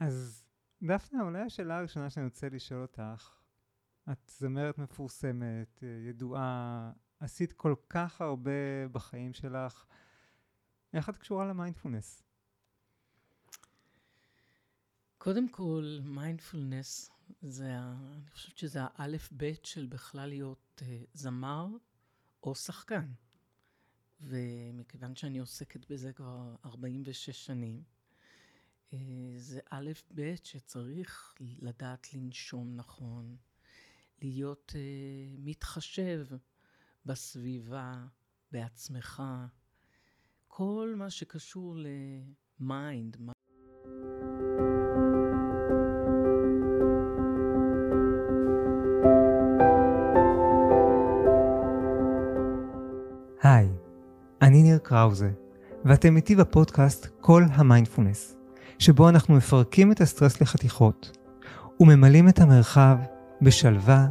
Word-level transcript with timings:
אז 0.00 0.44
דפנה, 0.82 1.22
אולי 1.22 1.40
השאלה 1.40 1.78
הראשונה 1.78 2.10
שאני 2.10 2.26
רוצה 2.26 2.48
לשאול 2.48 2.82
אותך, 2.82 3.30
את 4.12 4.30
זמרת 4.38 4.78
מפורסמת, 4.78 5.82
ידועה, 6.08 6.92
עשית 7.20 7.52
כל 7.52 7.74
כך 7.88 8.20
הרבה 8.20 8.88
בחיים 8.92 9.34
שלך, 9.34 9.84
איך 10.92 11.08
את 11.08 11.16
קשורה 11.16 11.46
למיינדפולנס? 11.46 12.22
קודם 15.18 15.48
כל, 15.48 15.98
מיינדפולנס 16.04 17.10
זה, 17.42 17.78
אני 17.78 18.30
חושבת 18.30 18.58
שזה 18.58 18.80
האלף-בית 18.82 19.64
של 19.64 19.86
בכלל 19.86 20.28
להיות 20.28 20.82
uh, 20.82 20.84
זמר 21.12 21.68
או 22.42 22.54
שחקן. 22.54 23.12
ומכיוון 24.20 25.16
שאני 25.16 25.38
עוסקת 25.38 25.90
בזה 25.90 26.12
כבר 26.12 26.56
46 26.64 27.46
שנים, 27.46 27.82
אה, 28.92 28.96
זה 29.36 29.60
א'-ב' 29.70 30.34
שצריך 30.44 31.34
לדעת 31.40 32.14
לנשום 32.14 32.76
נכון, 32.76 33.36
להיות 34.22 34.72
אה, 34.74 35.38
מתחשב 35.38 36.26
בסביבה, 37.06 38.04
בעצמך, 38.52 39.22
כל 40.48 40.94
מה 40.96 41.10
שקשור 41.10 41.76
ל 42.60 42.69
mind. 42.69 43.16
היי, 53.42 53.68
אני 54.42 54.62
ניר 54.62 54.78
קראוזה, 54.78 55.30
ואתם 55.84 56.16
איתי 56.16 56.36
בפודקאסט 56.36 57.06
כל 57.20 57.42
המיינדפולנס, 57.50 58.35
שבו 58.78 59.08
אנחנו 59.08 59.34
מפרקים 59.34 59.92
את 59.92 60.00
הסטרס 60.00 60.40
לחתיכות, 60.40 61.18
וממלאים 61.80 62.28
את 62.28 62.38
המרחב 62.38 62.98
בשלווה, 63.42 64.06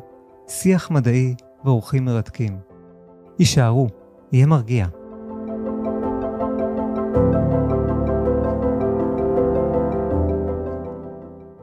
שיח 0.47 0.91
מדעי 0.91 1.35
ואורחים 1.65 2.05
מרתקים. 2.05 2.59
הישארו, 3.39 3.87
יהיה 4.31 4.45
מרגיע. 4.45 4.87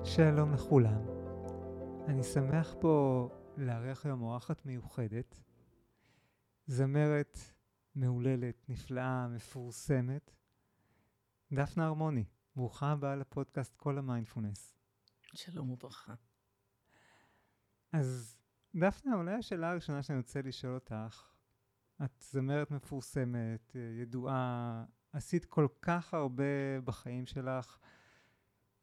שלום 0.05 0.53
לכולם. 0.55 1.00
אני 2.09 2.22
שמח 2.22 2.75
פה 2.81 3.28
לארח 3.56 4.06
היום 4.06 4.22
אורחת 4.22 4.66
מיוחדת, 4.66 5.41
זמרת 6.66 7.39
מהוללת, 7.94 8.64
נפלאה, 8.69 9.28
מפורסמת, 9.28 10.31
דפנה 11.53 11.87
הרמוני. 11.87 12.25
ברוכה 12.56 12.92
הבאה 12.92 13.17
לפודקאסט 13.17 13.77
כל 13.77 13.98
המיינדפולנס. 13.98 14.75
שלום 15.34 15.70
וברכה. 15.70 16.14
אז 17.92 18.36
דפנה, 18.75 19.14
אולי 19.14 19.34
השאלה 19.34 19.70
הראשונה 19.70 20.03
שאני 20.03 20.19
רוצה 20.19 20.42
לשאול 20.42 20.75
אותך, 20.75 21.33
את 22.05 22.11
זמרת 22.20 22.70
מפורסמת, 22.70 23.77
ידועה, 24.00 24.84
עשית 25.12 25.44
כל 25.44 25.67
כך 25.83 26.14
הרבה 26.14 26.81
בחיים 26.84 27.27
שלך, 27.27 27.78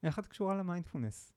איך 0.03 0.19
את 0.19 0.27
קשורה 0.27 0.55
למיינדפולנס? 0.55 1.33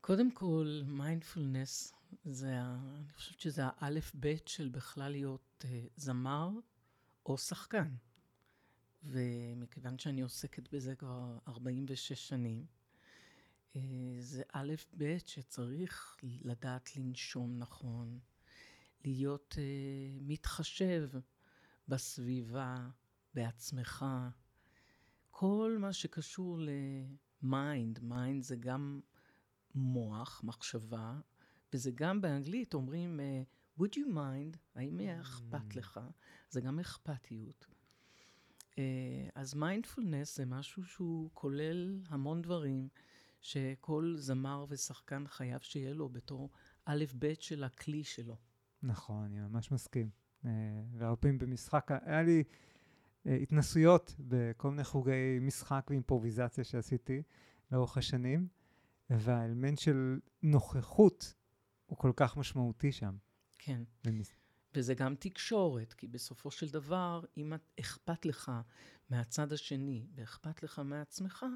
קודם 0.00 0.30
כל, 0.30 0.80
מיינדפולנס 0.86 1.94
זה, 2.24 2.60
אני 2.98 3.12
חושבת 3.12 3.40
שזה 3.40 3.62
האלף-בית 3.64 4.48
של 4.48 4.68
בכלל 4.68 5.12
להיות 5.12 5.64
uh, 5.64 5.66
זמר 5.96 6.50
או 7.26 7.38
שחקן. 7.38 7.94
ומכיוון 9.04 9.98
שאני 9.98 10.20
עוסקת 10.20 10.74
בזה 10.74 10.94
כבר 10.94 11.38
46 11.48 12.28
שנים, 12.28 12.66
uh, 13.72 13.76
זה 14.20 14.42
א'-ב' 14.52 15.18
שצריך 15.26 16.16
לדעת 16.22 16.96
לנשום 16.96 17.58
נכון, 17.58 18.18
להיות 19.04 19.54
uh, 19.54 20.20
מתחשב 20.20 21.08
בסביבה, 21.88 22.88
בעצמך, 23.34 24.04
כל 25.30 25.76
מה 25.80 25.92
שקשור 25.92 26.58
ל 27.42 27.51
mind, 27.51 27.98
mind 28.02 28.42
זה 28.42 28.56
גם 28.56 29.00
מוח, 29.74 30.40
מחשבה, 30.44 31.20
וזה 31.72 31.90
גם 31.90 32.20
באנגלית 32.20 32.74
אומרים, 32.74 33.20
אה, 33.20 33.80
would 33.80 33.92
you 33.94 34.14
mind, 34.14 34.56
האם 34.74 35.00
אכפת 35.00 35.72
מממ. 35.72 35.78
לך? 35.78 36.00
זה 36.50 36.60
גם 36.60 36.78
אכפתיות. 36.78 37.71
אה, 38.72 38.78
אז 39.34 39.54
מיינדפולנס 39.54 40.36
זה 40.36 40.46
משהו 40.46 40.84
שהוא 40.84 41.30
כולל 41.34 42.00
המון 42.08 42.42
דברים 42.42 42.88
שכל 43.40 44.14
זמר 44.16 44.64
ושחקן 44.68 45.24
חייב 45.26 45.60
שיהיה 45.60 45.94
לו 45.94 46.08
בתור 46.08 46.50
א'-ב' 46.84 47.32
של 47.40 47.64
הכלי 47.64 48.04
שלו. 48.04 48.36
נכון, 48.82 49.24
אני 49.24 49.40
ממש 49.40 49.72
מסכים. 49.72 50.10
Uh, 50.42 50.46
והרבה 50.92 51.16
פעמים 51.16 51.38
במשחק, 51.38 51.90
היה 52.04 52.22
לי 52.22 52.42
uh, 52.42 53.30
התנסויות 53.30 54.14
בכל 54.18 54.70
מיני 54.70 54.84
חוגי 54.84 55.38
משחק 55.40 55.86
ואימפרוביזציה 55.90 56.64
שעשיתי 56.64 57.22
לאורך 57.72 57.96
השנים, 57.96 58.48
והאלמנט 59.10 59.78
של 59.78 60.20
נוכחות 60.42 61.34
הוא 61.86 61.98
כל 61.98 62.12
כך 62.16 62.36
משמעותי 62.36 62.92
שם. 62.92 63.16
כן. 63.58 63.82
ומס... 64.06 64.41
וזה 64.74 64.94
גם 64.94 65.14
תקשורת, 65.14 65.92
כי 65.92 66.06
בסופו 66.08 66.50
של 66.50 66.68
דבר, 66.68 67.24
אם 67.36 67.52
אכפת 67.80 68.26
לך 68.26 68.52
מהצד 69.10 69.52
השני 69.52 70.06
ואכפת 70.14 70.62
לך 70.62 70.82
מעצמך, 70.84 71.46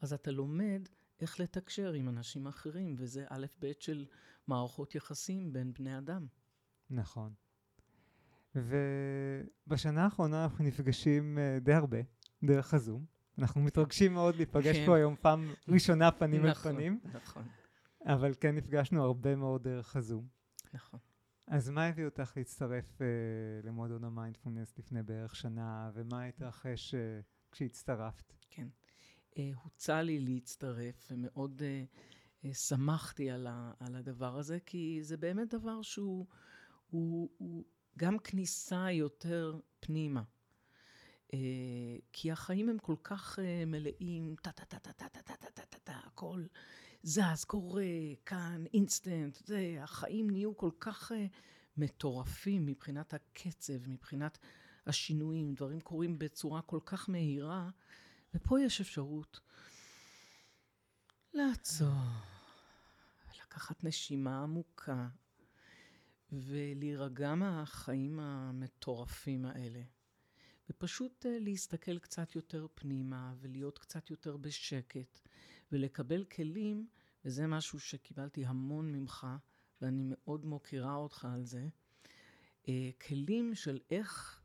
אז 0.00 0.12
אתה 0.12 0.30
לומד 0.30 0.88
איך 1.20 1.40
לתקשר 1.40 1.92
עם 1.92 2.08
אנשים 2.08 2.46
אחרים, 2.46 2.94
וזה 2.98 3.24
א' 3.28 3.46
ב' 3.60 3.72
של 3.80 4.06
מערכות 4.46 4.94
יחסים 4.94 5.52
בין 5.52 5.72
בני 5.72 5.98
אדם. 5.98 6.26
נכון. 6.90 7.32
ובשנה 8.54 10.04
האחרונה 10.04 10.44
אנחנו 10.44 10.64
נפגשים 10.64 11.38
uh, 11.38 11.64
די 11.64 11.72
הרבה, 11.72 11.98
דרך 12.44 12.74
הזום. 12.74 13.04
אנחנו 13.38 13.60
מתרגשים 13.60 14.14
מאוד 14.14 14.36
להיפגש 14.36 14.76
כן. 14.76 14.86
פה 14.86 14.96
היום 14.96 15.16
פעם 15.20 15.54
ראשונה 15.68 16.10
פנים 16.10 16.46
נכון, 16.46 16.72
אל 16.72 16.76
פנים. 16.76 17.00
נכון. 17.14 17.42
אבל 18.06 18.34
כן 18.40 18.54
נפגשנו 18.54 19.04
הרבה 19.04 19.36
מאוד 19.36 19.62
דרך 19.62 19.96
הזום. 19.96 20.26
נכון. 20.74 21.00
אז 21.46 21.70
מה 21.70 21.86
הביא 21.86 22.04
אותך 22.04 22.32
להצטרף 22.36 22.98
uh, 22.98 23.66
למועדון 23.66 24.04
המיינדפולנס 24.04 24.78
לפני 24.78 25.02
בערך 25.02 25.36
שנה, 25.36 25.90
ומה 25.94 26.24
התרחש 26.24 26.94
uh, 26.94 26.98
כשהצטרפת? 27.52 28.32
כן. 28.50 28.68
Uh, 29.30 29.36
הוצע 29.62 30.02
לי 30.02 30.20
להצטרף, 30.20 31.08
ומאוד 31.10 31.62
uh, 31.62 32.44
uh, 32.46 32.54
שמחתי 32.54 33.30
על, 33.30 33.46
ה, 33.46 33.72
על 33.80 33.94
הדבר 33.94 34.38
הזה, 34.38 34.58
כי 34.66 34.98
זה 35.02 35.16
באמת 35.16 35.54
דבר 35.54 35.82
שהוא 35.82 36.26
הוא, 36.90 37.30
הוא 37.38 37.64
גם 37.98 38.18
כניסה 38.18 38.90
יותר 38.90 39.60
פנימה. 39.80 40.22
Uh, 41.28 41.34
כי 42.12 42.32
החיים 42.32 42.68
הם 42.68 42.78
כל 42.78 42.96
כך 43.02 43.38
uh, 43.38 43.66
מלאים, 43.66 44.34
טה-טה-טה-טה-טה-טה-טה-טה, 44.42 46.00
הכל 46.04 46.44
זז, 47.06 47.44
קורה, 47.46 47.84
כאן, 48.26 48.64
אינסטנט, 48.74 49.38
זה, 49.46 49.76
החיים 49.80 50.30
נהיו 50.30 50.56
כל 50.56 50.70
כך 50.80 51.12
uh, 51.12 51.14
מטורפים 51.76 52.66
מבחינת 52.66 53.14
הקצב, 53.14 53.88
מבחינת 53.88 54.38
השינויים, 54.86 55.54
דברים 55.54 55.80
קורים 55.80 56.18
בצורה 56.18 56.62
כל 56.62 56.80
כך 56.86 57.08
מהירה, 57.08 57.70
ופה 58.34 58.60
יש 58.60 58.80
אפשרות 58.80 59.40
לעצור, 61.32 61.94
לקחת 63.40 63.84
נשימה 63.84 64.42
עמוקה 64.42 65.08
ולהירגע 66.32 67.34
מהחיים 67.34 68.20
המטורפים 68.20 69.44
האלה. 69.44 69.82
ופשוט 70.70 71.26
uh, 71.26 71.28
להסתכל 71.40 71.98
קצת 71.98 72.34
יותר 72.34 72.66
פנימה 72.74 73.34
ולהיות 73.40 73.78
קצת 73.78 74.10
יותר 74.10 74.36
בשקט 74.36 75.20
ולקבל 75.72 76.24
כלים, 76.24 76.86
וזה 77.24 77.46
משהו 77.46 77.80
שקיבלתי 77.80 78.46
המון 78.46 78.92
ממך, 78.92 79.26
ואני 79.80 80.02
מאוד 80.06 80.44
מוקירה 80.44 80.94
אותך 80.94 81.24
על 81.24 81.44
זה, 81.44 81.68
uh, 82.62 82.68
כלים 83.08 83.54
של 83.54 83.80
איך 83.90 84.40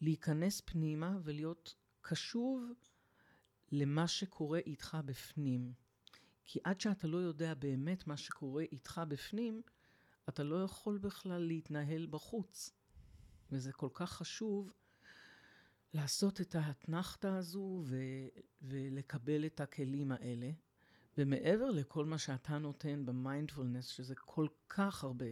להיכנס 0.00 0.62
פנימה 0.64 1.18
ולהיות 1.22 1.74
קשוב 2.00 2.72
למה 3.72 4.08
שקורה 4.08 4.58
איתך 4.58 4.96
בפנים. 5.04 5.72
כי 6.44 6.58
עד 6.64 6.80
שאתה 6.80 7.06
לא 7.06 7.16
יודע 7.16 7.54
באמת 7.54 8.06
מה 8.06 8.16
שקורה 8.16 8.62
איתך 8.62 9.00
בפנים, 9.08 9.62
אתה 10.28 10.42
לא 10.42 10.62
יכול 10.64 10.98
בכלל 10.98 11.42
להתנהל 11.42 12.06
בחוץ. 12.06 12.70
וזה 13.52 13.72
כל 13.72 13.88
כך 13.94 14.12
חשוב 14.12 14.72
לעשות 15.94 16.40
את 16.40 16.54
האתנחתא 16.54 17.26
הזו 17.26 17.82
ו- 17.84 18.28
ולקבל 18.62 19.46
את 19.46 19.60
הכלים 19.60 20.12
האלה. 20.12 20.50
ומעבר 21.18 21.70
לכל 21.70 22.04
מה 22.04 22.18
שאתה 22.18 22.58
נותן 22.58 23.06
במיינדפולנס, 23.06 23.86
שזה 23.86 24.14
כל 24.14 24.46
כך 24.68 25.04
הרבה, 25.04 25.26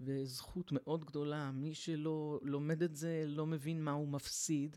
וזכות 0.00 0.72
מאוד 0.72 1.04
גדולה, 1.04 1.50
מי 1.50 1.74
שלא 1.74 2.40
לומד 2.42 2.82
את 2.82 2.96
זה 2.96 3.24
לא 3.26 3.46
מבין 3.46 3.84
מה 3.84 3.92
הוא 3.92 4.08
מפסיד. 4.08 4.76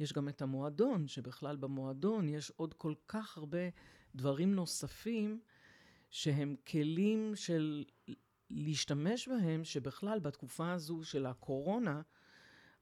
יש 0.00 0.12
גם 0.12 0.28
את 0.28 0.42
המועדון, 0.42 1.08
שבכלל 1.08 1.56
במועדון 1.56 2.28
יש 2.28 2.50
עוד 2.56 2.74
כל 2.74 2.94
כך 3.08 3.38
הרבה 3.38 3.68
דברים 4.14 4.54
נוספים 4.54 5.40
שהם 6.10 6.56
כלים 6.66 7.32
של 7.34 7.84
להשתמש 8.50 9.28
בהם, 9.28 9.64
שבכלל 9.64 10.18
בתקופה 10.18 10.72
הזו 10.72 11.04
של 11.04 11.26
הקורונה, 11.26 12.02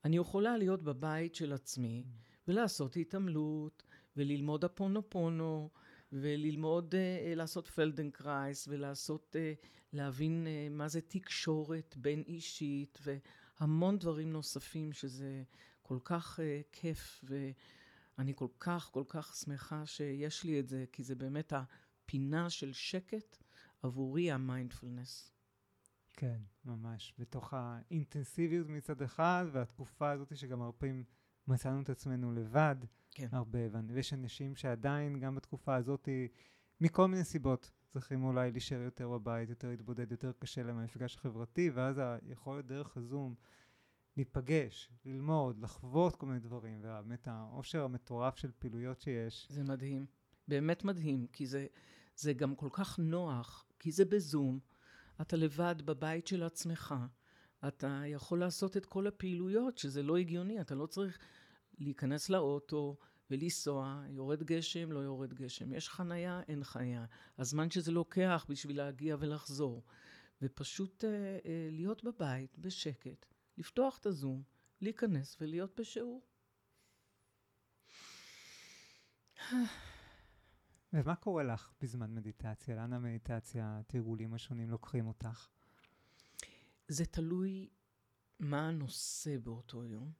אני 0.05 0.17
יכולה 0.17 0.56
להיות 0.56 0.82
בבית 0.82 1.35
של 1.35 1.52
עצמי 1.52 2.05
ולעשות 2.49 2.97
התעמלות 2.97 3.82
וללמוד 4.17 4.64
הו'אופונופונו 4.65 5.71
וללמוד 6.12 6.94
אה, 6.94 7.37
לעשות 7.37 7.69
פלדנקרייס 7.69 8.69
ולעשות, 8.69 9.37
אה, 9.37 9.67
להבין 9.93 10.47
uh, 10.47 10.73
מה 10.73 10.88
זה 10.88 11.00
תקשורת 11.00 11.94
בין 11.97 12.23
אישית 12.26 12.99
והמון 13.61 13.99
דברים 13.99 14.32
נוספים 14.32 14.93
שזה 14.93 15.43
כל 15.82 15.99
כך 16.05 16.38
uh, 16.38 16.43
כיף 16.73 17.25
ואני 18.19 18.32
כל 18.37 18.49
כך 18.61 18.91
כל 18.93 19.05
כך 19.08 19.37
שמחה 19.37 19.87
שיש 19.87 20.44
לי 20.44 20.61
את 20.61 20.69
זה 20.69 20.85
כי 20.93 21.03
זה 21.03 21.14
באמת 21.14 21.53
הפינה 21.53 22.50
של 22.50 22.73
שקט 22.73 23.37
עבורי 23.82 24.32
המיינדפולנס. 24.32 25.32
כן, 26.17 26.41
ממש. 26.64 27.14
בתוך 27.19 27.55
האינטנסיביות 27.55 28.69
מצד 28.69 29.02
אחד, 29.02 29.47
והתקופה 29.52 30.11
הזאת 30.11 30.37
שגם 30.37 30.62
הרבה 30.62 30.79
פעמים 30.79 31.05
מצאנו 31.49 31.82
את 31.82 31.91
עצמנו 31.91 32.32
לבד, 32.32 32.76
כן. 33.17 33.29
הרבה, 33.33 33.59
ויש 33.89 34.13
אנשים 34.13 34.57
שעדיין, 34.57 35.21
גם 35.21 35.35
בתקופה 35.35 35.75
הזאת, 35.75 36.09
מכל 36.81 37.09
מיני 37.09 37.25
סיבות, 37.25 37.71
צריכים 37.89 38.25
אולי 38.25 38.51
להישאר 38.51 38.81
יותר 38.81 39.09
בבית, 39.09 39.49
יותר 39.49 39.69
להתבודד, 39.69 40.11
יותר 40.11 40.33
קשה 40.39 40.63
להם 40.63 40.79
המפגש 40.79 41.17
החברתי, 41.17 41.71
ואז 41.71 42.01
היכולת 42.23 42.67
דרך 42.67 42.97
הזום 42.97 43.35
להיפגש, 44.17 44.91
ללמוד, 45.05 45.59
לחוות 45.59 46.17
כל 46.17 46.27
מיני 46.27 46.39
דברים, 46.39 46.79
ובאמת 46.79 47.29
העושר 47.29 47.85
המטורף 47.85 48.37
של 48.37 48.51
פעילויות 48.59 49.01
שיש. 49.01 49.47
זה 49.51 49.65
מדהים, 49.65 50.07
באמת 50.49 50.85
מדהים, 50.85 51.27
כי 51.27 51.47
זה, 51.47 51.67
זה 52.17 52.33
גם 52.33 52.55
כל 52.55 52.69
כך 52.73 52.99
נוח, 52.99 53.67
כי 53.79 53.93
זה 53.93 54.05
בזום. 54.05 54.59
אתה 55.21 55.37
לבד 55.37 55.75
בבית 55.85 56.27
של 56.27 56.43
עצמך, 56.43 56.95
אתה 57.69 58.03
יכול 58.07 58.41
לעשות 58.41 58.77
את 58.77 58.87
כל 58.87 59.07
הפעילויות, 59.07 59.79
שזה 59.79 60.03
לא 60.03 60.17
הגיוני, 60.17 60.61
אתה 60.61 60.75
לא 60.75 60.87
צריך 60.87 61.19
להיכנס 61.78 62.31
לאוטו 62.31 62.96
ולנסוע, 63.31 64.05
יורד 64.08 64.43
גשם, 64.43 64.93
לא 64.93 64.99
יורד 64.99 65.34
גשם, 65.34 65.73
יש 65.73 65.88
חנייה, 65.88 66.40
אין 66.49 66.64
חנייה. 66.64 67.05
הזמן 67.38 67.70
שזה 67.70 67.93
לוקח 67.93 68.46
בשביל 68.49 68.76
להגיע 68.76 69.17
ולחזור. 69.20 69.82
ופשוט 70.43 71.05
אה, 71.05 71.11
אה, 71.44 71.69
להיות 71.70 72.05
בבית, 72.05 72.58
בשקט, 72.58 73.26
לפתוח 73.58 73.99
את 73.99 74.06
הזום, 74.06 74.43
להיכנס 74.81 75.37
ולהיות 75.40 75.81
בשיעור. 75.81 76.23
ומה 80.93 81.17
קורה 81.17 81.43
לך 81.43 81.73
בזמן 81.81 82.14
מדיטציה? 82.14 82.76
לאן 82.76 82.93
המדיטציה, 82.93 83.78
התרגולים 83.81 84.34
השונים 84.34 84.70
לוקחים 84.70 85.06
אותך? 85.06 85.49
זה 86.88 87.06
תלוי 87.06 87.69
מה 88.38 88.69
הנושא 88.69 89.38
באותו 89.38 89.84
יום, 89.84 90.12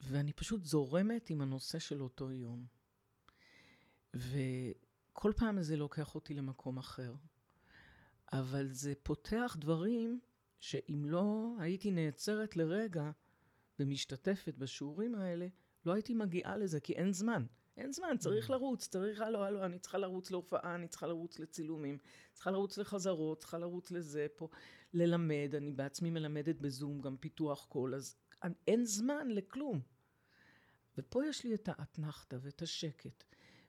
ואני 0.00 0.32
פשוט 0.32 0.64
זורמת 0.64 1.30
עם 1.30 1.40
הנושא 1.40 1.78
של 1.78 2.02
אותו 2.02 2.32
יום. 2.32 2.66
וכל 4.14 5.32
פעם 5.36 5.62
זה 5.62 5.76
לוקח 5.76 6.14
אותי 6.14 6.34
למקום 6.34 6.78
אחר. 6.78 7.14
אבל 8.32 8.68
זה 8.72 8.92
פותח 9.02 9.56
דברים 9.60 10.20
שאם 10.60 11.04
לא 11.06 11.56
הייתי 11.58 11.90
נעצרת 11.90 12.56
לרגע 12.56 13.10
ומשתתפת 13.78 14.54
בשיעורים 14.58 15.14
האלה, 15.14 15.46
לא 15.86 15.92
הייתי 15.92 16.14
מגיעה 16.14 16.56
לזה, 16.56 16.80
כי 16.80 16.92
אין 16.92 17.12
זמן. 17.12 17.46
אין 17.76 17.92
זמן, 17.92 18.16
צריך 18.18 18.50
mm. 18.50 18.52
לרוץ, 18.52 18.88
צריך, 18.88 19.20
הלו, 19.20 19.44
הלו, 19.44 19.64
אני 19.64 19.78
צריכה 19.78 19.98
לרוץ 19.98 20.30
להופעה, 20.30 20.74
אני 20.74 20.88
צריכה 20.88 21.06
לרוץ 21.06 21.38
לצילומים, 21.38 21.98
צריכה 22.32 22.50
לרוץ 22.50 22.78
לחזרות, 22.78 23.38
צריכה 23.38 23.58
לרוץ 23.58 23.90
לזה 23.90 24.26
פה, 24.36 24.48
ללמד, 24.94 25.54
אני 25.56 25.72
בעצמי 25.72 26.10
מלמדת 26.10 26.56
בזום 26.60 27.00
גם 27.00 27.16
פיתוח 27.16 27.66
קול, 27.68 27.94
אז 27.94 28.16
אין 28.66 28.84
זמן 28.84 29.28
לכלום. 29.28 29.80
ופה 30.98 31.26
יש 31.26 31.44
לי 31.44 31.54
את 31.54 31.68
האתנחתא 31.68 32.36
ואת 32.40 32.62
השקט, 32.62 33.24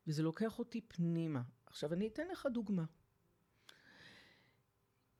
וזה 0.08 0.24
לוקח 0.24 0.60
אותי 0.60 0.82
פנימה. 0.82 1.42
עכשיו, 1.66 1.94
אני 1.94 2.08
אתן 2.08 2.28
לך 2.28 2.48
דוגמה. 2.54 2.86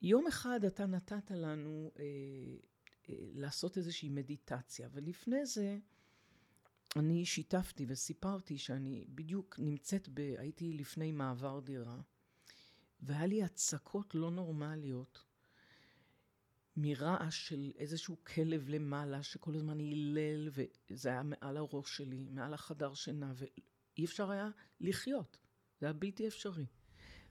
יום 0.02 0.26
אחד 0.26 0.64
אתה 0.64 0.86
נתת 0.86 1.30
לנו 1.30 1.90
אה, 1.98 2.04
אה, 3.08 3.14
לעשות 3.34 3.78
איזושהי 3.78 4.08
מדיטציה, 4.08 4.88
ולפני 4.92 5.46
זה, 5.46 5.78
אני 6.96 7.26
שיתפתי 7.26 7.86
וסיפרתי 7.88 8.58
שאני 8.58 9.04
בדיוק 9.08 9.58
נמצאת 9.58 10.08
ב... 10.14 10.34
הייתי 10.38 10.72
לפני 10.72 11.12
מעבר 11.12 11.60
דירה, 11.60 12.00
והיה 13.00 13.26
לי 13.26 13.42
הצקות 13.42 14.14
לא 14.14 14.30
נורמליות 14.30 15.24
מרעש 16.80 17.48
של 17.48 17.72
איזשהו 17.78 18.16
כלב 18.24 18.68
למעלה 18.68 19.22
שכל 19.22 19.54
הזמן 19.54 19.78
הילל, 19.78 20.48
וזה 20.90 21.08
היה 21.08 21.22
מעל 21.22 21.56
הראש 21.56 21.96
שלי, 21.96 22.28
מעל 22.30 22.54
החדר 22.54 22.94
שינה, 22.94 23.32
ואי 23.36 24.04
אפשר 24.04 24.30
היה 24.30 24.48
לחיות. 24.80 25.38
זה 25.80 25.86
היה 25.86 25.92
בלתי 25.92 26.28
אפשרי. 26.28 26.66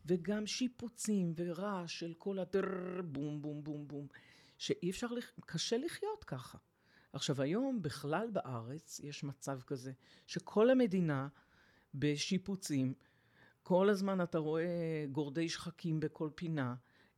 וגם 0.05 0.47
שיפוצים 0.47 1.33
ורעש 1.35 1.99
של 1.99 2.13
כל 2.17 2.39
הדר 2.39 3.01
בום 3.05 3.41
בום 3.41 3.63
בום 3.63 3.87
בום, 3.87 4.07
שאי 4.57 4.89
אפשר, 4.89 5.07
קשה 5.45 5.77
לחיות 5.77 6.23
ככה. 6.23 6.57
עכשיו, 7.13 7.41
היום 7.41 7.81
בכלל 7.81 8.29
בארץ 8.31 8.99
יש 9.03 9.23
מצב 9.23 9.61
כזה, 9.61 9.91
שכל 10.27 10.69
המדינה 10.69 11.27
בשיפוצים, 11.93 12.93
כל 13.63 13.89
הזמן 13.89 14.21
אתה 14.21 14.37
רואה 14.37 15.05
גורדי 15.11 15.49
שחקים 15.49 15.99
בכל 15.99 16.29
פינה, 16.35 16.75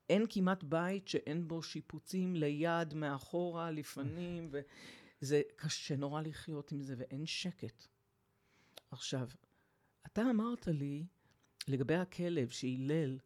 אין 0.10 0.26
כמעט 0.30 0.64
בית 0.64 1.08
שאין 1.08 1.48
בו 1.48 1.64
שיפוצים 1.64 2.36
ליד, 2.36 2.94
מאחורה, 2.94 3.72
לפנים, 3.72 4.50
וזה 4.52 5.42
קשה 5.56 5.96
נורא 5.96 6.22
לחיות 6.22 6.72
עם 6.72 6.82
זה, 6.82 6.96
ואין 6.98 7.26
שקט. 7.26 7.88
עכשיו, 8.92 9.30
אתה 10.06 10.22
אמרת 10.30 10.68
לי, 10.68 11.06
לגבי 11.68 11.96
הכלב 11.96 12.50
שהילל, 12.50 13.20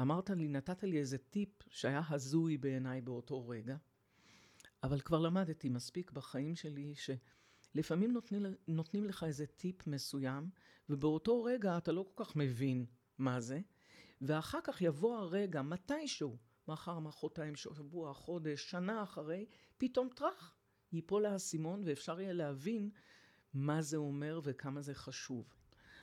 אמרת 0.00 0.30
לי, 0.30 0.48
נתת 0.48 0.82
לי 0.82 0.98
איזה 0.98 1.18
טיפ 1.18 1.48
שהיה 1.70 2.02
הזוי 2.08 2.56
בעיניי 2.56 3.00
באותו 3.00 3.48
רגע. 3.48 3.76
אבל 4.82 5.00
כבר 5.00 5.20
למדתי 5.20 5.68
מספיק 5.68 6.10
בחיים 6.10 6.54
שלי 6.54 6.94
שלפעמים 6.94 8.12
נותנים, 8.12 8.46
נותנים 8.68 9.04
לך 9.04 9.24
איזה 9.24 9.46
טיפ 9.46 9.86
מסוים, 9.86 10.50
ובאותו 10.88 11.42
רגע 11.42 11.78
אתה 11.78 11.92
לא 11.92 12.06
כל 12.14 12.24
כך 12.24 12.36
מבין 12.36 12.86
מה 13.18 13.40
זה, 13.40 13.60
ואחר 14.20 14.58
כך 14.64 14.82
יבוא 14.82 15.16
הרגע, 15.16 15.62
מתישהו, 15.62 16.36
מחר, 16.68 16.98
מחרתיים, 16.98 17.56
שבוע, 17.56 18.14
חודש, 18.14 18.70
שנה 18.70 19.02
אחרי, 19.02 19.46
פתאום 19.78 20.08
טראח, 20.14 20.54
ייפול 20.92 21.26
האסימון 21.26 21.82
ואפשר 21.84 22.20
יהיה 22.20 22.32
להבין 22.32 22.90
מה 23.54 23.82
זה 23.82 23.96
אומר 23.96 24.40
וכמה 24.44 24.80
זה 24.80 24.94
חשוב. 24.94 25.54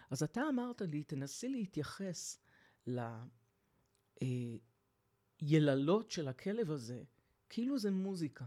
אז 0.09 0.23
אתה 0.23 0.41
אמרת 0.49 0.81
לי, 0.81 1.03
תנסי 1.03 1.49
להתייחס 1.49 2.39
ליללות 5.41 6.11
של 6.11 6.27
הכלב 6.27 6.71
הזה, 6.71 7.03
כאילו 7.49 7.77
זה 7.77 7.91
מוזיקה. 7.91 8.45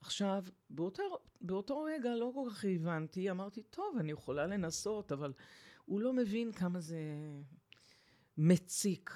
עכשיו, 0.00 0.44
באותו, 0.70 1.02
באותו 1.40 1.82
רגע 1.82 2.14
לא 2.14 2.32
כל 2.34 2.50
כך 2.50 2.64
הבנתי, 2.64 3.30
אמרתי, 3.30 3.62
טוב, 3.62 3.96
אני 4.00 4.12
יכולה 4.12 4.46
לנסות, 4.46 5.12
אבל 5.12 5.32
הוא 5.84 6.00
לא 6.00 6.12
מבין 6.12 6.52
כמה 6.52 6.80
זה 6.80 6.98
מציק. 8.38 9.10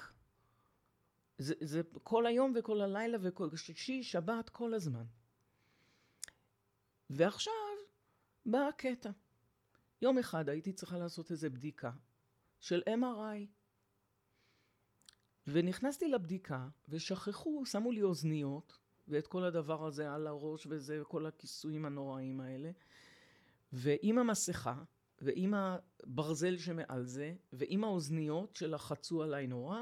זה, 1.37 1.53
זה 1.61 1.81
כל 2.03 2.25
היום 2.25 2.53
וכל 2.55 2.81
הלילה 2.81 3.17
וכל 3.21 3.55
שישי, 3.55 4.03
שבת, 4.03 4.49
כל 4.49 4.73
הזמן. 4.73 5.05
ועכשיו 7.09 7.53
בא 8.45 8.59
הקטע. 8.59 9.09
יום 10.01 10.17
אחד 10.17 10.49
הייתי 10.49 10.73
צריכה 10.73 10.97
לעשות 10.97 11.31
איזו 11.31 11.49
בדיקה 11.49 11.91
של 12.59 12.81
MRI. 12.87 13.45
ונכנסתי 15.47 16.07
לבדיקה, 16.07 16.67
ושכחו, 16.89 17.65
שמו 17.65 17.91
לי 17.91 18.03
אוזניות, 18.03 18.77
ואת 19.07 19.27
כל 19.27 19.43
הדבר 19.43 19.85
הזה 19.87 20.13
על 20.13 20.27
הראש 20.27 20.67
וזה, 20.69 21.01
כל 21.07 21.25
הכיסויים 21.25 21.85
הנוראים 21.85 22.41
האלה. 22.41 22.71
ועם 23.73 24.17
המסכה, 24.17 24.83
ועם 25.21 25.53
הברזל 25.53 26.57
שמעל 26.57 27.05
זה, 27.05 27.33
ועם 27.53 27.83
האוזניות 27.83 28.55
שלחצו 28.55 29.23
עליי 29.23 29.47
נורא, 29.47 29.79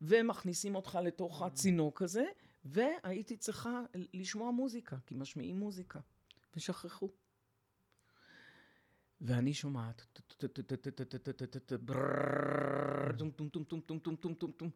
ומכניסים 0.00 0.74
אותך 0.74 0.98
לתוך 1.04 1.42
הצינוק 1.42 2.02
הזה, 2.02 2.24
והייתי 2.64 3.36
צריכה 3.36 3.82
לשמוע 3.94 4.50
מוזיקה, 4.50 4.96
כי 5.06 5.14
משמיעים 5.14 5.58
מוזיקה, 5.58 6.00
ושכחו. 6.56 7.10
ואני 9.20 9.54
שומעת, 9.54 10.18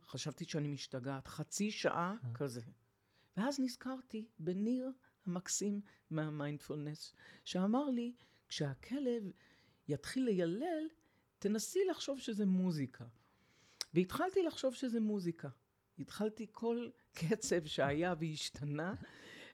חשבתי 0.07 0.45
שאני 0.45 0.69
משתגעת, 0.69 1.29
חצי 1.29 1.71
שעה 1.71 2.15
כזה. 2.35 2.61
ואז 3.37 3.61
נזכרתי 3.61 4.27
בניר 4.39 4.91
המקסים 5.27 5.81
מהמיינדפולנס, 6.11 7.15
שאמר 7.45 7.85
לי, 7.85 8.15
כשהכלב 8.49 9.31
יתחיל 9.89 10.25
לילל, 10.25 10.89
תנסי 11.39 11.79
לחשוב 11.91 12.19
שזה 12.19 12.47
מוזיקה. 12.47 13.05
והתחלתי 13.95 14.43
לחשוב 14.43 14.75
שזה 14.75 15.01
מוזיקה. 15.01 15.49
התחלתי 15.99 16.47
כל 16.51 16.89
קצב 17.13 17.65
שהיה 17.65 18.15
והשתנה, 18.19 18.95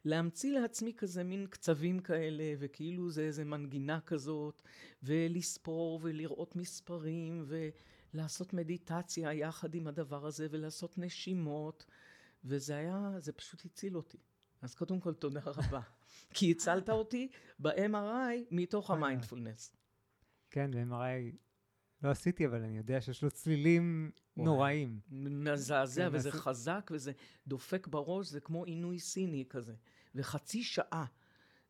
להמציא 0.04 0.52
לעצמי 0.52 0.94
כזה 0.96 1.24
מין 1.24 1.46
קצבים 1.46 2.00
כאלה, 2.00 2.54
וכאילו 2.58 3.10
זה 3.10 3.22
איזה 3.22 3.44
מנגינה 3.44 4.00
כזאת, 4.00 4.62
ולספור 5.02 6.00
ולראות 6.02 6.56
מספרים, 6.56 7.44
ולעשות 8.14 8.52
מדיטציה 8.52 9.32
יחד 9.32 9.74
עם 9.74 9.86
הדבר 9.86 10.26
הזה, 10.26 10.46
ולעשות 10.50 10.98
נשימות, 10.98 11.86
וזה 12.44 12.76
היה, 12.76 13.12
זה 13.18 13.32
פשוט 13.32 13.64
הציל 13.64 13.96
אותי. 13.96 14.18
אז 14.62 14.74
קודם 14.74 15.00
כל 15.00 15.14
תודה 15.14 15.40
רבה. 15.44 15.80
כי 16.34 16.50
הצלת 16.50 16.90
אותי 16.90 17.28
ב-MRI 17.58 18.36
מתוך 18.50 18.90
המיינדפולנס. 18.90 19.77
כן, 20.58 20.70
ב-MRI 20.70 21.36
לא 22.02 22.10
עשיתי, 22.10 22.46
אבל 22.46 22.62
אני 22.62 22.76
יודע 22.78 23.00
שיש 23.00 23.22
לו 23.22 23.30
צלילים 23.30 24.10
נוראים. 24.36 25.00
מזעזע, 25.10 26.08
כן, 26.10 26.16
וזה 26.16 26.32
חזק, 26.32 26.90
וזה 26.94 27.12
דופק 27.46 27.86
בראש, 27.86 28.28
זה 28.28 28.40
כמו 28.40 28.64
עינוי 28.64 28.98
סיני 28.98 29.44
כזה. 29.48 29.74
וחצי 30.14 30.62
שעה, 30.62 31.04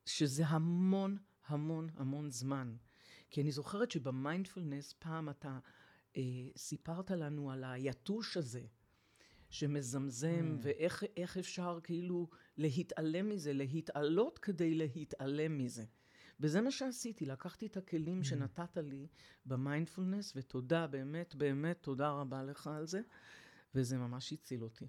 שזה 0.07 0.47
המון, 0.47 1.16
המון, 1.47 1.88
המון 1.97 2.30
זמן. 2.30 2.76
כי 3.30 3.42
אני 3.42 3.52
זוכרת 3.52 3.90
שבמיינדפולנס 3.90 4.95
פעם 4.99 5.28
אתה 5.28 5.59
אה, 6.16 6.23
סיפרת 6.57 7.11
לנו 7.11 7.50
על 7.50 7.64
היתוש 7.64 8.37
הזה, 8.37 8.62
שמזמזם, 9.50 10.57
mm. 10.57 10.61
ואיך 10.62 11.37
אפשר 11.38 11.78
כאילו 11.83 12.28
להתעלם 12.57 13.28
מזה, 13.28 13.52
להתעלות 13.52 14.38
כדי 14.38 14.75
להתעלם 14.75 15.59
מזה. 15.59 15.85
וזה 16.40 16.61
מה 16.61 16.71
שעשיתי, 16.71 17.26
לקחתי 17.26 17.66
את 17.66 17.76
הכלים 17.76 18.21
mm. 18.21 18.25
שנתת 18.25 18.76
לי 18.76 19.07
במיינדפולנס, 19.47 20.33
ותודה, 20.37 20.87
באמת, 20.87 21.35
באמת, 21.35 21.78
תודה 21.80 22.11
רבה 22.11 22.42
לך 22.42 22.66
על 22.66 22.87
זה, 22.87 23.00
וזה 23.75 23.99
ממש 23.99 24.33
הציל 24.33 24.62
אותי. 24.62 24.87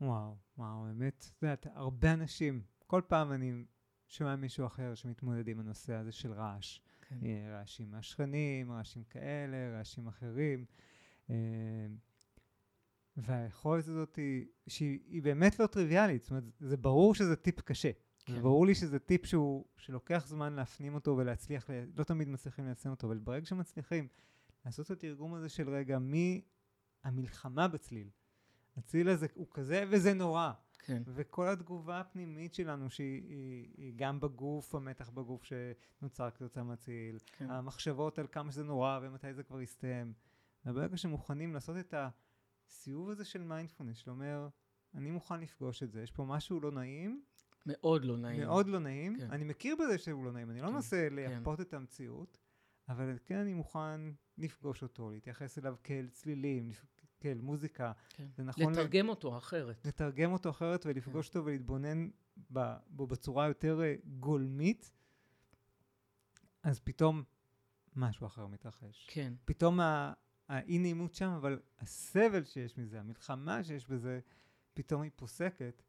וואו, 0.00 0.36
וואו, 0.58 0.82
באמת, 0.82 1.30
את 1.36 1.42
יודעת, 1.42 1.66
הרבה 1.74 2.12
אנשים, 2.12 2.62
כל 2.86 3.02
פעם 3.08 3.32
אני 3.32 3.64
שומע 4.08 4.36
מישהו 4.36 4.66
אחר 4.66 4.94
שמתמודד 4.94 5.48
עם 5.48 5.60
הנושא 5.60 5.94
הזה 5.94 6.12
של 6.12 6.32
רעש. 6.32 6.80
כן. 7.00 7.18
אה, 7.24 7.58
רעשים 7.58 7.90
מהשכנים, 7.90 8.72
רעשים 8.72 9.04
כאלה, 9.04 9.76
רעשים 9.78 10.06
אחרים. 10.06 10.64
אה, 11.30 11.36
והיכולת 13.16 13.88
הזאת 13.88 14.16
היא, 14.16 14.46
שהיא 14.66 15.22
באמת 15.22 15.60
לא 15.60 15.66
טריוויאלית, 15.66 16.22
זאת 16.22 16.30
אומרת, 16.30 16.44
זה 16.60 16.76
ברור 16.76 17.14
שזה 17.14 17.36
טיפ 17.36 17.60
קשה. 17.60 17.90
כן. 18.24 18.42
ברור 18.42 18.66
לי 18.66 18.74
שזה 18.74 18.98
טיפ 18.98 19.26
שהוא, 19.26 19.64
שלוקח 19.76 20.24
זמן 20.26 20.52
להפנים 20.52 20.94
אותו 20.94 21.16
ולהצליח, 21.16 21.70
לא 21.96 22.04
תמיד 22.04 22.28
מצליחים 22.28 22.64
ליישם 22.66 22.90
אותו, 22.90 23.06
אבל 23.06 23.18
ברגע 23.18 23.46
שמצליחים 23.46 24.08
לעשות 24.64 24.86
את 24.86 24.90
התרגום 24.90 25.34
הזה 25.34 25.48
של 25.48 25.70
רגע 25.70 25.98
מהמלחמה 27.04 27.68
בצליל, 27.68 28.08
הצליל 28.76 29.08
הזה 29.08 29.26
הוא 29.34 29.46
כזה 29.50 29.84
וזה 29.90 30.14
נורא. 30.14 30.52
כן. 30.82 31.02
וכל 31.06 31.48
התגובה 31.48 32.00
הפנימית 32.00 32.54
שלנו, 32.54 32.90
שהיא 32.90 33.22
היא, 33.28 33.68
היא 33.76 33.92
גם 33.96 34.20
בגוף, 34.20 34.74
המתח 34.74 35.10
בגוף 35.10 35.44
שנוצר 35.44 36.30
כתוצאה 36.30 36.62
מהצליל, 36.62 37.18
כן. 37.26 37.50
המחשבות 37.50 38.18
על 38.18 38.26
כמה 38.32 38.52
שזה 38.52 38.64
נורא 38.64 38.98
ומתי 39.02 39.34
זה 39.34 39.42
כבר 39.42 39.60
יסתיים. 39.60 40.12
וברגע 40.66 40.96
שמוכנים 40.96 41.54
לעשות 41.54 41.76
את 41.76 41.94
הסיבוב 42.68 43.10
הזה 43.10 43.24
של 43.24 43.42
מיינדפולנס, 43.42 43.96
שאומר, 43.96 44.48
אני 44.94 45.10
מוכן 45.10 45.40
לפגוש 45.40 45.82
את 45.82 45.92
זה, 45.92 46.02
יש 46.02 46.10
פה 46.10 46.24
משהו 46.24 46.60
לא 46.60 46.70
נעים, 46.70 47.22
מאוד 47.66 48.04
לא 48.04 48.16
נעים. 48.16 48.40
מאוד 48.40 48.66
לא 48.66 48.78
נעים. 48.78 49.16
כן. 49.18 49.30
אני 49.30 49.44
מכיר 49.44 49.76
בזה 49.76 49.98
שהוא 49.98 50.24
לא 50.24 50.32
נעים, 50.32 50.50
אני 50.50 50.60
לא 50.60 50.66
כן, 50.66 50.72
מנסה. 50.72 51.08
לייפות 51.10 51.56
כן. 51.56 51.62
את 51.62 51.74
המציאות, 51.74 52.38
אבל 52.88 53.18
כן 53.24 53.36
אני 53.36 53.54
מוכן 53.54 54.00
לפגוש 54.38 54.82
אותו, 54.82 55.10
להתייחס 55.10 55.58
אליו 55.58 55.76
כאל 55.84 56.08
צלילים, 56.08 56.70
כאל 57.20 57.40
מוזיקה. 57.40 57.92
כן. 58.08 58.26
זה 58.36 58.42
נכון... 58.42 58.72
לתרגם 58.72 59.06
ל... 59.06 59.10
אותו 59.10 59.38
אחרת. 59.38 59.86
לתרגם 59.86 60.32
אותו 60.32 60.50
אחרת 60.50 60.86
ולפגוש 60.86 61.28
כן. 61.28 61.38
אותו 61.38 61.46
ולהתבונן 61.46 62.08
בו 62.90 63.06
בצורה 63.06 63.48
יותר 63.48 63.80
אה, 63.82 63.94
גולמית, 64.20 64.92
אז 66.62 66.80
פתאום 66.80 67.22
משהו 67.96 68.26
אחר 68.26 68.46
מתרחש. 68.46 69.06
כן. 69.10 69.34
פתאום 69.44 69.80
האי 70.48 70.78
נעימות 70.78 71.14
שם, 71.14 71.28
אבל 71.28 71.60
הסבל 71.78 72.44
שיש 72.44 72.78
מזה, 72.78 73.00
המלחמה 73.00 73.64
שיש 73.64 73.86
בזה, 73.86 74.20
פתאום 74.74 75.02
היא 75.02 75.10
פוסקת. 75.16 75.82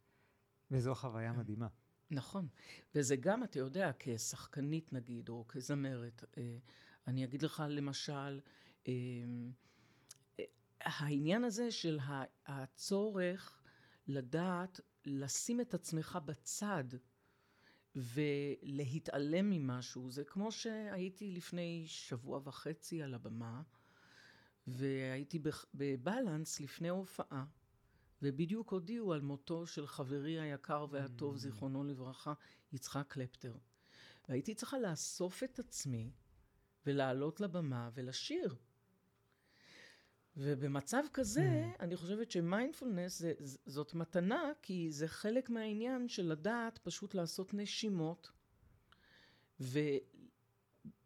וזו 0.72 0.96
חוויה 0.96 1.34
מדהימה. 1.34 1.68
נכון. 2.12 2.48
וזה 2.96 3.16
גם, 3.16 3.44
אתה 3.44 3.60
יודע, 3.60 3.92
כשחקנית 4.00 4.94
נגיד, 4.94 5.30
או 5.30 5.46
כזמרת, 5.48 6.24
אה, 6.38 6.58
אני 7.08 7.26
אגיד 7.26 7.42
לך 7.42 7.64
למשל, 7.70 8.40
אה, 8.88 8.94
העניין 10.82 11.44
הזה 11.44 11.72
של 11.72 12.00
הצורך 12.46 13.62
לדעת 14.08 14.80
לשים 15.06 15.62
את 15.62 15.74
עצמך 15.74 16.20
בצד 16.26 16.84
ולהתעלם 17.96 19.50
ממשהו, 19.50 20.12
זה 20.12 20.24
כמו 20.24 20.52
שהייתי 20.52 21.32
לפני 21.32 21.84
שבוע 21.88 22.40
וחצי 22.44 23.04
על 23.04 23.14
הבמה, 23.14 23.62
והייתי 24.68 25.40
בבלנס 25.74 26.60
לפני 26.60 26.90
הופעה. 26.90 27.46
ובדיוק 28.22 28.72
הודיעו 28.72 29.14
על 29.14 29.22
מותו 29.22 29.68
של 29.68 29.88
חברי 29.88 30.40
היקר 30.40 30.86
והטוב, 30.90 31.36
mm. 31.36 31.38
זיכרונו 31.38 31.84
לברכה, 31.84 32.34
יצחק 32.74 33.06
קלפטר. 33.08 33.58
והייתי 34.30 34.56
צריכה 34.56 34.80
לאסוף 34.80 35.44
את 35.44 35.60
עצמי 35.60 36.12
ולעלות 36.86 37.40
לבמה 37.42 37.90
ולשיר. 37.94 38.56
ובמצב 40.38 41.04
כזה, 41.14 41.42
mm. 41.42 41.80
אני 41.80 41.96
חושבת 41.96 42.32
שמיינדפולנס 42.32 43.22
זאת 43.66 43.94
מתנה, 43.94 44.52
כי 44.62 44.92
זה 44.92 45.08
חלק 45.08 45.50
מהעניין 45.50 46.08
של 46.08 46.26
לדעת 46.32 46.78
פשוט 46.78 47.16
לעשות 47.16 47.54
נשימות, 47.54 48.32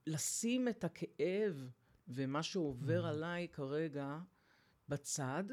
ולשים 0.07 0.67
את 0.67 0.83
הכאב 0.83 1.69
ומה 2.07 2.43
שעובר 2.43 3.05
mm. 3.05 3.07
עליי 3.07 3.47
כרגע 3.47 4.19
בצד, 4.89 5.43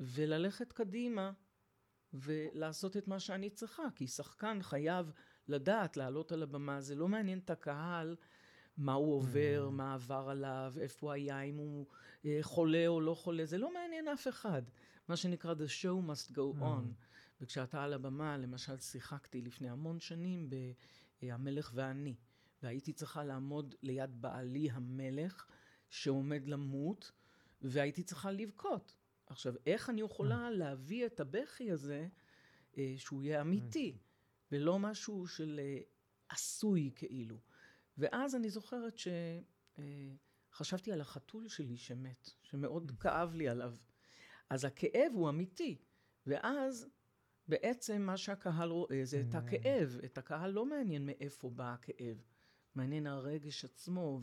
וללכת 0.00 0.72
קדימה 0.72 1.32
ולעשות 2.12 2.96
את 2.96 3.08
מה 3.08 3.20
שאני 3.20 3.50
צריכה, 3.50 3.82
כי 3.94 4.06
שחקן 4.06 4.58
חייב 4.62 5.12
לדעת 5.48 5.96
לעלות 5.96 6.32
על 6.32 6.42
הבמה, 6.42 6.80
זה 6.80 6.94
לא 6.94 7.08
מעניין 7.08 7.38
את 7.38 7.50
הקהל 7.50 8.16
מה 8.76 8.92
הוא 8.92 9.14
עובר, 9.14 9.66
mm. 9.68 9.70
מה 9.70 9.94
עבר 9.94 10.28
עליו, 10.30 10.74
איפה 10.80 11.06
הוא 11.06 11.12
היה, 11.12 11.40
אם 11.40 11.56
הוא 11.56 11.86
אה, 12.24 12.38
חולה 12.42 12.86
או 12.86 13.00
לא 13.00 13.14
חולה, 13.14 13.46
זה 13.46 13.58
לא 13.58 13.74
מעניין 13.74 14.08
אף 14.08 14.28
אחד. 14.28 14.62
מה 15.08 15.16
שנקרא 15.16 15.54
The 15.54 15.68
show 15.82 16.10
must 16.10 16.32
go 16.32 16.58
mm. 16.58 16.62
on. 16.62 16.84
וכשאתה 17.40 17.82
על 17.82 17.92
הבמה, 17.92 18.36
למשל 18.36 18.78
שיחקתי 18.78 19.42
לפני 19.42 19.70
המון 19.70 20.00
שנים 20.00 20.50
ב"המלך 20.50 21.70
ואני", 21.74 22.14
והייתי 22.62 22.92
צריכה 22.92 23.24
לעמוד 23.24 23.74
ליד 23.82 24.22
בעלי 24.22 24.70
המלך 24.70 25.46
שעומד 25.88 26.46
למות, 26.46 27.12
והייתי 27.62 28.02
צריכה 28.02 28.30
לבכות. 28.32 28.99
עכשיו, 29.30 29.54
איך 29.66 29.90
אני 29.90 30.00
יכולה 30.00 30.44
אה. 30.44 30.50
להביא 30.50 31.06
את 31.06 31.20
הבכי 31.20 31.70
הזה, 31.70 32.08
אה, 32.78 32.94
שהוא 32.96 33.22
יהיה 33.22 33.40
אמיתי, 33.40 33.98
ולא 34.52 34.78
משהו 34.78 35.26
של 35.26 35.60
אה, 35.62 35.78
עשוי 36.28 36.90
כאילו. 36.94 37.40
ואז 37.98 38.34
אני 38.34 38.50
זוכרת 38.50 38.94
שחשבתי 40.52 40.92
על 40.92 41.00
החתול 41.00 41.48
שלי 41.48 41.76
שמת, 41.76 42.30
שמאוד 42.42 42.92
כאב 43.00 43.34
לי 43.34 43.48
עליו. 43.48 43.76
אז 44.50 44.64
הכאב 44.64 45.12
הוא 45.14 45.28
אמיתי, 45.28 45.78
ואז 46.26 46.88
בעצם 47.48 48.02
מה 48.02 48.16
שהקהל 48.16 48.70
רואה 48.70 49.00
זה 49.04 49.22
את 49.28 49.34
הכאב. 49.34 49.98
את 50.04 50.18
הקהל 50.18 50.50
לא 50.50 50.66
מעניין 50.66 51.06
מאיפה 51.06 51.50
בא 51.50 51.72
הכאב, 51.72 52.22
מעניין 52.74 53.06
הרגש 53.06 53.64
עצמו 53.64 54.20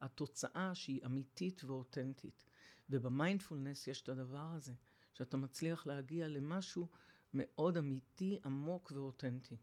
והתוצאה 0.00 0.74
שהיא 0.74 1.06
אמיתית 1.06 1.64
ואותנטית. 1.64 2.44
ובמיינדפולנס 2.90 3.86
יש 3.86 4.02
את 4.02 4.08
הדבר 4.08 4.46
הזה, 4.52 4.72
שאתה 5.12 5.36
מצליח 5.36 5.86
להגיע 5.86 6.28
למשהו 6.28 6.88
מאוד 7.34 7.76
אמיתי, 7.76 8.38
עמוק 8.44 8.92
ואותנטי. 8.94 9.56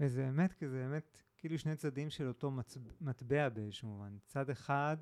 וזה 0.00 0.28
אמת, 0.28 0.52
כי 0.52 0.68
זה 0.68 0.76
באמת 0.76 1.22
כאילו 1.38 1.58
שני 1.58 1.76
צדדים 1.76 2.10
של 2.10 2.28
אותו 2.28 2.50
מצב, 2.50 2.80
מטבע 3.00 3.48
באיזשהו 3.48 3.88
מובן. 3.88 4.18
צד 4.26 4.50
אחד 4.50 4.96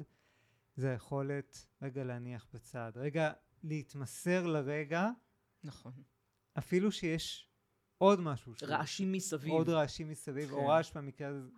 זה 0.76 0.90
היכולת 0.90 1.66
רגע 1.82 2.04
להניח 2.04 2.46
בצד, 2.52 2.92
רגע 2.96 3.32
להתמסר 3.62 4.46
לרגע. 4.46 5.10
נכון. 5.64 5.92
אפילו 6.58 6.92
שיש 6.92 7.48
עוד 7.98 8.20
משהו. 8.20 8.52
רעשים 8.62 9.12
מסביב. 9.12 9.52
עוד 9.52 9.68
רעשים 9.68 10.08
מסביב, 10.08 10.48
כן. 10.48 10.54
או 10.54 10.66
רעש 10.66 10.92
במקרה 10.96 11.28
הזה, 11.28 11.48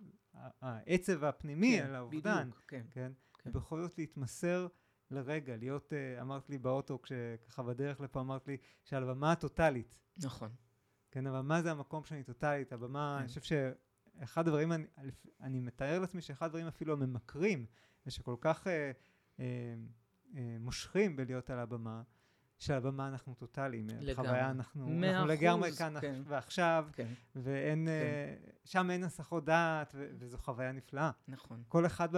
העצב 0.61 1.23
הפנימי 1.23 1.77
כן, 1.79 1.85
על 1.85 1.95
האובדן. 1.95 2.41
בדיוק, 2.41 2.63
כן. 2.67 2.85
כן? 2.91 3.11
כן. 3.39 3.49
ובכל 3.49 3.81
זאת 3.81 3.97
להתמסר 3.97 4.67
לרגע, 5.11 5.57
להיות, 5.57 5.93
uh, 5.93 6.21
אמרת 6.21 6.49
לי 6.49 6.57
באוטו, 6.57 7.01
כשככה 7.01 7.63
בדרך 7.63 8.01
לפה 8.01 8.19
אמרת 8.19 8.47
לי, 8.47 8.57
שעל 8.83 9.03
במה 9.03 9.31
הטוטאלית. 9.31 9.95
נכון. 10.17 10.49
כן, 11.11 11.27
הבמה 11.27 11.61
זה 11.61 11.71
המקום 11.71 12.03
שאני 12.03 12.23
טוטאלית, 12.23 12.73
הבמה, 12.73 13.15
כן. 13.15 13.19
אני 13.19 13.27
חושב 13.27 13.41
שאחד 13.41 14.47
הדברים, 14.47 14.71
אני, 14.71 14.85
אני 15.41 15.59
מתאר 15.59 15.99
לעצמי 15.99 16.21
שאחד 16.21 16.45
הדברים 16.45 16.67
אפילו 16.67 16.93
הממכרים, 16.93 17.65
ושכל 18.05 18.35
כך 18.41 18.67
אה, 18.67 18.91
אה, 19.39 19.45
אה, 20.35 20.57
מושכים 20.59 21.15
בלהיות 21.15 21.49
על 21.49 21.59
הבמה, 21.59 22.01
שעל 22.59 22.77
הבמה 22.77 23.07
אנחנו 23.07 23.35
טוטאליים. 23.35 23.87
לגמרי. 23.89 24.15
חוויה 24.15 24.49
אנחנו, 24.49 25.03
אנחנו 25.03 25.27
לגמרי 25.27 25.71
כאן 25.71 25.93
כן. 26.01 26.21
ועכשיו, 26.25 26.87
כן, 26.93 27.07
ואין, 27.35 27.87
אה, 27.87 28.35
שם 28.65 28.91
אין 28.91 29.03
הסחות 29.03 29.45
דעת, 29.45 29.93
ו- 29.95 30.11
וזו 30.19 30.37
חוויה 30.37 30.71
נפלאה. 30.71 31.11
נכון. 31.27 31.63
כל 31.67 31.85
אחד, 31.85 32.09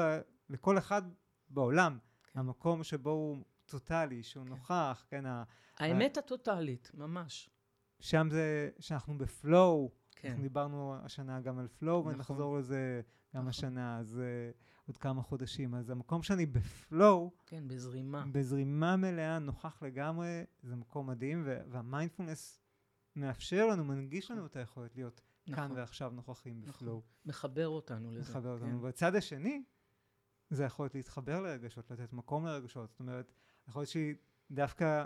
לכל 0.50 0.77
אחד 0.77 1.01
בעולם, 1.50 1.97
כן. 2.01 2.12
המקום 2.36 2.84
שבו 2.84 3.10
הוא 3.10 3.38
טוטאלי, 3.66 4.24
שהוא 4.24 4.44
כן. 4.44 4.50
נוכח, 4.50 5.06
כן, 5.10 5.25
ה- 5.25 5.44
האמת 5.78 6.18
הטוטאלית, 6.18 6.92
ממש. 6.94 7.50
שם 8.00 8.28
זה, 8.32 8.70
שאנחנו 8.80 9.18
בפלואו, 9.18 9.92
כן, 10.16 10.28
אנחנו 10.28 10.44
דיברנו 10.44 10.96
השנה 11.04 11.42
גם 11.42 11.60
על 11.60 11.68
פלואו, 11.68 12.00
נכון. 12.02 12.13
ונחזור 12.13 12.58
לזה 12.58 13.02
גם 13.36 13.40
נכון. 13.42 13.48
השנה, 13.50 14.00
אז 14.00 14.20
uh, 14.20 14.58
עוד 14.88 14.98
כמה 14.98 15.22
חודשים. 15.22 15.75
אז 15.75 15.90
המקום 15.90 16.24
שאני 16.24 16.46
בפלואו, 16.46 17.32
כן, 17.46 17.68
בזרימה. 17.68 18.25
בזרימה 18.32 18.96
מלאה, 18.96 19.40
נוכח 19.40 19.84
לגמרי, 19.84 20.44
זה 20.63 20.75
מקום 20.75 21.10
מדהים, 21.10 21.44
והמיינדפולנס 21.70 22.60
מאפשר 23.16 23.68
לנו, 23.68 23.84
מנגיש 23.84 24.32
לנו 24.32 24.46
את 24.46 24.56
היכולת 24.56 24.96
להיות 24.96 25.22
כאן 25.46 25.54
נכון. 25.54 25.78
ועכשיו 25.78 26.10
נוכחים 26.10 26.60
נכון. 26.60 26.72
בפלואו. 26.74 27.02
מחבר 27.25 27.68
אותנו 27.68 28.12
לזה. 28.12 28.32
מחבר 28.32 28.58
כן. 28.60 28.66
אותנו. 28.66 28.82
בצד 28.82 29.16
השני, 29.16 29.63
זה 30.53 30.63
יכולת 30.63 30.95
להתחבר 30.95 31.41
לרגשות, 31.41 31.91
לתת 31.91 32.13
מקום 32.13 32.45
לרגשות. 32.45 32.89
זאת 32.89 33.00
אומרת, 33.00 33.31
יכול 33.67 33.79
להיות 33.81 33.89
שהיא 33.89 34.15
דווקא, 34.51 35.03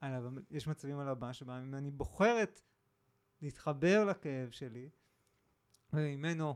על 0.00 0.12
הבמה- 0.14 0.40
יש 0.50 0.66
מצבים 0.66 0.98
על 0.98 1.08
הבמה 1.08 1.32
שבהם 1.32 1.62
אם 1.64 1.74
אני 1.74 1.90
בוחרת 1.90 2.60
להתחבר 3.42 4.04
לכאב 4.04 4.50
שלי, 4.50 4.88
וממנו 5.92 6.54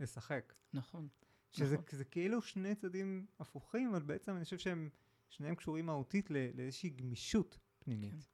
לשחק. 0.00 0.52
נכון. 0.72 1.08
שזה 1.50 1.74
נכון. 1.74 1.86
זה 1.90 2.04
כאילו 2.04 2.42
שני 2.42 2.74
צדדים 2.74 3.26
הפוכים, 3.40 3.88
אבל 3.94 4.02
בעצם 4.02 4.36
אני 4.36 4.44
חושב 4.44 4.58
שהם 4.58 4.88
שניהם 5.28 5.54
קשורים 5.54 5.86
מהותית 5.86 6.30
לאיזושהי 6.30 6.90
גמישות 6.90 7.58
פנימית. 7.78 8.28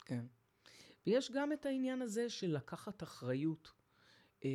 כן. 0.00 0.26
ויש 1.06 1.30
גם 1.32 1.52
את 1.52 1.66
העניין 1.66 2.02
הזה 2.02 2.30
של 2.30 2.46
לקחת 2.56 3.02
אחריות. 3.02 3.72
אה, 4.44 4.50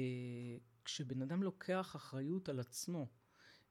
כשבן 0.85 1.21
אדם 1.21 1.43
לוקח 1.43 1.95
אחריות 1.95 2.49
על 2.49 2.59
עצמו, 2.59 3.07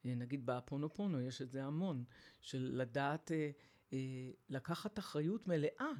נגיד 0.05 0.45
באפונופונו 0.45 1.21
יש 1.21 1.41
את 1.41 1.51
זה 1.51 1.63
המון, 1.63 2.03
של 2.41 2.71
לדעת 2.75 3.31
אה, 3.31 3.51
אה, 3.93 4.31
לקחת 4.49 4.99
אחריות 4.99 5.47
מלאה 5.47 5.91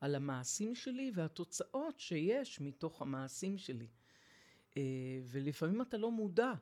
על 0.00 0.14
המעשים 0.14 0.74
שלי 0.74 1.12
והתוצאות 1.14 2.00
שיש 2.00 2.60
מתוך 2.60 3.02
המעשים 3.02 3.58
שלי. 3.58 3.88
אה, 4.76 4.82
ולפעמים 5.24 5.82
אתה 5.82 5.96
לא 5.96 6.10
מודע 6.10 6.52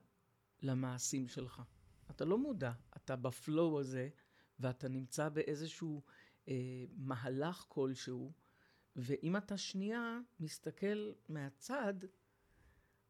למעשים 0.62 1.28
שלך. 1.28 1.62
אתה 2.10 2.24
לא 2.24 2.38
מודע, 2.38 2.72
אתה 2.96 3.16
בפלואו 3.16 3.80
הזה, 3.80 4.08
ואתה 4.60 4.88
נמצא 4.88 5.28
באיזשהו 5.28 6.02
אה, 6.48 6.84
מהלך 6.96 7.64
כלשהו, 7.68 8.32
ואם 8.96 9.36
אתה 9.36 9.56
שנייה 9.56 10.20
מסתכל 10.40 11.12
מהצד, 11.28 11.94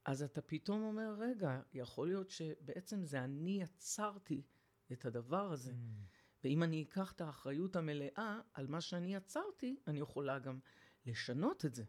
אז 0.05 0.23
אתה 0.23 0.43
פתאום 0.43 0.83
אומר, 0.83 1.15
רגע, 1.19 1.61
יכול 1.73 2.09
להיות 2.09 2.31
שבעצם 2.31 3.05
זה 3.05 3.25
אני 3.25 3.63
יצרתי 3.63 4.43
את 4.93 5.05
הדבר 5.05 5.53
הזה. 5.53 5.73
ואם 6.45 6.63
אני 6.63 6.83
אקח 6.83 7.13
את 7.13 7.21
האחריות 7.21 7.77
המלאה 7.77 8.41
על 8.53 8.67
מה 8.67 8.81
שאני 8.81 9.15
יצרתי, 9.15 9.77
אני 9.87 10.01
יכולה 10.01 10.39
גם 10.39 10.59
לשנות 11.07 11.65
את 11.65 11.75
זה 11.75 11.85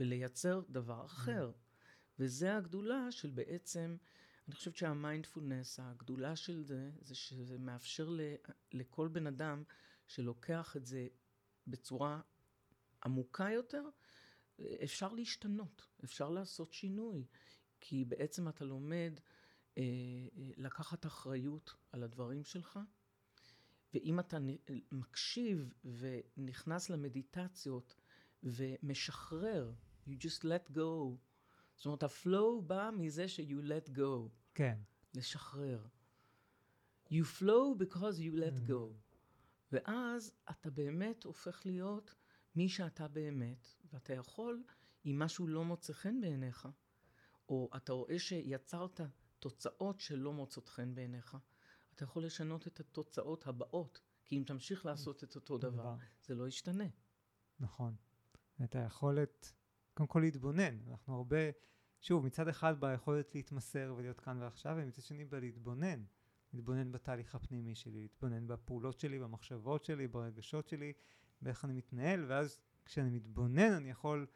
ולייצר 0.00 0.62
דבר 0.68 1.04
אחר. 1.04 1.52
וזה 2.18 2.56
הגדולה 2.56 3.12
של 3.12 3.30
בעצם, 3.30 3.96
אני 4.48 4.54
חושבת 4.54 4.76
שהמיינדפולנס, 4.76 5.80
הגדולה 5.82 6.36
של 6.36 6.62
זה, 6.62 6.90
זה 7.00 7.14
שזה 7.14 7.58
מאפשר 7.58 8.08
ל, 8.08 8.20
לכל 8.72 9.08
בן 9.08 9.26
אדם 9.26 9.62
שלוקח 10.06 10.76
את 10.76 10.86
זה 10.86 11.06
בצורה 11.66 12.20
עמוקה 13.04 13.50
יותר, 13.50 13.82
אפשר 14.84 15.12
להשתנות, 15.12 15.86
אפשר 16.04 16.30
לעשות 16.30 16.72
שינוי, 16.72 17.26
כי 17.80 18.04
בעצם 18.04 18.48
אתה 18.48 18.64
לומד 18.64 19.20
אה, 19.78 19.82
אה, 19.82 20.50
לקחת 20.56 21.06
אחריות 21.06 21.74
על 21.92 22.02
הדברים 22.02 22.44
שלך, 22.44 22.78
ואם 23.94 24.20
אתה 24.20 24.38
נ- 24.38 24.56
מקשיב 24.92 25.72
ונכנס 25.84 26.90
למדיטציות 26.90 27.96
ומשחרר, 28.42 29.72
you 30.08 30.10
just 30.12 30.42
let 30.42 30.70
go. 30.74 31.16
זאת 31.76 31.86
אומרת, 31.86 32.02
הפלואו 32.02 32.62
בא 32.62 32.90
מזה 32.96 33.28
ש-you 33.28 33.62
let 33.62 33.96
go, 33.96 34.28
כן. 34.54 34.78
לשחרר. 35.14 35.86
You 37.10 37.24
flow 37.40 37.78
because 37.78 38.18
you 38.18 38.34
let 38.36 38.70
go. 38.70 38.92
ואז 39.72 40.32
אתה 40.50 40.70
באמת 40.70 41.24
הופך 41.24 41.66
להיות 41.66 42.14
מי 42.56 42.68
שאתה 42.68 43.08
באמת, 43.08 43.66
ואתה 43.92 44.12
יכול, 44.12 44.62
אם 45.06 45.18
משהו 45.18 45.46
לא 45.46 45.64
מוצא 45.64 45.92
חן 45.92 46.20
בעיניך, 46.20 46.68
או 47.48 47.70
אתה 47.76 47.92
רואה 47.92 48.18
שיצרת 48.18 49.00
תוצאות 49.38 50.00
שלא 50.00 50.32
מוצאות 50.32 50.68
חן 50.68 50.94
בעיניך, 50.94 51.36
אתה 51.94 52.04
יכול 52.04 52.24
לשנות 52.24 52.66
את 52.66 52.80
התוצאות 52.80 53.46
הבאות, 53.46 54.00
כי 54.24 54.38
אם 54.38 54.42
תמשיך 54.46 54.86
לעשות 54.86 55.24
את 55.24 55.34
אותו 55.34 55.58
דבר, 55.58 55.70
דבר. 55.70 55.96
זה 56.22 56.34
לא 56.34 56.48
ישתנה. 56.48 56.84
נכון. 57.60 57.94
את 58.64 58.74
היכולת, 58.74 59.52
קודם 59.94 60.06
כל 60.06 60.20
להתבונן. 60.20 60.78
אנחנו 60.90 61.16
הרבה, 61.16 61.36
שוב, 62.00 62.26
מצד 62.26 62.48
אחד 62.48 62.80
ביכולת 62.80 63.34
להתמסר 63.34 63.94
ולהיות 63.96 64.20
כאן 64.20 64.42
ועכשיו, 64.42 64.76
ומצד 64.78 65.02
שני 65.02 65.24
בלהתבונן. 65.24 66.04
להתבונן 66.52 66.92
בתהליך 66.92 67.34
הפנימי 67.34 67.74
שלי, 67.74 68.02
להתבונן 68.02 68.46
בפעולות 68.46 69.00
שלי, 69.00 69.18
במחשבות 69.18 69.84
שלי, 69.84 70.08
ברגשות 70.08 70.68
שלי, 70.68 70.92
באיך 71.42 71.64
אני 71.64 71.72
מתנהל, 71.72 72.24
ואז 72.28 72.60
כשאני 72.84 73.10
מתבונן 73.10 73.72
אני 73.72 73.90
יכול 73.90 74.26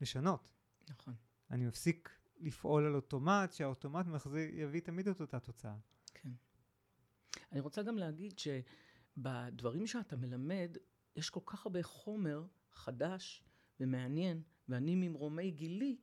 לשנות. 0.00 0.48
נכון. 0.90 1.14
אני 1.50 1.66
מפסיק 1.66 2.18
לפעול 2.40 2.86
על 2.86 2.94
אוטומט, 2.94 3.52
שהאוטומט 3.52 4.06
מחזיר, 4.06 4.48
יביא 4.52 4.80
תמיד 4.80 5.08
את 5.08 5.20
אותה 5.20 5.40
תוצאה. 5.40 5.76
כן. 6.14 6.30
אני 7.52 7.60
רוצה 7.60 7.82
גם 7.82 7.98
להגיד 7.98 8.34
שבדברים 8.38 9.86
שאתה 9.86 10.16
מלמד, 10.16 10.76
יש 11.16 11.30
כל 11.30 11.40
כך 11.46 11.66
הרבה 11.66 11.82
חומר 11.82 12.44
חדש 12.72 13.42
ומעניין, 13.80 14.42
ואני 14.68 14.94
ממרומי 14.94 15.50
גילי, 15.50 15.96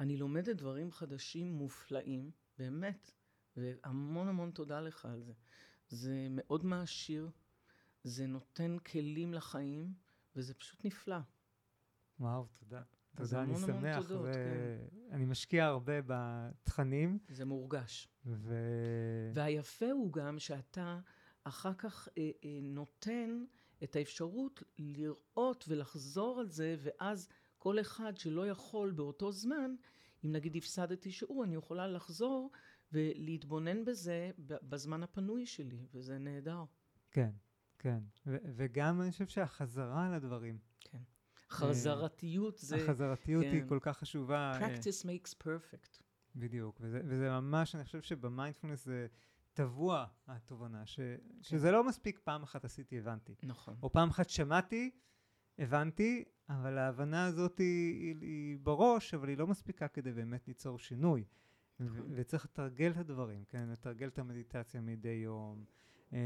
אני 0.00 0.16
לומדת 0.16 0.56
דברים 0.56 0.92
חדשים 0.92 1.52
מופלאים, 1.52 2.30
באמת, 2.58 3.10
והמון 3.56 4.28
המון 4.28 4.50
תודה 4.50 4.80
לך 4.80 5.04
על 5.04 5.22
זה. 5.22 5.32
זה 5.88 6.26
מאוד 6.30 6.64
מעשיר, 6.64 7.30
זה 8.04 8.26
נותן 8.26 8.78
כלים 8.78 9.34
לחיים, 9.34 9.94
וזה 10.36 10.54
פשוט 10.54 10.84
נפלא. 10.84 11.18
וואו, 12.20 12.46
תודה. 12.58 12.82
אז 13.16 13.30
תודה, 13.30 13.42
אני 13.42 13.54
המון 13.54 13.70
המון 13.70 13.80
שמח. 13.80 14.08
תודות, 14.08 14.24
זה... 14.32 14.78
אני 15.10 15.24
משקיע 15.24 15.66
הרבה 15.66 15.94
בתכנים, 16.06 17.18
זה 17.28 17.44
מורגש. 17.44 18.08
ו... 18.26 18.54
והיפה 19.34 19.90
הוא 19.90 20.12
גם 20.12 20.38
שאתה 20.38 21.00
אחר 21.44 21.74
כך 21.74 22.08
אה, 22.18 22.30
אה, 22.44 22.58
נותן 22.62 23.44
את 23.84 23.96
האפשרות 23.96 24.62
לראות 24.78 25.64
ולחזור 25.68 26.40
על 26.40 26.48
זה, 26.48 26.76
ואז 26.78 27.28
כל 27.58 27.80
אחד 27.80 28.16
שלא 28.16 28.48
יכול 28.48 28.90
באותו 28.90 29.32
זמן, 29.32 29.74
אם 30.24 30.32
נגיד 30.32 30.56
הפסדתי 30.56 31.10
שיעור, 31.10 31.44
אני 31.44 31.54
יכולה 31.54 31.86
לחזור 31.88 32.50
ולהתבונן 32.92 33.84
בזה 33.84 34.30
בזמן 34.38 35.02
הפנוי 35.02 35.46
שלי, 35.46 35.86
וזה 35.94 36.18
נהדר. 36.18 36.64
כן, 37.10 37.30
כן. 37.78 37.98
ו- 38.26 38.36
וגם 38.56 39.02
אני 39.02 39.10
חושב 39.10 39.26
שהחזרה 39.26 40.06
על 40.06 40.14
הדברים, 40.14 40.58
כן. 40.58 40.65
חזרתיות 41.50 42.58
זה... 42.58 42.76
החזרתיות 42.76 43.44
היא 43.44 43.60
כן. 43.62 43.68
כל 43.68 43.78
כך 43.82 43.98
חשובה. 43.98 44.52
אה, 44.52 44.58
practice 44.58 45.04
makes 45.04 45.34
perfect. 45.42 46.02
בדיוק, 46.36 46.78
וזה, 46.80 47.00
וזה 47.04 47.30
ממש, 47.30 47.74
אני 47.74 47.84
חושב 47.84 48.02
שבמיינדפולנס 48.02 48.84
זה 48.84 49.06
טבוע, 49.52 50.06
התובנה, 50.26 50.86
ש, 50.86 51.00
שזה 51.42 51.70
לא 51.70 51.84
מספיק 51.84 52.18
פעם 52.24 52.42
אחת 52.42 52.64
עשיתי, 52.64 52.98
הבנתי. 52.98 53.34
נכון. 53.42 53.76
או 53.82 53.92
פעם 53.92 54.10
אחת 54.10 54.28
שמעתי, 54.28 54.90
הבנתי, 55.58 56.24
אבל 56.48 56.78
ההבנה 56.78 57.26
הזאת 57.26 57.58
היא, 57.58 58.00
היא, 58.00 58.16
היא 58.20 58.58
בראש, 58.62 59.14
אבל 59.14 59.28
היא 59.28 59.38
לא 59.38 59.46
מספיקה 59.46 59.88
כדי 59.88 60.12
באמת 60.12 60.48
ליצור 60.48 60.78
שינוי. 60.78 61.24
ו- 61.80 61.84
נכון. 61.84 62.12
וצריך 62.14 62.44
לתרגל 62.44 62.90
את 62.90 62.96
הדברים, 62.96 63.44
כן? 63.44 63.68
לתרגל 63.68 64.08
את 64.08 64.18
המדיטציה 64.18 64.80
מדי 64.80 65.08
יום. 65.08 65.64
אה, 66.12 66.18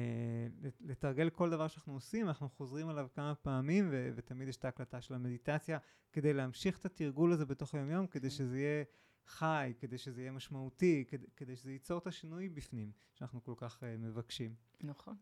לת- 0.61 0.81
לתרגל 0.81 1.31
כל 1.31 1.51
דבר 1.51 1.69
שאנחנו 1.69 1.93
עושים, 1.93 2.29
אנחנו 2.29 2.49
חוזרים 2.49 2.89
עליו 2.89 3.09
כמה 3.15 3.35
פעמים, 3.35 3.89
ו- 3.93 4.11
ותמיד 4.17 4.49
יש 4.49 4.57
את 4.57 4.65
ההקלטה 4.65 5.01
של 5.01 5.15
המדיטציה, 5.15 5.79
כדי 6.13 6.33
להמשיך 6.33 6.79
את 6.79 6.85
התרגול 6.85 7.33
הזה 7.33 7.47
בתוך 7.47 7.75
היום-יום, 7.75 8.07
כדי 8.07 8.29
כן. 8.31 8.35
שזה 8.37 8.59
יהיה 8.59 8.85
חי, 9.27 9.73
כדי 9.79 9.99
שזה 9.99 10.21
יהיה 10.21 10.33
משמעותי, 10.33 11.05
כדי, 11.09 11.27
כדי 11.37 11.57
שזה 11.57 11.73
ייצור 11.73 11.99
את 11.99 12.07
השינוי 12.07 12.49
בפנים, 12.49 12.93
שאנחנו 13.15 13.45
כל 13.45 13.55
כך 13.57 13.83
uh, 13.83 13.87
מבקשים. 13.99 14.55
נכון. 14.81 15.17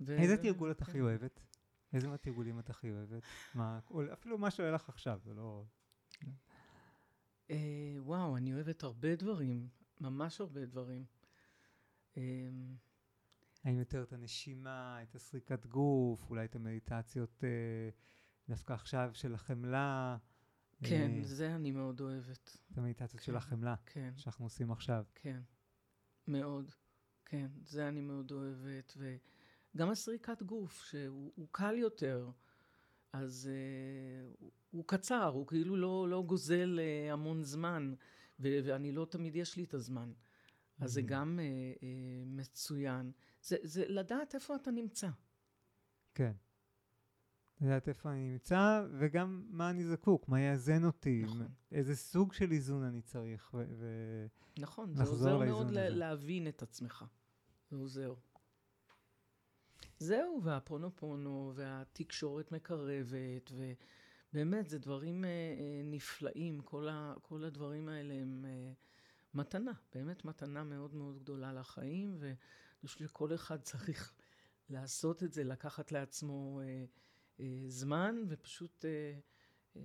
ו- 0.00 0.16
איזה 0.16 0.36
תרגול 0.36 0.70
את 0.70 0.82
הכי 0.82 0.92
כן. 0.92 1.00
אוהבת? 1.00 1.40
איזה 1.92 2.08
מהתרגולים 2.08 2.58
את 2.58 2.70
הכי 2.70 2.90
אוהבת? 2.90 3.22
מה, 3.54 3.80
אפילו 4.12 4.38
מה 4.38 4.50
שעולה 4.50 4.72
לך 4.72 4.88
עכשיו, 4.88 5.20
זה 5.24 5.34
לא... 5.34 5.64
אה, 7.50 7.94
וואו, 7.98 8.36
אני 8.36 8.54
אוהבת 8.54 8.82
הרבה 8.82 9.16
דברים, 9.16 9.68
ממש 10.00 10.40
הרבה 10.40 10.66
דברים. 10.66 11.04
אה, 13.66 13.70
האם 13.70 13.78
יותר 13.78 14.02
את 14.02 14.12
הנשימה, 14.12 14.98
את 15.02 15.14
הסריקת 15.14 15.66
גוף, 15.66 16.30
אולי 16.30 16.44
את 16.44 16.56
המדיטציות 16.56 17.44
אה, 17.44 17.48
דווקא 18.48 18.72
עכשיו 18.72 19.10
של 19.12 19.34
החמלה? 19.34 20.16
כן, 20.82 21.10
אה, 21.16 21.22
זה 21.22 21.54
אני 21.54 21.70
מאוד 21.70 22.00
אוהבת. 22.00 22.56
את 22.72 22.78
המדיטציות 22.78 23.22
של 23.22 23.32
כן. 23.32 23.38
החמלה 23.38 23.74
כן, 23.86 24.12
שאנחנו 24.16 24.44
עושים 24.44 24.72
עכשיו. 24.72 25.04
כן, 25.14 25.40
מאוד. 26.26 26.70
כן, 27.24 27.46
זה 27.64 27.88
אני 27.88 28.00
מאוד 28.00 28.32
אוהבת. 28.32 28.96
וגם 29.74 29.90
הסריקת 29.90 30.42
גוף, 30.42 30.84
שהוא 30.84 31.32
הוא 31.36 31.48
קל 31.50 31.74
יותר, 31.78 32.30
אז 33.12 33.50
uh, 33.50 34.36
הוא, 34.40 34.50
הוא 34.70 34.84
קצר, 34.86 35.24
הוא 35.28 35.46
כאילו 35.46 35.76
לא, 35.76 36.06
לא 36.08 36.22
גוזל 36.26 36.78
uh, 36.78 37.12
המון 37.12 37.42
זמן, 37.42 37.94
ו- 38.40 38.58
ואני 38.64 38.92
לא 38.92 39.06
תמיד 39.10 39.36
יש 39.36 39.56
לי 39.56 39.64
את 39.64 39.74
הזמן. 39.74 40.12
אז 40.78 40.92
זה 40.92 41.00
Mhm. 41.00 41.04
גם 41.06 41.38
uh, 41.38 41.78
uh, 41.78 41.84
מצוין. 42.26 43.12
זה, 43.42 43.56
זה 43.62 43.84
לדעת 43.88 44.34
איפה 44.34 44.56
אתה 44.56 44.70
נמצא. 44.70 45.08
כן. 46.14 46.32
לדעת 47.60 47.88
איפה 47.88 48.10
אני 48.12 48.30
נמצא, 48.32 48.86
וגם 48.98 49.46
מה 49.50 49.70
אני 49.70 49.84
זקוק, 49.84 50.28
מה 50.28 50.40
יאזן 50.40 50.84
אותי, 50.84 51.22
נכון. 51.22 51.48
איזה 51.72 51.96
סוג 51.96 52.32
של 52.32 52.52
איזון 52.52 52.82
אני 52.82 53.02
צריך. 53.02 53.54
ו- 53.54 53.64
ו- 53.78 54.26
נכון, 54.58 54.94
זה 54.94 55.02
עוזר 55.02 55.38
מאוד 55.38 55.66
הזה. 55.66 55.88
להבין 55.88 56.48
את 56.48 56.62
עצמך. 56.62 57.04
זה 57.70 57.76
עוזר. 57.76 58.14
זהו, 59.98 60.40
והפונופונו, 60.42 61.52
והתקשורת 61.54 62.52
מקרבת, 62.52 63.52
ובאמת, 64.32 64.68
זה 64.68 64.78
דברים 64.78 65.24
אה, 65.24 65.30
אה, 65.30 65.80
נפלאים. 65.84 66.60
כל, 66.60 66.88
ה, 66.88 67.14
כל 67.22 67.44
הדברים 67.44 67.88
האלה 67.88 68.14
הם 68.14 68.44
אה, 68.48 68.72
מתנה, 69.34 69.72
באמת 69.94 70.24
מתנה 70.24 70.64
מאוד 70.64 70.94
מאוד 70.94 71.18
גדולה 71.18 71.52
לחיים, 71.52 72.16
ואני 72.82 72.88
חושבת 72.88 73.08
שכל 73.08 73.34
אחד 73.34 73.60
צריך 73.60 74.14
לעשות 74.70 75.22
את 75.22 75.32
זה, 75.32 75.44
לקחת 75.44 75.92
לעצמו 75.92 76.60
אה, 76.60 76.84
אה, 77.40 77.64
זמן, 77.68 78.24
ופשוט 78.28 78.84
אה, 78.84 79.18
אה, 79.76 79.82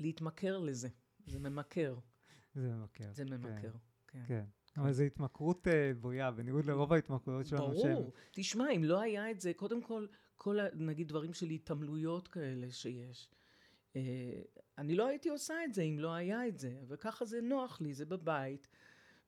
להתמכר 0.00 0.58
לזה. 0.58 0.88
זה 1.26 1.38
ממכר, 1.38 1.98
זה 2.54 2.74
ממכר. 2.74 3.12
זה 3.12 3.24
כן, 3.24 3.32
ממכר. 3.32 3.72
כן. 4.06 4.24
כן. 4.26 4.44
אבל 4.76 4.92
זו 4.92 5.02
התמכרות 5.02 5.68
אה, 5.68 5.92
בויה, 6.00 6.30
בניגוד 6.30 6.64
לרוב 6.64 6.92
ההתמכרויות 6.92 7.46
שלנו. 7.46 7.66
ברור. 7.66 8.12
תשמע, 8.30 8.70
אם 8.70 8.84
לא 8.84 9.00
היה 9.00 9.30
את 9.30 9.40
זה, 9.40 9.54
קודם 9.54 9.82
כל, 9.82 10.06
כל, 10.36 10.58
נגיד, 10.74 11.08
דברים 11.08 11.32
של 11.32 11.50
התעמלויות 11.50 12.28
כאלה 12.28 12.70
שיש. 12.70 13.28
אה, 13.96 14.42
אני 14.78 14.94
לא 14.94 15.06
הייתי 15.06 15.28
עושה 15.28 15.54
את 15.64 15.74
זה 15.74 15.82
אם 15.82 15.98
לא 15.98 16.14
היה 16.14 16.48
את 16.48 16.58
זה, 16.58 16.80
וככה 16.88 17.24
זה 17.24 17.40
נוח 17.40 17.80
לי, 17.80 17.94
זה 17.94 18.06
בבית, 18.06 18.68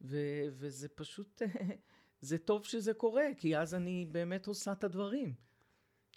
ו- 0.00 0.46
וזה 0.50 0.88
פשוט, 0.88 1.42
זה 2.20 2.38
טוב 2.38 2.64
שזה 2.64 2.94
קורה, 2.94 3.24
כי 3.36 3.56
אז 3.56 3.74
אני 3.74 4.06
באמת 4.12 4.46
עושה 4.46 4.72
את 4.72 4.84
הדברים. 4.84 5.34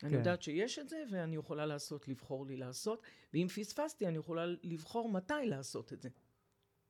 אני 0.04 0.12
כן. 0.12 0.18
יודעת 0.18 0.42
שיש 0.42 0.80
את 0.80 0.90
זה, 0.90 1.04
ואני 1.12 1.36
יכולה 1.36 1.66
לעשות, 1.66 2.08
לבחור 2.08 2.46
לי 2.46 2.58
לעשות, 2.58 3.04
ואם 3.34 3.48
פספסתי, 3.56 4.08
אני 4.08 4.18
יכולה 4.18 4.46
לבחור 4.64 5.12
מתי 5.12 5.46
לעשות 5.46 5.94
את 5.94 6.02
זה. 6.02 6.10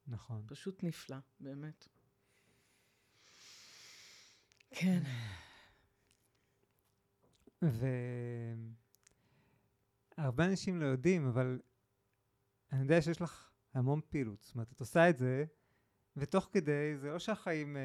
נכון. 0.07 0.43
פשוט 0.47 0.83
נפלא, 0.83 1.17
באמת. 1.39 1.87
כן. 4.71 5.03
והרבה 10.17 10.45
אנשים 10.45 10.81
לא 10.81 10.85
יודעים, 10.85 11.27
אבל 11.27 11.59
אני 12.71 12.81
יודע 12.81 13.01
שיש 13.01 13.21
לך 13.21 13.51
המון 13.73 14.01
פעילות. 14.09 14.41
זאת 14.41 14.55
אומרת, 14.55 14.71
את 14.71 14.79
עושה 14.79 15.09
את 15.09 15.17
זה, 15.17 15.45
ותוך 16.17 16.49
כדי, 16.51 16.97
זה 16.97 17.11
לא 17.11 17.19
שהחיים 17.19 17.77
אה, 17.77 17.81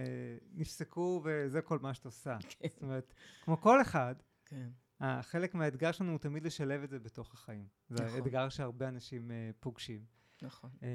נפסקו 0.54 1.22
וזה 1.24 1.62
כל 1.62 1.78
מה 1.78 1.94
שאת 1.94 2.04
עושה. 2.04 2.36
כן. 2.58 2.68
זאת 2.74 2.82
אומרת, 2.82 3.14
כמו 3.44 3.60
כל 3.60 3.82
אחד, 3.82 4.14
כן. 4.44 4.68
אה, 5.02 5.22
חלק 5.22 5.54
מהאתגר 5.54 5.92
שלנו 5.92 6.10
הוא 6.10 6.18
תמיד 6.18 6.44
לשלב 6.44 6.82
את 6.82 6.90
זה 6.90 6.98
בתוך 6.98 7.34
החיים. 7.34 7.66
זה 7.88 8.04
נכון. 8.04 8.18
אתגר 8.18 8.48
שהרבה 8.48 8.88
אנשים 8.88 9.30
אה, 9.30 9.50
פוגשים. 9.60 10.04
נכון. 10.42 10.70
אה, 10.82 10.88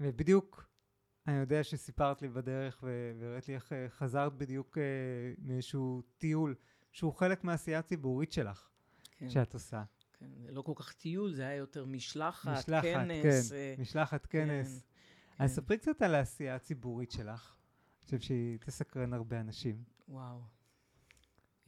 ובדיוק, 0.00 0.68
אני 1.26 1.36
יודע 1.36 1.64
שסיפרת 1.64 2.22
לי 2.22 2.28
בדרך 2.28 2.84
והראית 3.20 3.48
לי 3.48 3.54
איך 3.54 3.72
אה, 3.72 3.86
חזרת 3.88 4.32
בדיוק 4.32 4.78
אה, 4.78 4.82
מאיזשהו 5.38 6.02
טיול, 6.18 6.54
שהוא 6.92 7.12
חלק 7.12 7.44
מהעשייה 7.44 7.78
הציבורית 7.78 8.32
שלך, 8.32 8.68
כן. 9.18 9.30
שאת 9.30 9.54
עושה. 9.54 9.82
כן. 10.18 10.26
זה 10.46 10.52
לא 10.52 10.62
כל 10.62 10.72
כך 10.76 10.92
טיול, 10.92 11.34
זה 11.34 11.42
היה 11.42 11.56
יותר 11.56 11.84
משלחת, 11.84 12.58
משלחת, 12.58 12.82
כנס. 12.82 13.50
כן, 13.50 13.56
אה, 13.56 13.74
משלחת 13.78 14.26
כנס. 14.26 14.82
כן. 14.82 14.87
אז 15.38 15.50
ספרי 15.54 15.78
קצת 15.78 16.02
על 16.02 16.14
העשייה 16.14 16.54
הציבורית 16.54 17.10
שלך. 17.10 17.56
אני 17.98 18.04
חושב 18.04 18.20
שהיא 18.20 18.58
תסקרן 18.58 19.12
הרבה 19.12 19.40
אנשים. 19.40 19.84
וואו. 20.08 20.40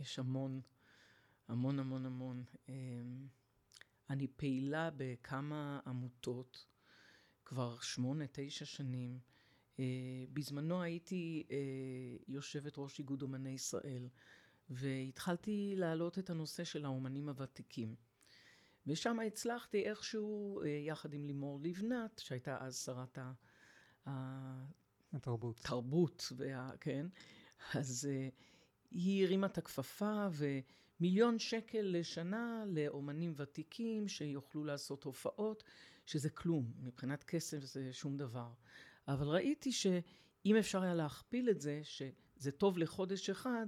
יש 0.01 0.19
המון, 0.19 0.61
המון 1.49 1.79
המון 1.79 2.07
המון. 2.07 2.45
אמ, 2.69 3.27
אני 4.11 4.27
פעילה 4.29 4.91
בכמה 4.97 5.81
עמותות 5.87 6.67
כבר 7.45 7.79
שמונה, 7.81 8.25
תשע 8.33 8.65
שנים. 8.65 9.19
אה, 9.79 9.85
בזמנו 10.33 10.83
הייתי 10.83 11.47
אה, 11.51 11.57
יושבת 12.29 12.79
ראש 12.79 12.99
איגוד 12.99 13.23
אומני 13.23 13.51
ישראל, 13.51 14.09
והתחלתי 14.71 15.75
להעלות 15.77 16.19
את 16.19 16.31
הנושא 16.31 16.65
של 16.65 16.85
האומנים 16.85 17.29
הוותיקים. 17.29 17.95
ושם 18.87 19.21
הצלחתי 19.21 19.89
איכשהו, 19.89 20.63
אה, 20.63 20.69
יחד 20.69 21.13
עם 21.13 21.27
לימור 21.27 21.61
לבנת, 21.63 22.19
שהייתה 22.19 22.59
אז 22.61 22.79
שרת 22.85 23.19
ה... 23.19 23.33
התרבות. 24.07 25.61
תרבות, 25.63 26.33
וה, 26.37 26.71
כן, 26.81 27.07
אז 27.75 28.09
uh, 28.11 28.35
היא 28.91 29.25
הרימה 29.25 29.47
את 29.47 29.59
הכפפה 29.59 30.29
ומיליון 30.33 31.39
שקל 31.39 31.81
לשנה 31.83 32.65
לאומנים 32.67 33.35
ותיקים 33.37 34.09
שיוכלו 34.09 34.65
לעשות 34.65 35.05
הופעות, 35.05 35.65
שזה 36.07 36.31
כלום, 36.31 36.73
מבחינת 36.83 37.25
כסף 37.25 37.65
זה 37.65 37.93
שום 37.93 38.17
דבר. 38.17 38.53
אבל 39.09 39.27
ראיתי 39.29 39.73
שאם 39.73 40.57
אפשר 40.59 40.83
היה 40.83 40.95
להכפיל 40.95 41.51
את 41.51 41.61
זה, 41.61 41.81
שזה 41.83 42.53
טוב 42.53 42.79
לחודש 42.79 43.31
אחד, 43.31 43.67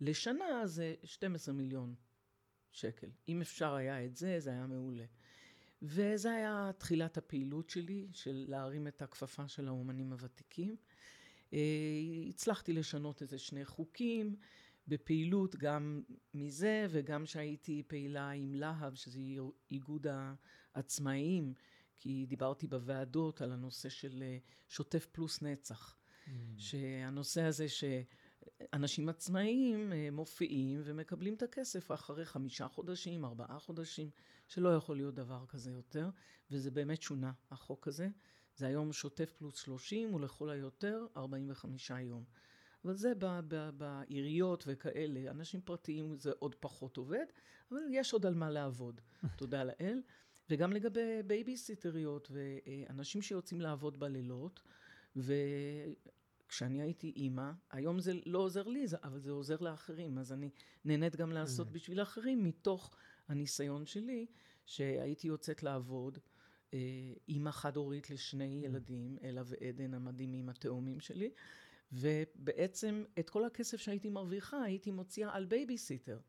לשנה 0.00 0.66
זה 0.66 0.94
12 1.04 1.54
מיליון 1.54 1.94
שקל. 2.70 3.10
אם 3.28 3.40
אפשר 3.40 3.74
היה 3.74 4.04
את 4.04 4.16
זה, 4.16 4.40
זה 4.40 4.50
היה 4.50 4.66
מעולה. 4.66 5.04
וזה 5.82 6.32
היה 6.32 6.70
תחילת 6.78 7.16
הפעילות 7.16 7.70
שלי, 7.70 8.08
של 8.12 8.44
להרים 8.48 8.86
את 8.86 9.02
הכפפה 9.02 9.48
של 9.48 9.68
האומנים 9.68 10.12
הוותיקים. 10.12 10.76
אה, 11.52 11.58
הצלחתי 12.28 12.72
לשנות 12.72 13.22
איזה 13.22 13.38
שני 13.38 13.64
חוקים 13.64 14.36
בפעילות 14.88 15.56
גם 15.56 16.02
מזה 16.34 16.86
וגם 16.90 17.26
שהייתי 17.26 17.82
פעילה 17.86 18.30
עם 18.30 18.54
להב, 18.54 18.94
שזה 18.94 19.20
איגוד 19.70 20.06
העצמאיים, 20.74 21.54
כי 21.98 22.26
דיברתי 22.28 22.66
בוועדות 22.66 23.40
על 23.40 23.52
הנושא 23.52 23.88
של 23.88 24.22
אה, 24.22 24.38
שוטף 24.68 25.06
פלוס 25.12 25.42
נצח. 25.42 25.96
Mm. 25.96 26.30
שהנושא 26.56 27.42
הזה 27.42 27.68
שאנשים 28.70 29.08
עצמאיים 29.08 29.92
אה, 29.92 30.08
מופיעים 30.12 30.80
ומקבלים 30.84 31.34
את 31.34 31.42
הכסף 31.42 31.92
אחרי 31.92 32.24
חמישה 32.24 32.68
חודשים, 32.68 33.24
ארבעה 33.24 33.58
חודשים, 33.58 34.10
שלא 34.48 34.76
יכול 34.76 34.96
להיות 34.96 35.14
דבר 35.14 35.44
כזה 35.48 35.70
יותר, 35.70 36.10
וזה 36.50 36.70
באמת 36.70 37.02
שונה, 37.02 37.32
החוק 37.50 37.88
הזה. 37.88 38.08
זה 38.56 38.66
היום 38.66 38.92
שוטף 38.92 39.32
פלוס 39.32 39.56
30, 39.56 40.14
ולכל 40.14 40.50
היותר 40.50 41.06
45 41.16 41.90
יום. 41.90 42.24
אבל 42.84 42.94
זה 42.94 43.12
ב- 43.18 43.40
ב- 43.48 43.70
בעיריות 43.76 44.64
וכאלה, 44.66 45.30
אנשים 45.30 45.60
פרטיים 45.60 46.16
זה 46.16 46.32
עוד 46.38 46.54
פחות 46.54 46.96
עובד, 46.96 47.24
אבל 47.70 47.80
יש 47.90 48.12
עוד 48.12 48.26
על 48.26 48.34
מה 48.34 48.50
לעבוד, 48.50 49.00
תודה 49.38 49.64
לאל. 49.64 50.02
וגם 50.50 50.72
לגבי 50.72 51.22
בייביסיטריות 51.26 52.30
ואנשים 52.30 53.22
שיוצאים 53.22 53.60
לעבוד 53.60 54.00
בלילות, 54.00 54.62
וכשאני 56.52 56.82
הייתי 56.82 57.12
אימא, 57.16 57.50
היום 57.70 58.00
זה 58.00 58.12
לא 58.26 58.38
עוזר 58.38 58.68
לי, 58.68 58.86
זה- 58.88 58.96
אבל 59.02 59.20
זה 59.20 59.30
עוזר 59.30 59.56
לאחרים, 59.60 60.18
אז 60.18 60.32
אני 60.32 60.50
נהנית 60.84 61.16
גם 61.16 61.32
לעשות. 61.32 61.66
בשביל 61.72 62.02
אחרים, 62.02 62.44
מתוך 62.44 62.90
הניסיון 63.28 63.86
שלי, 63.86 64.26
שהייתי 64.66 65.28
יוצאת 65.28 65.62
לעבוד, 65.62 66.18
אה, 66.74 66.78
אימא 67.28 67.50
חד-הורית 67.50 68.10
לשני 68.10 68.60
ילדים, 68.64 69.18
אלה 69.22 69.42
ועדן 69.46 69.94
המדהימים, 69.94 70.48
התאומים 70.48 71.00
שלי, 71.00 71.30
ובעצם 71.92 73.04
את 73.18 73.30
כל 73.30 73.44
הכסף 73.44 73.76
שהייתי 73.76 74.08
מרוויחה, 74.08 74.62
הייתי 74.62 74.90
מוציאה 74.90 75.34
על 75.36 75.44
בייביסיטר. 75.44 76.20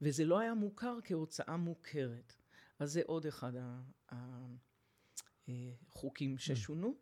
וזה 0.00 0.24
לא 0.24 0.38
היה 0.38 0.54
מוכר 0.54 0.98
כהוצאה 1.04 1.56
מוכרת. 1.56 2.32
אז 2.78 2.92
זה 2.92 3.02
עוד 3.06 3.26
אחד 3.26 3.52
החוקים 5.48 6.38
ששונו. 6.38 6.94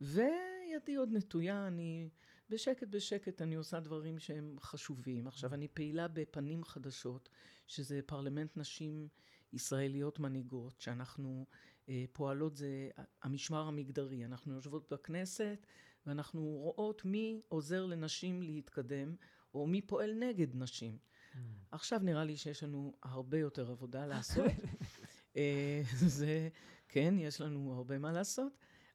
וידי 0.00 0.94
עוד 0.96 1.08
נטויה, 1.12 1.66
אני 1.66 2.08
בשקט 2.50 2.88
בשקט 2.88 3.42
אני 3.42 3.54
עושה 3.54 3.80
דברים 3.80 4.18
שהם 4.18 4.56
חשובים. 4.60 5.26
עכשיו, 5.26 5.54
אני 5.54 5.68
פעילה 5.68 6.08
בפנים 6.08 6.64
חדשות, 6.64 7.28
שזה 7.66 8.00
פרלמנט 8.06 8.56
נשים 8.56 9.08
ישראליות 9.52 10.18
מנהיגות, 10.18 10.80
שאנחנו 10.80 11.46
אה, 11.88 12.04
פועלות 12.12 12.56
זה 12.56 12.88
המשמר 13.22 13.60
המגדרי. 13.60 14.24
אנחנו 14.24 14.54
יושבות 14.54 14.92
בכנסת 14.92 15.66
ואנחנו 16.06 16.42
רואות 16.42 17.04
מי 17.04 17.40
עוזר 17.48 17.86
לנשים 17.86 18.42
להתקדם, 18.42 19.16
או 19.54 19.66
מי 19.66 19.82
פועל 19.82 20.14
נגד 20.14 20.56
נשים. 20.56 20.98
Mm. 20.98 21.38
עכשיו 21.70 22.00
נראה 22.02 22.24
לי 22.24 22.36
שיש 22.36 22.62
לנו 22.62 22.92
הרבה 23.02 23.38
יותר 23.38 23.70
עבודה 23.70 24.06
לעשות. 24.06 24.52
אה, 25.36 25.82
זה, 26.06 26.48
כן, 26.88 27.14
יש 27.18 27.40
לנו 27.40 27.74
הרבה 27.74 27.98
מה 27.98 28.12
לעשות, 28.12 28.52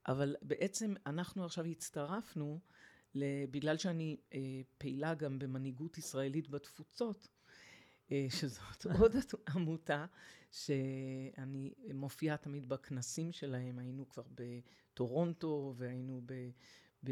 אבל 0.07 0.35
בעצם 0.41 0.93
אנחנו 1.05 1.45
עכשיו 1.45 1.65
הצטרפנו, 1.65 2.59
בגלל 3.51 3.77
שאני 3.77 4.17
אה, 4.33 4.39
פעילה 4.77 5.13
גם 5.13 5.39
במנהיגות 5.39 5.97
ישראלית 5.97 6.49
בתפוצות, 6.49 7.27
אה, 8.11 8.27
שזאת 8.39 8.85
עוד 8.99 9.15
עמותה 9.55 10.05
שאני 10.51 11.73
מופיעה 11.93 12.37
תמיד 12.37 12.69
בכנסים 12.69 13.31
שלהם, 13.31 13.79
היינו 13.79 14.09
כבר 14.09 14.23
בטורונטו 14.35 15.73
והיינו 15.77 16.21
ב... 16.25 16.49
ב 17.03 17.11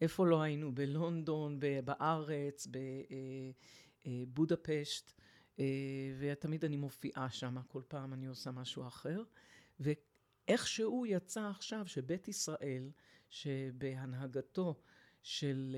איפה 0.00 0.26
לא 0.26 0.42
היינו? 0.42 0.74
בלונדון, 0.74 1.60
בארץ, 1.84 2.68
בבודפשט, 4.06 5.12
אה, 5.58 5.64
ותמיד 6.18 6.64
אני 6.64 6.76
מופיעה 6.76 7.30
שם, 7.30 7.56
כל 7.68 7.82
פעם 7.88 8.12
אני 8.12 8.26
עושה 8.26 8.50
משהו 8.50 8.86
אחר. 8.86 9.22
ואיכשהו 10.48 11.06
יצא 11.06 11.48
עכשיו 11.48 11.86
שבית 11.86 12.28
ישראל, 12.28 12.90
שבהנהגתו 13.30 14.80
של 15.22 15.76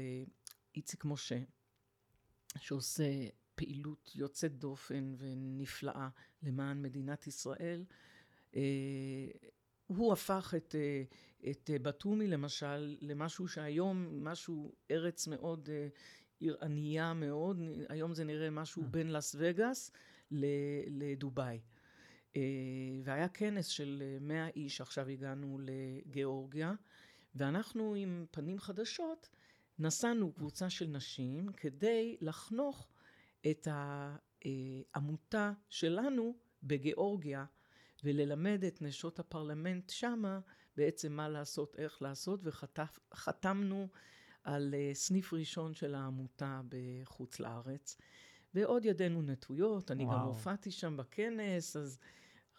איציק 0.74 1.04
משה, 1.04 1.38
שעושה 2.58 3.04
פעילות 3.54 4.10
יוצאת 4.14 4.58
דופן 4.58 5.14
ונפלאה 5.18 6.08
למען 6.42 6.82
מדינת 6.82 7.26
ישראל. 7.26 7.84
אה, 8.56 8.60
הוא 9.86 10.12
הפך 10.12 10.54
את, 10.56 10.74
אה, 10.74 11.02
את 11.50 11.70
בתומי 11.82 12.26
למשל 12.26 12.96
למשהו 13.00 13.48
שהיום, 13.48 14.24
משהו, 14.24 14.74
ארץ 14.90 15.26
מאוד, 15.26 15.68
עיר 16.40 16.56
ענייה 16.62 17.14
מאוד, 17.14 17.60
היום 17.88 18.14
זה 18.14 18.24
נראה 18.24 18.50
משהו 18.50 18.82
בין 18.90 19.12
לס 19.12 19.36
וגאס 19.38 19.90
לדובאי. 20.86 21.60
והיה 23.04 23.28
כנס 23.28 23.66
של 23.66 24.02
מאה 24.20 24.48
איש, 24.48 24.80
עכשיו 24.80 25.08
הגענו 25.08 25.58
לגיאורגיה, 25.62 26.72
ואנחנו 27.34 27.94
עם 27.94 28.26
פנים 28.30 28.58
חדשות 28.58 29.28
נסענו 29.78 30.32
קבוצה 30.32 30.70
של 30.70 30.86
נשים 30.86 31.48
כדי 31.56 32.16
לחנוך 32.20 32.88
את 33.50 33.68
העמותה 33.70 35.52
שלנו 35.68 36.34
בגיאורגיה 36.62 37.44
וללמד 38.04 38.64
את 38.64 38.82
נשות 38.82 39.18
הפרלמנט 39.18 39.90
שמה 39.90 40.40
בעצם 40.76 41.12
מה 41.12 41.28
לעשות, 41.28 41.76
איך 41.78 42.02
לעשות, 42.02 42.40
וחתמנו 42.42 43.88
על 44.44 44.74
אה, 44.74 44.90
סניף 44.94 45.32
ראשון 45.32 45.74
של 45.74 45.94
העמותה 45.94 46.60
בחוץ 46.68 47.40
לארץ. 47.40 47.96
ועוד 48.54 48.84
ידינו 48.84 49.22
נטויות, 49.22 49.90
אני 49.90 50.04
וואו. 50.04 50.18
גם 50.18 50.24
הופעתי 50.24 50.70
שם 50.70 50.96
בכנס, 50.96 51.76
אז 51.76 51.98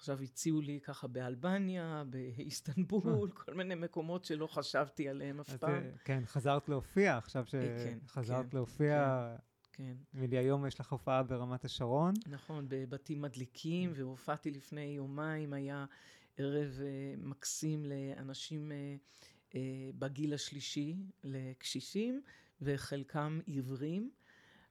עכשיו 0.06 0.22
הציעו 0.22 0.62
לי 0.62 0.80
ככה 0.84 1.08
באלבניה, 1.08 2.04
באיסטנבול, 2.10 3.32
כל 3.32 3.54
מיני 3.54 3.76
מקומות 3.76 4.26
שלא 4.26 4.48
חשבתי 4.48 5.10
עליהם 5.10 5.39
אף 5.39 5.58
פעם. 5.58 5.72
אה, 5.72 5.91
כן, 6.04 6.24
חזרת 6.26 6.70
להופיע, 6.70 7.18
עכשיו 7.18 7.46
שחזרת 7.46 8.46
כן, 8.46 8.50
כן, 8.50 8.58
להופיע. 8.58 9.36
כן. 9.74 9.94
נדמה 10.13 10.28
לי 10.28 10.38
היום 10.38 10.68
יש 10.68 10.80
לך 10.80 10.91
הופעה 10.91 11.24
ברמת 11.24 11.65
השרון. 11.65 12.13
נכון, 12.28 12.65
בבתים 12.68 13.22
מדליקים, 13.22 13.91
והופעתי 13.96 14.52
לפני 14.52 14.82
יומיים, 14.82 15.54
היה 15.54 15.86
ערב 16.38 16.80
uh, 16.80 17.20
מקסים 17.26 17.86
לאנשים 17.86 18.72
uh, 18.72 19.52
uh, 19.52 19.56
בגיל 20.00 20.34
השלישי, 20.34 20.96
לקשישים, 21.24 22.22
וחלקם 22.62 23.39
עיוורים. 23.46 24.12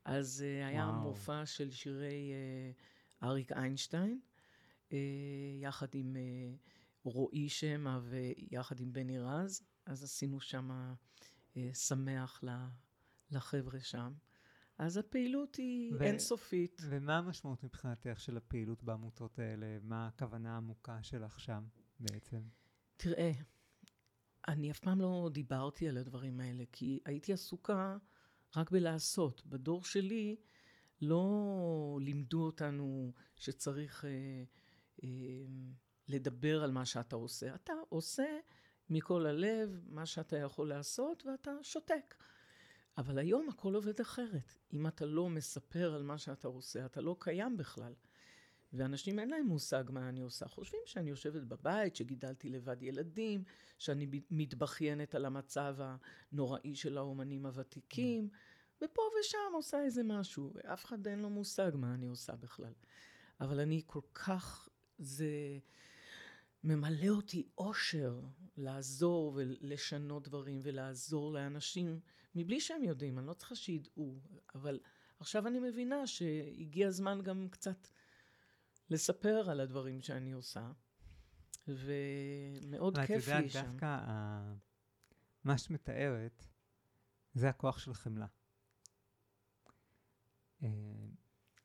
אז 0.05 0.45
uh, 0.45 0.67
היה 0.67 0.85
וואו. 0.85 1.01
מופע 1.01 1.47
של 1.47 1.71
שירי 1.71 2.33
uh, 3.23 3.27
אריק 3.27 3.53
איינשטיין. 3.53 4.21
אה, 4.93 4.99
יחד 5.61 5.95
עם 5.95 6.17
אה, 6.17 6.55
רועי 7.05 7.49
שמע 7.49 7.99
ויחד 8.03 8.81
עם 8.81 8.93
בני 8.93 9.19
רז, 9.19 9.63
אז 9.87 10.05
עשינו 10.05 10.41
שם 10.41 10.71
אה, 11.57 11.75
שמח 11.75 12.45
לחבר'ה 13.31 13.81
שם. 13.81 14.13
אז 14.79 14.97
הפעילות 14.97 15.57
היא 15.57 15.95
ו- 15.99 16.03
אינסופית. 16.03 16.83
ומה 16.89 17.19
המשמעות 17.19 17.65
מבחינתך 17.65 18.21
של 18.21 18.37
הפעילות 18.37 18.83
בעמותות 18.83 19.39
האלה? 19.39 19.79
מה 19.83 20.07
הכוונה 20.07 20.55
העמוקה 20.55 21.03
שלך 21.03 21.41
שם 21.41 21.65
בעצם? 22.01 22.43
תראה, 22.97 23.33
אני 24.49 24.71
אף 24.71 24.79
פעם 24.79 25.01
לא 25.01 25.31
דיברתי 25.33 25.89
על 25.89 25.97
הדברים 25.97 26.41
האלה, 26.41 26.65
כי 26.73 27.01
הייתי 27.05 27.33
עסוקה 27.33 27.97
רק 28.57 28.71
בלעשות. 28.71 29.47
בדור 29.47 29.85
שלי 29.85 30.37
לא 31.01 31.99
לימדו 32.01 32.47
אותנו 32.47 33.13
שצריך... 33.37 34.05
אה, 34.05 34.45
לדבר 36.09 36.65
על 36.65 36.71
מה 36.71 36.87
שאתה 36.87 37.17
עושה. 37.17 37.55
אתה 37.55 37.73
עושה 37.89 38.39
מכל 38.91 39.27
הלב 39.27 39.81
מה 39.87 40.07
שאתה 40.07 40.37
יכול 40.37 40.69
לעשות 40.69 41.27
ואתה 41.27 41.53
שותק. 41.63 42.15
אבל 42.99 43.19
היום 43.19 43.49
הכל 43.49 43.75
עובד 43.75 44.01
אחרת. 44.01 44.55
אם 44.73 44.87
אתה 44.87 45.07
לא 45.07 45.29
מספר 45.29 45.95
על 45.95 46.03
מה 46.03 46.19
שאתה 46.19 46.49
עושה, 46.49 46.87
אתה 46.87 47.01
לא 47.01 47.17
קיים 47.19 47.57
בכלל. 47.57 47.95
ואנשים 48.73 49.19
אין 49.19 49.29
להם 49.29 49.47
מושג 49.47 49.85
מה 49.91 50.09
אני 50.09 50.21
עושה. 50.21 50.49
חושבים 50.49 50.81
שאני 50.87 51.11
יושבת 51.11 51.43
בבית, 51.43 51.97
שגידלתי 51.97 52.49
לבד 52.49 52.83
ילדים, 52.83 53.45
שאני 53.79 54.07
מתבכיינת 54.31 55.15
על 55.15 55.25
המצב 55.25 55.77
הנוראי 55.79 56.75
של 56.75 56.99
האומנים 56.99 57.47
הוותיקים, 57.47 58.29
ופה 58.83 59.03
ושם 59.21 59.39
עושה 59.55 59.83
איזה 59.83 60.03
משהו. 60.05 60.53
ואף 60.55 60.85
אחד 60.85 61.07
אין 61.07 61.19
לו 61.19 61.31
מושג 61.31 61.71
מה 61.75 61.95
אני 61.95 62.07
עושה 62.07 62.37
בכלל. 62.37 62.73
אבל 63.41 63.61
אני 63.61 63.83
כל 63.87 64.01
כך 64.15 64.69
זה 64.99 65.59
ממלא 66.65 67.09
אותי 67.09 67.49
אושר 67.59 68.21
לעזור 68.57 69.33
ולשנות 69.37 70.29
דברים 70.29 70.61
ולעזור 70.63 71.33
לאנשים 71.33 72.01
מבלי 72.35 72.61
שהם 72.61 72.85
יודעים, 72.85 73.19
אני 73.19 73.27
לא 73.27 73.35
צריכה 73.35 73.55
שידעו, 73.55 74.21
אבל 74.55 74.81
עכשיו 75.21 75.47
אני 75.47 75.61
מבינה 75.61 76.07
שהגיע 76.07 76.89
הזמן 76.89 77.21
גם 77.23 77.49
קצת 77.51 77.89
לספר 78.91 79.51
על 79.51 79.61
הדברים 79.61 80.03
שאני 80.03 80.33
עושה, 80.33 80.73
ומאוד 81.69 82.99
כיף 82.99 83.11
לי 83.11 83.23
שם. 83.23 83.31
ואת 83.31 83.47
יודעת, 83.47 83.67
דווקא 83.67 83.99
מה 85.45 85.59
שאת 85.59 85.71
מתארת, 85.71 86.47
זה 87.35 87.49
הכוח 87.49 87.79
של 87.79 87.95
חמלה. 87.95 88.27
אה, 90.63 90.69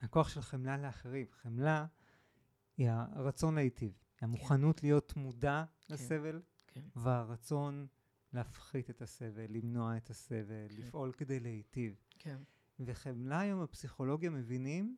הכוח 0.02 0.30
של 0.30 0.42
חמלה 0.42 0.78
לאחרים. 0.78 1.28
חמלה 1.32 1.86
היא 2.80 2.90
הרצון 2.90 3.56
להיטיב, 3.56 3.92
היא 3.92 4.28
המוכנות 4.28 4.80
כן. 4.80 4.88
להיות 4.88 5.16
מודע 5.16 5.64
כן. 5.82 5.94
לסבל, 5.94 6.42
כן. 6.68 6.82
והרצון 6.96 7.88
להפחית 8.34 8.90
את 8.90 9.02
הסבל, 9.02 9.46
למנוע 9.50 9.98
את 9.98 10.10
הסבל, 10.10 10.68
כן. 10.70 10.76
לפעול 10.76 11.12
כדי 11.12 11.40
להיטיב. 11.40 11.96
כן. 12.20 12.38
וחמלה 12.80 13.40
היום 13.40 13.64
בפסיכולוגיה 13.64 14.30
מבינים 14.30 14.96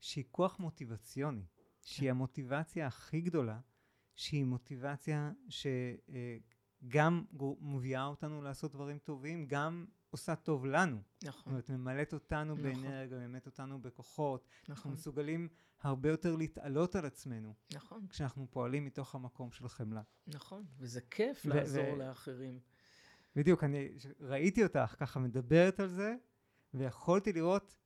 שהיא 0.00 0.24
כוח 0.30 0.58
מוטיבציוני, 0.58 1.44
כן. 1.56 1.62
שהיא 1.82 2.10
המוטיבציה 2.10 2.86
הכי 2.86 3.20
גדולה, 3.20 3.60
שהיא 4.14 4.44
מוטיבציה 4.44 5.32
שגם 5.48 7.24
מביאה 7.60 8.04
אותנו 8.04 8.42
לעשות 8.42 8.72
דברים 8.72 8.98
טובים, 8.98 9.46
גם 9.46 9.86
עושה 10.16 10.34
טוב 10.36 10.66
לנו. 10.66 11.02
נכון. 11.24 11.40
זאת 11.42 11.46
אומרת, 11.46 11.70
ממלאת 11.70 12.12
אותנו 12.14 12.54
נכון. 12.56 12.62
באנרגיה, 12.72 13.18
ממלאת 13.18 13.46
אותנו 13.46 13.82
בכוחות. 13.82 14.48
נכון. 14.62 14.72
אנחנו 14.72 14.90
מסוגלים 14.90 15.48
הרבה 15.82 16.08
יותר 16.08 16.36
להתעלות 16.36 16.94
על 16.96 17.06
עצמנו. 17.06 17.54
נכון. 17.74 18.06
כשאנחנו 18.08 18.46
פועלים 18.50 18.84
מתוך 18.84 19.14
המקום 19.14 19.50
של 19.50 19.68
חמלה. 19.68 20.02
נכון, 20.26 20.64
וזה 20.78 21.00
כיף 21.00 21.42
ו- 21.46 21.48
לעזור 21.48 21.92
ו- 21.92 21.96
לאחרים. 21.96 22.60
בדיוק, 23.36 23.64
אני 23.64 23.88
ראיתי 24.20 24.62
אותך 24.64 24.94
ככה 24.98 25.20
מדברת 25.20 25.80
על 25.80 25.88
זה, 25.88 26.14
ויכולתי 26.74 27.32
לראות 27.32 27.76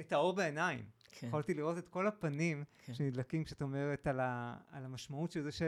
את 0.00 0.12
האור 0.12 0.32
בעיניים. 0.32 0.84
כן. 1.10 1.26
יכולתי 1.26 1.54
לראות 1.54 1.78
את 1.78 1.88
כל 1.88 2.06
הפנים 2.06 2.64
כן. 2.78 2.94
שנדלקים 2.94 3.44
כשאת 3.44 3.62
אומרת 3.62 4.06
על, 4.06 4.20
ה- 4.20 4.56
על 4.68 4.84
המשמעות 4.84 5.30
של 5.30 5.42
זה 5.42 5.52
ש... 5.52 5.62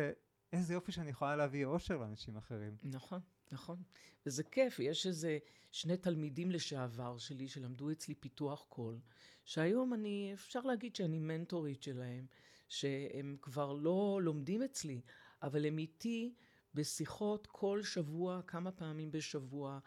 איזה 0.52 0.74
יופי 0.74 0.92
שאני 0.92 1.10
יכולה 1.10 1.36
להביא 1.36 1.64
אושר 1.66 1.96
לאנשים 1.96 2.36
אחרים. 2.36 2.76
נכון. 2.82 3.20
נכון. 3.52 3.82
וזה 4.26 4.42
כיף, 4.42 4.78
יש 4.78 5.06
איזה 5.06 5.38
שני 5.70 5.96
תלמידים 5.96 6.50
לשעבר 6.50 7.18
שלי 7.18 7.48
שלמדו 7.48 7.90
אצלי 7.90 8.14
פיתוח 8.14 8.64
קול, 8.68 8.98
שהיום 9.44 9.94
אני, 9.94 10.30
אפשר 10.34 10.60
להגיד 10.60 10.96
שאני 10.96 11.18
מנטורית 11.18 11.82
שלהם, 11.82 12.26
שהם 12.68 13.36
כבר 13.42 13.72
לא 13.72 14.20
לומדים 14.22 14.62
אצלי, 14.62 15.00
אבל 15.42 15.66
הם 15.66 15.78
איתי 15.78 16.34
בשיחות 16.74 17.46
כל 17.46 17.82
שבוע, 17.82 18.40
כמה 18.46 18.70
פעמים 18.72 19.10
בשבוע. 19.10 19.78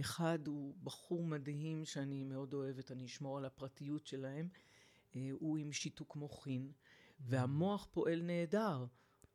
אחד 0.00 0.46
הוא 0.46 0.74
בחור 0.82 1.24
מדהים 1.24 1.84
שאני 1.84 2.24
מאוד 2.24 2.54
אוהבת, 2.54 2.92
אני 2.92 3.04
אשמור 3.04 3.38
על 3.38 3.44
הפרטיות 3.44 4.06
שלהם. 4.06 4.48
אה, 5.16 5.30
הוא 5.32 5.58
עם 5.58 5.72
שיתוק 5.72 6.16
מוחין. 6.16 6.72
והמוח 7.20 7.88
פועל 7.90 8.22
נהדר, 8.22 8.86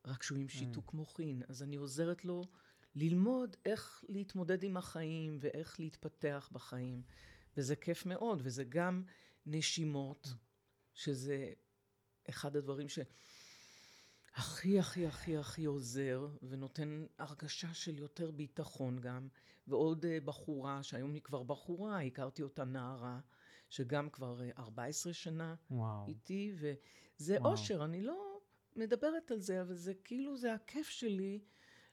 רק 0.05 0.23
שהוא 0.23 0.37
עם 0.37 0.49
שיתוק 0.49 0.93
מוחין. 0.93 1.41
אז 1.47 1.63
אני 1.63 1.75
עוזרת 1.75 2.25
לו 2.25 2.43
ללמוד 2.95 3.55
איך 3.65 4.03
להתמודד 4.09 4.63
עם 4.63 4.77
החיים 4.77 5.37
ואיך 5.41 5.79
להתפתח 5.79 6.49
בחיים. 6.51 7.01
וזה 7.57 7.75
כיף 7.75 8.05
מאוד, 8.05 8.41
וזה 8.43 8.63
גם 8.63 9.03
נשימות, 9.45 10.27
שזה 10.93 11.53
אחד 12.29 12.55
הדברים 12.55 12.87
שהכי 12.89 14.79
הכי 14.79 15.07
הכי 15.07 15.37
הכי 15.37 15.65
עוזר, 15.65 16.27
ונותן 16.41 17.05
הרגשה 17.19 17.73
של 17.73 17.99
יותר 17.99 18.31
ביטחון 18.31 18.99
גם. 19.01 19.27
ועוד 19.67 20.05
אה, 20.05 20.19
בחורה, 20.25 20.83
שהיום 20.83 21.13
היא 21.13 21.21
כבר 21.21 21.43
בחורה, 21.43 22.01
הכרתי 22.01 22.43
אותה 22.43 22.63
נערה, 22.63 23.19
שגם 23.69 24.09
כבר 24.09 24.41
14 24.57 25.09
אה, 25.09 25.13
שנה 25.13 25.55
וואו. 25.71 26.07
איתי, 26.07 26.53
וזה 26.55 27.37
וואו. 27.39 27.51
אושר, 27.51 27.85
אני 27.85 28.01
לא 28.01 28.39
מדברת 28.75 29.31
על 29.31 29.39
זה, 29.39 29.61
אבל 29.61 29.75
זה 29.75 29.93
כאילו, 29.93 30.37
זה 30.37 30.53
הכיף 30.53 30.89
שלי 30.89 31.39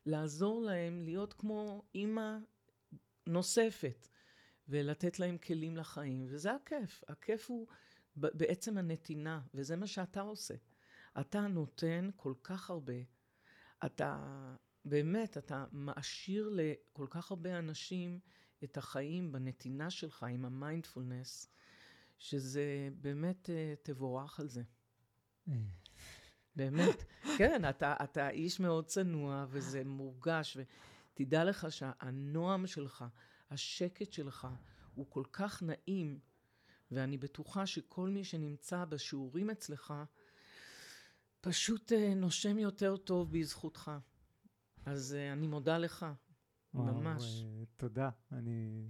לעזור 0.06 0.62
להם 0.62 1.02
להיות 1.02 1.32
כמו 1.32 1.82
אימא 1.94 2.38
נוספת, 3.26 4.08
ולתת 4.68 5.18
להם 5.18 5.38
כלים 5.38 5.76
לחיים, 5.76 6.26
וזה 6.28 6.52
הכיף. 6.52 7.04
הכיף 7.08 7.50
הוא 7.50 7.66
בעצם 8.16 8.78
הנתינה, 8.78 9.40
וזה 9.54 9.76
מה 9.76 9.86
שאתה 9.86 10.20
עושה. 10.20 10.54
אתה 11.20 11.40
נותן 11.46 12.10
כל 12.16 12.34
כך 12.42 12.70
הרבה. 12.70 13.02
אתה, 13.86 14.54
באמת, 14.84 15.38
אתה 15.38 15.64
מעשיר 15.72 16.50
לכל 16.52 17.06
כך 17.10 17.30
הרבה 17.30 17.58
אנשים 17.58 18.20
את 18.64 18.76
החיים 18.76 19.32
בנתינה 19.32 19.90
שלך 19.90 20.22
עם 20.22 20.44
המיינדפולנס, 20.44 21.48
שזה 22.18 22.88
באמת, 23.00 23.50
אה, 23.50 23.74
תבורך 23.82 24.40
על 24.40 24.48
זה. 24.48 24.62
אה. 25.48 25.54
באמת. 26.60 27.04
כן, 27.38 27.68
אתה, 27.68 27.94
אתה 28.04 28.30
איש 28.30 28.60
מאוד 28.60 28.86
צנוע, 28.86 29.46
וזה 29.48 29.84
מורגש, 29.84 30.56
ותדע 30.56 31.44
לך 31.44 31.66
שהנועם 31.70 32.66
שלך, 32.66 33.04
השקט 33.50 34.12
שלך, 34.12 34.48
הוא 34.94 35.06
כל 35.08 35.24
כך 35.32 35.62
נעים, 35.62 36.18
ואני 36.90 37.18
בטוחה 37.18 37.66
שכל 37.66 38.08
מי 38.08 38.24
שנמצא 38.24 38.84
בשיעורים 38.84 39.50
אצלך, 39.50 39.94
פשוט 41.40 41.92
אה, 41.92 42.14
נושם 42.14 42.58
יותר 42.58 42.96
טוב 42.96 43.38
בזכותך. 43.38 43.90
אז 44.86 45.16
uh, 45.18 45.32
אני 45.32 45.46
מודה 45.46 45.78
לך, 45.78 46.06
וואו, 46.74 46.94
ממש. 46.94 47.42
וואו, 47.42 47.64
תודה, 47.76 48.10
אני... 48.32 48.88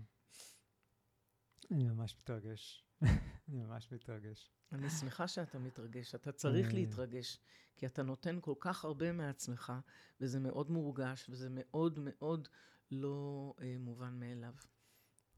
אני 1.70 1.84
ממש 1.84 2.16
מתרגש. 2.20 2.84
אני 3.50 3.62
ממש 3.62 3.92
מתרגש. 3.92 4.50
אני 4.72 4.90
שמחה 4.90 5.28
שאתה 5.28 5.58
מתרגש. 5.58 6.14
אתה 6.14 6.32
צריך 6.32 6.68
אה. 6.68 6.72
להתרגש, 6.72 7.38
כי 7.76 7.86
אתה 7.86 8.02
נותן 8.02 8.38
כל 8.40 8.54
כך 8.60 8.84
הרבה 8.84 9.12
מעצמך, 9.12 9.72
וזה 10.20 10.40
מאוד 10.40 10.70
מורגש, 10.70 11.30
וזה 11.30 11.48
מאוד 11.50 11.98
מאוד 12.02 12.48
לא 12.90 13.54
uh, 13.58 13.62
מובן 13.78 14.20
מאליו. 14.20 14.54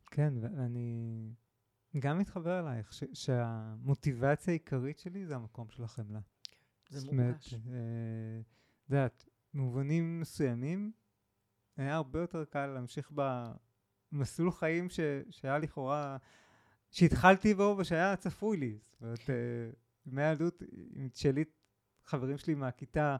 כן, 0.06 0.34
ואני 0.40 1.32
גם 1.98 2.18
מתחבר 2.18 2.60
אלייך, 2.60 2.92
ש- 2.92 3.04
שהמוטיבציה 3.12 4.52
העיקרית 4.52 4.98
שלי 4.98 5.26
זה 5.26 5.34
המקום 5.34 5.70
של 5.70 5.84
החמלה. 5.84 6.20
כן, 6.84 6.98
זה 6.98 7.12
מורגש. 7.12 7.54
את 7.54 8.90
יודעת, 8.90 9.28
במובנים 9.54 10.20
מסוימים, 10.20 10.92
היה 11.76 11.94
הרבה 11.94 12.20
יותר 12.20 12.44
קל 12.44 12.66
להמשיך 12.66 13.12
במסלול 14.12 14.52
חיים 14.52 14.90
ש, 14.90 15.00
שהיה 15.30 15.58
לכאורה, 15.58 16.16
שהתחלתי 16.92 17.54
בו 17.54 17.74
ושהיה 17.78 18.16
צפוי 18.16 18.56
לי. 18.56 18.78
זאת 18.90 19.02
אומרת, 19.02 19.18
uh, 19.18 19.30
מהילדות, 20.06 20.62
אם 20.96 21.08
תשאלי 21.08 21.44
חברים 22.04 22.38
שלי 22.38 22.54
מהכיתה, 22.54 23.16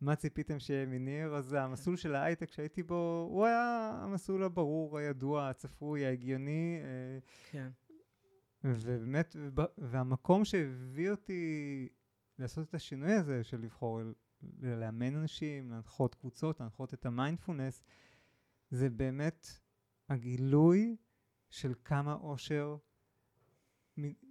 מה 0.00 0.16
ציפיתם 0.16 0.58
שיהיה 0.58 0.86
מניר, 0.86 1.34
אז 1.34 1.52
המסלול 1.52 1.96
של 1.96 2.14
ההייטק 2.14 2.50
שהייתי 2.52 2.82
בו, 2.82 3.28
הוא 3.30 3.46
היה 3.46 3.92
המסלול 4.02 4.42
הברור, 4.42 4.98
הידוע, 4.98 5.48
הצפוי, 5.48 6.06
ההגיוני. 6.06 6.78
אה, 6.82 7.18
כן. 7.50 7.68
ובאמת, 8.64 9.36
והמקום 9.78 10.44
שהביא 10.44 11.10
אותי 11.10 11.88
לעשות 12.38 12.68
את 12.68 12.74
השינוי 12.74 13.12
הזה 13.12 13.44
של 13.44 13.60
לבחור 13.60 14.00
לאמן 14.62 15.16
אנשים, 15.16 15.70
להנחות 15.70 16.14
קבוצות, 16.14 16.60
להנחות 16.60 16.94
את 16.94 17.06
המיינדפולנס, 17.06 17.82
זה 18.70 18.90
באמת 18.90 19.46
הגילוי 20.08 20.96
של 21.50 21.74
כמה 21.84 22.14
אושר 22.14 22.76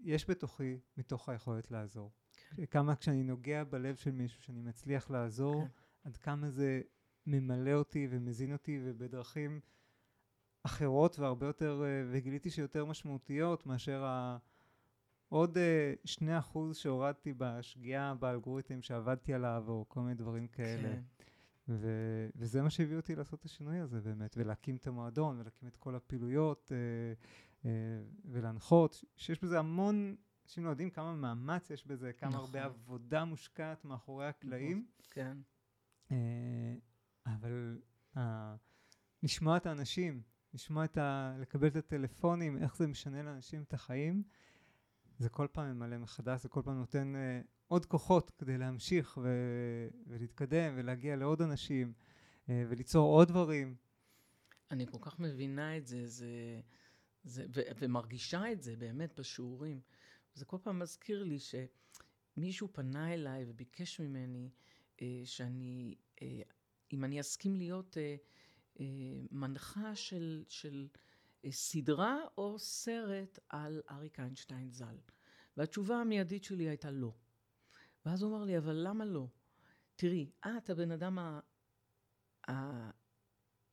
יש 0.04 0.30
בתוכי 0.30 0.80
מתוך 0.98 1.30
היכולת 1.30 1.72
לעזור. 1.72 2.12
כן. 2.56 2.66
כמה 2.66 2.96
כשאני 2.96 3.24
נוגע 3.24 3.64
בלב 3.64 3.96
של 3.96 4.12
מישהו 4.12 4.42
שאני 4.42 4.62
מצליח 4.62 5.12
לעזור, 5.12 5.62
כן. 5.62 5.68
עד 6.04 6.18
כמה 6.18 6.50
זה 6.50 6.82
ממלא 7.28 7.74
אותי 7.74 8.08
ומזין 8.10 8.54
אותי 8.54 8.80
ובדרכים 8.84 9.60
אחרות 10.64 11.20
והרבה 11.20 11.48
יותר, 11.48 11.84
אה, 11.86 12.04
וגיליתי 12.12 12.50
שיותר 12.50 12.86
משמעותיות 12.86 13.66
מאשר 13.66 14.04
ה... 14.06 14.38
עוד 15.30 15.58
אה, 15.58 15.94
שני 16.06 16.40
אחוז 16.40 16.78
שהורדתי 16.78 17.34
בשגיאה 17.38 18.16
באלגוריתם 18.16 18.82
שעבדתי 18.82 19.34
עליו, 19.34 19.64
או 19.68 19.86
כל 19.88 20.00
מיני 20.00 20.16
דברים 20.16 20.48
כאלה. 20.48 20.90
כן. 20.90 21.02
ו- 21.68 22.28
וזה 22.36 22.62
מה 22.62 22.70
שהביא 22.70 22.96
אותי 22.96 23.16
לעשות 23.16 23.40
את 23.40 23.46
השינוי 23.46 23.80
הזה 23.80 24.02
באמת, 24.02 24.38
ולהקים 24.38 24.76
את 24.76 24.88
המועדון, 24.88 25.40
ולהקים 25.40 25.68
את 25.68 25.78
כל 25.78 25.96
הפעילויות, 25.96 26.72
אה, 26.72 26.78
אה, 26.78 27.14
ולהנחות, 28.26 29.04
שיש 29.16 29.44
בזה 29.44 29.60
המון, 29.60 30.16
אנשים 30.46 30.66
לא 30.66 30.70
יודעים 30.70 30.90
כמה 30.90 31.16
מאמץ 31.16 31.70
יש 31.70 31.88
בזה, 31.88 32.14
כמה 32.14 32.30
נכון. 32.30 32.42
הרבה 32.42 32.64
עבודה 32.64 33.26
מושקעת 33.26 33.86
מאחורי 33.86 34.28
הקלעים. 34.28 34.88
כן. 35.12 35.38
אה, 36.12 36.76
אבל 37.26 37.82
אה, 38.18 38.56
לשמוע 39.24 39.58
את 39.58 39.66
האנשים, 39.66 40.22
לשמוע 40.54 40.86
את 40.86 40.98
ה... 40.98 41.36
לקבל 41.40 41.68
את 41.68 41.76
הטלפונים, 41.76 42.58
איך 42.58 42.78
זה 42.78 42.88
משנה 42.88 43.24
לאנשים 43.24 43.64
את 43.64 43.74
החיים, 43.74 44.24
זה 45.18 45.30
כל 45.30 45.48
פעם 45.52 45.76
ממלא 45.76 45.98
מחדש, 45.98 46.44
זה 46.44 46.50
כל 46.50 46.62
פעם 46.66 46.78
נותן 46.78 47.14
uh, 47.16 47.48
עוד 47.68 47.86
כוחות 47.86 48.32
כדי 48.38 48.58
להמשיך 48.58 49.20
ו- 49.24 49.88
ולהתקדם 50.08 50.74
ולהגיע 50.78 51.16
לעוד 51.16 51.42
אנשים 51.42 51.94
uh, 51.94 52.50
וליצור 52.70 53.14
עוד 53.14 53.28
דברים. 53.28 53.76
אני 54.72 54.88
כל 54.88 54.98
כך 55.02 55.20
מבינה 55.20 55.78
את 55.78 55.88
זה, 55.88 56.08
זה, 56.08 56.62
זה 57.24 57.46
ו- 57.50 57.62
ומרגישה 57.80 58.52
את 58.52 58.62
זה 58.62 58.76
באמת 58.76 59.20
בשיעורים. 59.20 59.82
זה 60.34 60.46
כל 60.46 60.58
פעם 60.64 60.80
מזכיר 60.80 61.24
לי 61.24 61.38
שמישהו 61.40 62.68
פנה 62.74 63.14
אליי 63.14 63.46
וביקש 63.48 64.00
ממני 64.00 64.50
uh, 64.98 65.02
שאני, 65.26 65.96
uh, 66.16 66.24
אם 66.92 67.04
אני 67.04 67.20
אסכים 67.20 67.56
להיות 67.56 67.98
uh, 67.98 68.78
uh, 68.78 68.82
מנחה 69.32 69.96
של, 69.96 70.44
של 70.50 70.88
סדרה 71.50 72.18
או 72.38 72.60
סרט 72.60 73.40
על 73.50 73.82
אריק 73.92 74.20
איינשטיין 74.20 74.72
ז"ל. 74.72 74.98
והתשובה 75.58 75.96
המיידית 75.96 76.44
שלי 76.44 76.70
הייתה 76.70 76.92
לא. 76.92 77.14
ואז 78.06 78.22
הוא 78.22 78.36
אמר 78.36 78.44
לי, 78.44 78.58
אבל 78.58 78.76
למה 78.88 79.06
לא? 79.06 79.28
תראי, 79.96 80.32
את 80.58 80.70
הבן 80.70 80.92
אדם 80.92 81.20
ה... 81.20 81.40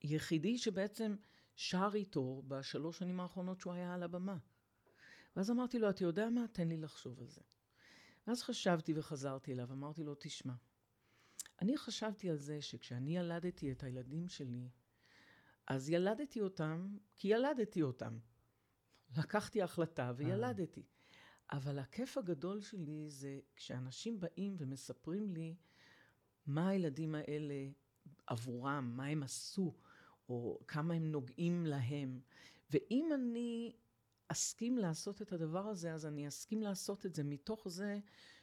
היחידי 0.03 0.59
שבעצם 0.59 1.17
שר 1.61 1.91
איתו 1.95 2.43
בשלוש 2.49 2.99
שנים 2.99 3.21
האחרונות 3.21 3.61
שהוא 3.61 3.73
היה 3.73 3.95
על 3.95 4.03
הבמה. 4.03 4.37
ואז 5.37 5.51
אמרתי 5.51 5.79
לו, 5.79 5.91
אתה 5.91 6.05
יודע 6.05 6.31
מה? 6.31 6.45
תן 6.53 6.69
לי 6.69 6.77
לחשוב 6.77 7.21
על 7.21 7.27
זה. 7.27 7.41
ואז 8.27 8.43
חשבתי 8.43 8.93
וחזרתי 8.97 9.53
אליו, 9.53 9.73
אמרתי 9.73 10.05
לו, 10.05 10.15
תשמע, 10.19 10.53
אני 11.63 11.77
חשבתי 11.77 12.31
על 12.31 12.37
זה 12.37 12.63
שכשאני 12.63 13.17
ילדתי 13.17 13.73
את 13.73 13.83
הילדים 13.83 14.29
שלי, 14.29 14.69
אז 15.67 15.91
ילדתי 15.91 16.41
אותם 16.41 16.97
כי 17.17 17.29
ילדתי 17.29 17.83
אותם. 17.83 18.19
לקחתי 19.17 19.63
החלטה 19.63 20.13
וילדתי. 20.17 20.83
אבל 21.53 21.79
הכיף 21.79 22.19
הגדול 22.19 22.61
שלי 22.61 23.11
זה 23.11 23.41
כשאנשים 23.57 24.21
באים 24.21 24.57
ומספרים 24.59 25.31
לי 25.31 25.55
מה 26.47 26.69
הילדים 26.69 27.15
האלה 27.15 27.69
עבורם, 28.27 28.93
מה 28.97 29.07
הם 29.07 29.23
עשו, 29.23 29.75
או 30.31 30.61
כמה 30.69 30.95
הם 30.95 31.11
נוגעים 31.11 31.67
להם. 31.67 32.21
ואם 32.71 33.11
אני 33.15 33.73
אסכים 34.29 34.79
לעשות 34.79 35.23
את 35.23 35.33
הדבר 35.33 35.67
הזה, 35.67 35.95
אז 35.95 36.07
אני 36.07 36.29
אסכים 36.29 36.63
לעשות 36.63 37.07
את 37.07 37.15
זה 37.15 37.25
מתוך 37.25 37.69
זה 37.69 37.99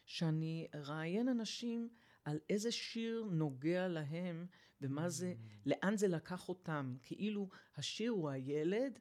שאני 0.05 0.67
אראיין 0.75 1.27
אנשים 1.27 1.89
על 2.23 2.39
איזה 2.49 2.71
שיר 2.71 3.27
נוגע 3.31 3.87
להם 3.87 4.45
ומה 4.81 5.09
זה, 5.09 5.33
mm. 5.37 5.59
לאן 5.65 5.97
זה 5.97 6.07
לקח 6.07 6.49
אותם. 6.49 6.97
כאילו 7.03 7.49
השיר 7.75 8.11
הוא 8.11 8.29
הילד 8.29 8.99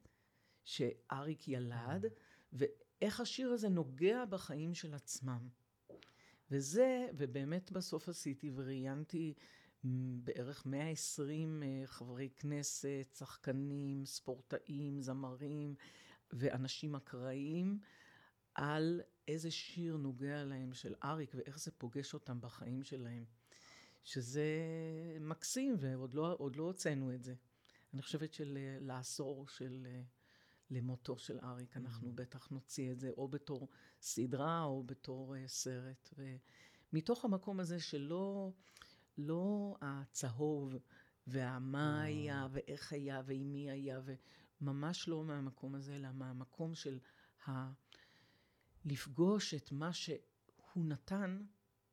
שאריק 0.65 1.49
ילד, 1.49 2.07
ואיך 2.53 3.21
השיר 3.21 3.51
הזה 3.51 3.69
נוגע 3.69 4.25
בחיים 4.25 4.75
של 4.75 4.95
עצמם. 4.95 5.49
וזה, 6.51 7.09
ובאמת 7.17 7.73
בסוף 7.73 8.09
עשיתי 8.09 8.51
וראיינתי 8.55 9.35
בערך 10.25 10.67
120 10.67 11.63
אה, 11.63 11.83
חברי 11.87 12.31
כנסת, 12.37 13.15
שחקנים, 13.19 14.07
ספורטאים, 14.07 15.01
זמרים 15.01 15.75
ואנשים 16.33 16.95
אקראיים 16.95 17.79
על 18.55 19.01
איזה 19.29 19.51
שיר 19.51 19.97
נוגע 19.97 20.45
להם 20.45 20.75
של 20.75 20.95
אריק 21.05 21.35
ואיך 21.35 21.59
זה 21.59 21.71
פוגש 21.71 22.15
אותם 22.15 22.41
בחיים 22.41 22.83
שלהם. 22.83 23.25
שזה 24.05 24.57
מקסים, 25.21 25.77
ועוד 25.79 26.15
לא, 26.15 26.51
לא 26.57 26.63
הוצאנו 26.63 27.15
את 27.15 27.25
זה. 27.25 27.35
אני 27.95 28.03
חושבת 28.03 28.33
שלעשור 28.33 29.49
של 29.49 29.87
למותו 30.71 31.19
של 31.19 31.39
אריק, 31.43 31.77
אנחנו 31.77 32.09
mm-hmm. 32.09 32.15
בטח 32.15 32.49
נוציא 32.49 32.93
את 32.93 33.01
זה, 33.01 33.11
או 33.17 33.29
בתור 33.29 33.69
סדרה, 34.01 34.65
או 34.65 34.83
בתור 34.83 35.35
סרט. 35.47 36.15
ומתוך 36.93 37.25
המקום 37.25 37.61
הזה 37.61 37.81
שלא 37.81 38.53
לא 39.19 39.77
הצהוב, 39.81 40.77
והמה. 41.27 42.03
היה, 42.03 42.49
ואיך 42.51 42.93
היה, 42.93 43.23
ועם 43.27 43.53
מי 43.53 43.71
היה, 43.71 44.01
וממש 44.61 45.09
לא 45.09 45.25
מהמקום 45.25 45.75
הזה, 45.75 45.97
אלא 45.97 46.13
מהמקום 46.13 46.75
של 46.75 46.99
ה... 47.47 47.73
לפגוש 48.85 49.55
את 49.55 49.73
מה 49.73 49.93
שהוא 49.93 50.21
נתן, 50.87 51.45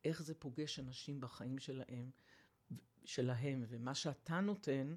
איך 0.03 0.23
זה 0.23 0.35
פוגש 0.35 0.79
אנשים 0.79 1.21
בחיים 1.21 1.59
שלהם, 1.59 2.11
שלהם, 3.05 3.65
ומה 3.67 3.95
שאתה 3.95 4.39
נותן, 4.39 4.95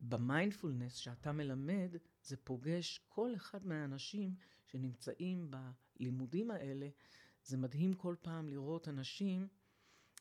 במיינדפולנס 0.00 0.94
שאתה 0.94 1.32
מלמד, 1.32 1.96
זה 2.22 2.36
פוגש 2.36 3.00
כל 3.08 3.34
אחד 3.36 3.66
מהאנשים 3.66 4.34
שנמצאים 4.66 5.50
בלימודים 5.50 6.50
האלה. 6.50 6.88
זה 7.44 7.56
מדהים 7.56 7.94
כל 7.94 8.14
פעם 8.22 8.48
לראות 8.48 8.88
אנשים, 8.88 9.48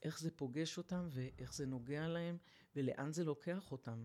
איך 0.05 0.19
זה 0.19 0.31
פוגש 0.31 0.77
אותם 0.77 1.07
ואיך 1.09 1.53
זה 1.53 1.65
נוגע 1.65 2.07
להם 2.07 2.37
ולאן 2.75 3.11
זה 3.11 3.23
לוקח 3.23 3.71
אותם. 3.71 4.03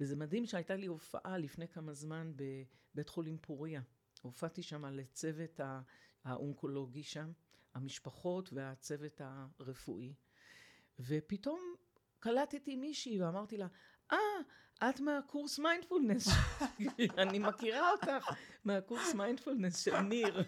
וזה 0.00 0.16
מדהים 0.16 0.46
שהייתה 0.46 0.76
לי 0.76 0.86
הופעה 0.86 1.38
לפני 1.38 1.68
כמה 1.68 1.92
זמן 1.92 2.32
בבית 2.36 3.08
חולים 3.08 3.38
פוריה. 3.38 3.82
הופעתי 4.22 4.62
שם 4.62 4.84
לצוות 4.84 5.60
האונקולוגי 6.24 7.02
שם, 7.02 7.32
המשפחות 7.74 8.52
והצוות 8.52 9.20
הרפואי. 9.24 10.14
ופתאום 11.00 11.74
קלטתי 12.18 12.76
מישהי 12.76 13.22
ואמרתי 13.22 13.56
לה, 13.56 13.66
אה, 14.12 14.18
את 14.90 15.00
מהקורס 15.00 15.58
מיינדפולנס. 15.58 16.28
אני 17.22 17.38
מכירה 17.38 17.90
אותך 17.90 18.30
מהקורס 18.64 19.14
מיינדפולנס 19.14 19.84
של 19.84 20.00
ניר. 20.00 20.44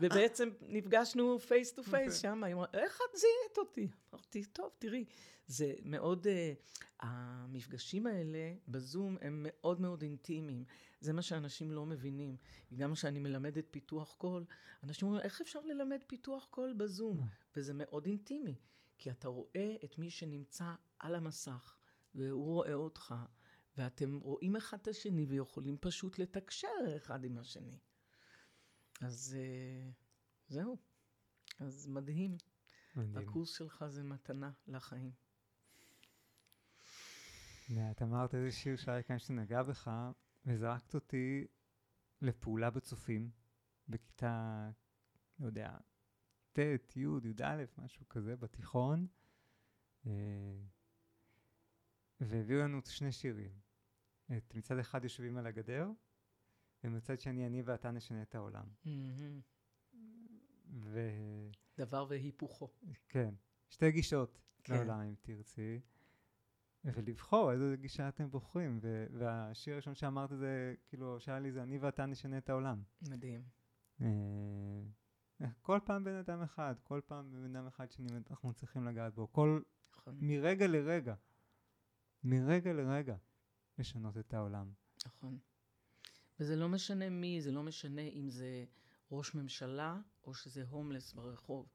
ובעצם 0.00 0.50
נפגשנו 0.60 1.38
face 1.38 1.72
to 1.72 1.82
face 1.82 2.18
שם, 2.18 2.44
היא 2.44 2.54
אמרה, 2.54 2.66
איך 2.74 3.00
את 3.10 3.18
זיהית 3.18 3.58
אותי? 3.58 3.88
אמרתי, 4.14 4.44
טוב, 4.44 4.70
תראי, 4.78 5.04
זה 5.46 5.72
מאוד, 5.84 6.26
uh, 6.26 6.30
המפגשים 7.00 8.06
האלה 8.06 8.54
בזום 8.68 9.16
הם 9.20 9.46
מאוד 9.48 9.80
מאוד 9.80 10.02
אינטימיים. 10.02 10.64
זה 11.00 11.12
מה 11.12 11.22
שאנשים 11.22 11.72
לא 11.72 11.86
מבינים. 11.86 12.36
גם 12.74 12.94
כשאני 12.94 13.18
מלמדת 13.18 13.64
פיתוח 13.70 14.14
קול, 14.18 14.44
אנשים 14.84 15.08
אומרים, 15.08 15.24
איך 15.24 15.40
אפשר 15.40 15.60
ללמד 15.64 16.00
פיתוח 16.06 16.46
קול 16.50 16.72
בזום? 16.72 17.20
וזה 17.56 17.72
מאוד 17.74 18.06
אינטימי, 18.06 18.54
כי 18.98 19.10
אתה 19.10 19.28
רואה 19.28 19.76
את 19.84 19.98
מי 19.98 20.10
שנמצא 20.10 20.72
על 20.98 21.14
המסך. 21.14 21.76
והוא 22.14 22.44
רואה 22.44 22.74
אותך, 22.74 23.14
ואתם 23.76 24.18
רואים 24.18 24.56
אחד 24.56 24.78
את 24.82 24.88
השני 24.88 25.24
ויכולים 25.24 25.76
פשוט 25.80 26.18
לתקשר 26.18 26.68
אחד 26.96 27.24
עם 27.24 27.38
השני. 27.38 27.78
אז 29.00 29.36
uh, 29.36 29.92
זהו. 30.48 30.76
אז 31.60 31.86
מדהים. 31.86 32.36
מדהים. 32.96 33.28
הקורס 33.28 33.56
שלך 33.56 33.84
זה 33.88 34.02
מתנה 34.02 34.50
לחיים. 34.66 35.12
את 37.90 38.02
אמרת 38.02 38.34
איזה 38.34 38.52
שיר 38.52 38.76
שהיה 38.76 39.02
כאן 39.02 39.18
שנגע 39.18 39.62
בך, 39.62 39.90
וזרקת 40.46 40.94
אותי 40.94 41.46
לפעולה 42.22 42.70
בצופים, 42.70 43.30
בכיתה, 43.88 44.70
לא 45.38 45.46
יודע, 45.46 45.76
ט', 46.52 46.58
י', 46.96 47.00
י"א, 47.24 47.64
משהו 47.78 48.08
כזה, 48.08 48.36
בתיכון. 48.36 49.06
אה, 50.06 50.12
והביאו 52.20 52.58
לנו 52.58 52.80
שני 52.86 53.12
שירים. 53.12 53.63
את 54.36 54.54
מצד 54.54 54.78
אחד 54.78 55.04
יושבים 55.04 55.36
על 55.36 55.46
הגדר, 55.46 55.90
ומצד 56.84 57.20
שני 57.20 57.46
אני 57.46 57.62
ואתה 57.62 57.90
נשנה 57.90 58.22
את 58.22 58.34
העולם. 58.34 58.64
Mm-hmm. 58.84 58.88
ו... 60.72 61.10
דבר 61.78 62.06
והיפוכו. 62.08 62.68
כן. 63.08 63.34
שתי 63.68 63.90
גישות 63.90 64.40
כן. 64.64 64.74
לעולם, 64.74 65.00
אם 65.00 65.14
תרצי. 65.22 65.80
ולבחור 66.84 67.52
איזה 67.52 67.76
גישה 67.80 68.08
אתם 68.08 68.30
בוחרים. 68.30 68.78
ו- 68.82 69.06
והשיר 69.10 69.74
הראשון 69.74 69.94
שאמרת 69.94 70.30
זה, 70.38 70.74
כאילו, 70.86 71.20
שאל 71.20 71.38
לי 71.38 71.52
זה 71.52 71.62
אני 71.62 71.78
ואתה 71.78 72.06
נשנה 72.06 72.38
את 72.38 72.50
העולם. 72.50 72.82
מדהים. 73.08 73.42
אה, 74.02 74.82
כל 75.62 75.78
פעם 75.84 76.04
בן 76.04 76.14
אדם 76.14 76.42
אחד, 76.42 76.74
כל 76.82 77.00
פעם 77.06 77.32
בן 77.32 77.56
אדם 77.56 77.66
אחד 77.66 77.90
שאנחנו 77.90 78.52
צריכים 78.52 78.84
לגעת 78.84 79.14
בו. 79.14 79.32
כל... 79.32 79.60
נכון. 79.92 80.18
מרגע 80.20 80.66
לרגע. 80.66 81.14
מרגע 82.24 82.72
לרגע 82.72 83.16
לשנות 83.78 84.18
את 84.18 84.34
העולם. 84.34 84.72
נכון. 85.06 85.38
וזה 86.40 86.56
לא 86.56 86.68
משנה 86.68 87.10
מי, 87.10 87.40
זה 87.40 87.52
לא 87.52 87.62
משנה 87.62 88.02
אם 88.02 88.30
זה 88.30 88.64
ראש 89.10 89.34
ממשלה 89.34 90.00
או 90.24 90.34
שזה 90.34 90.64
הומלס 90.70 91.12
ברחוב. 91.12 91.68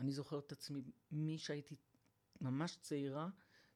אני 0.00 0.12
זוכרת 0.12 0.46
את 0.46 0.52
עצמי, 0.52 0.82
מי 1.12 1.38
שהייתי 1.38 1.76
ממש 2.40 2.76
צעירה, 2.80 3.28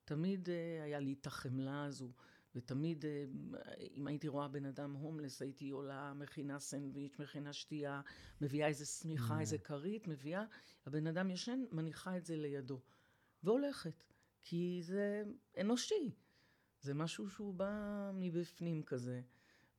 תמיד 0.05 0.49
uh, 0.49 0.51
היה 0.85 1.01
לי 1.01 1.12
את 1.20 1.26
החמלה 1.26 1.85
הזו, 1.85 2.12
ותמיד 2.55 3.05
uh, 3.05 3.09
אם 3.95 4.07
הייתי 4.07 4.28
רואה 4.28 4.49
בן 4.49 4.64
אדם 4.64 4.93
הומלס, 4.93 5.43
הייתי 5.43 5.70
עולה, 5.70 6.14
מכינה 6.14 6.59
סנדוויץ', 6.59 7.18
מכינה 7.18 7.53
שתייה, 7.53 8.01
מביאה 8.41 8.68
איזה 8.68 8.87
שמיכה, 8.87 9.37
mm. 9.37 9.41
איזה 9.41 9.59
כרית, 9.59 10.09
מביאה, 10.09 10.45
הבן 10.87 11.07
אדם 11.07 11.31
ישן, 11.31 11.64
מניחה 11.72 12.16
את 12.16 12.26
זה 12.26 12.37
לידו, 12.37 12.81
והולכת. 13.43 14.05
כי 14.43 14.81
זה 14.83 15.24
אנושי. 15.61 16.14
זה 16.81 16.95
משהו 16.95 17.31
שהוא 17.31 17.55
בא 17.55 18.11
מבפנים 18.14 18.83
כזה. 18.83 19.22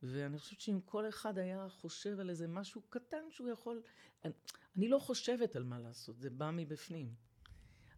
ואני 0.02 0.38
חושבת 0.38 0.60
שאם 0.60 0.80
כל 0.84 1.08
אחד 1.08 1.38
היה 1.38 1.68
חושב 1.68 2.20
על 2.20 2.30
איזה 2.30 2.48
משהו 2.48 2.82
קטן 2.88 3.30
שהוא 3.30 3.48
יכול... 3.48 3.82
אני, 4.24 4.32
אני 4.76 4.88
לא 4.88 4.98
חושבת 4.98 5.56
על 5.56 5.64
מה 5.64 5.78
לעשות, 5.78 6.20
זה 6.20 6.30
בא 6.30 6.50
מבפנים. 6.50 7.14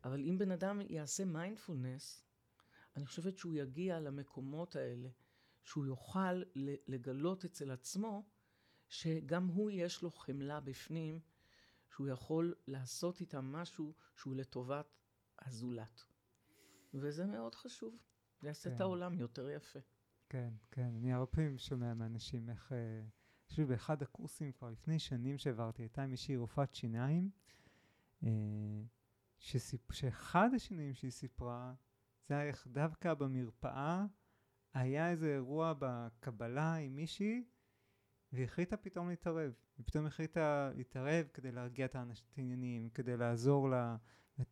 אבל 0.05 0.21
אם 0.21 0.39
בן 0.39 0.51
אדם 0.51 0.81
יעשה 0.89 1.25
מיינדפולנס, 1.25 2.25
אני 2.97 3.07
חושבת 3.07 3.39
שהוא 3.39 3.55
יגיע 3.55 4.01
למקומות 4.01 4.77
האלה, 4.77 5.09
שהוא 5.65 5.87
יוכל 5.87 6.43
לגלות 6.87 7.45
אצל 7.45 7.71
עצמו 7.71 8.25
שגם 8.89 9.47
הוא 9.47 9.71
יש 9.71 10.03
לו 10.03 10.11
חמלה 10.11 10.61
בפנים, 10.61 11.21
שהוא 11.91 12.09
יכול 12.09 12.55
לעשות 12.67 13.21
איתם 13.21 13.45
משהו 13.45 13.95
שהוא 14.17 14.37
לטובת 14.37 14.87
הזולת. 15.43 16.05
וזה 16.95 17.27
מאוד 17.27 17.55
חשוב. 17.55 17.99
יעשה 18.47 18.71
כן. 18.71 18.77
את 18.77 18.81
העולם 18.81 19.15
יותר 19.15 19.51
יפה. 19.51 19.79
כן, 20.29 20.53
כן. 20.71 20.83
אני 20.97 21.13
הרבה 21.13 21.27
פעמים 21.27 21.59
שומע 21.59 21.95
מאנשים 21.95 22.51
איך... 22.51 22.73
אני 22.73 23.51
חושב 23.51 23.69
באחד 23.69 24.03
הקורסים 24.03 24.53
כבר 24.53 24.71
לפני 24.71 24.99
שנים 24.99 25.39
שהעברתי, 25.39 25.83
הייתה 25.83 26.07
מישהי 26.07 26.37
רופאת 26.37 26.75
שיניים, 26.75 27.31
אה, 28.23 28.29
שסיפ... 29.39 29.93
שאחד 29.93 30.51
השינויים 30.55 30.95
שהיא 30.95 31.11
סיפרה, 31.11 31.75
זה 32.29 32.35
היה 32.35 32.49
איך 32.49 32.67
דווקא 32.67 33.15
במרפאה 33.15 34.07
היה 34.75 35.11
איזה 35.11 35.35
אירוע 35.35 35.73
בקבלה 35.79 36.75
עם 36.75 36.97
מישהי, 36.97 37.45
והיא 38.33 38.45
החליטה 38.45 38.77
פתאום 38.77 39.09
להתערב. 39.09 39.53
היא 39.79 39.87
פתאום 39.87 40.07
החליטה 40.07 40.71
להתערב 40.75 41.27
כדי 41.35 41.53
להרגיע 41.53 41.87
את 41.87 41.97
העניינים, 42.37 42.89
כדי 42.91 43.17
לעזור 43.17 43.69
לה. 43.69 43.97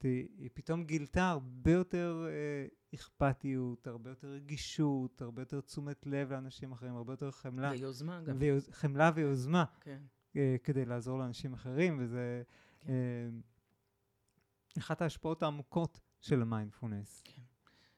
היא, 0.03 0.29
היא 0.39 0.51
פתאום 0.55 0.85
גילתה 0.85 1.31
הרבה 1.31 1.73
יותר 1.73 2.27
אה, 2.29 2.67
אכפתיות, 2.95 3.87
הרבה 3.87 4.11
יותר 4.11 4.29
רגישות, 4.29 5.23
הרבה 5.23 5.43
יותר 5.43 5.61
תשומת 5.61 6.07
לב 6.07 6.33
לאנשים 6.33 6.73
אחרים, 6.73 6.97
הרבה 6.97 7.13
יותר 7.13 7.31
חמלה. 7.31 7.71
ויוזמה 7.71 8.21
גם. 8.21 8.37
ויוז, 8.39 8.69
חמלה 8.71 9.11
ויוזמה. 9.15 9.65
כן. 9.81 10.03
אה, 10.37 10.57
כדי 10.65 10.85
לעזור 10.85 11.19
לאנשים 11.19 11.53
אחרים, 11.53 11.97
וזה 12.01 12.43
כן. 12.81 12.93
אה, 12.93 13.29
אחת 14.79 15.03
ההשפעות 15.03 15.43
העמוקות 15.43 16.01
של 16.21 16.43
המיינדפולנס. 16.43 17.23
כן. 17.25 17.43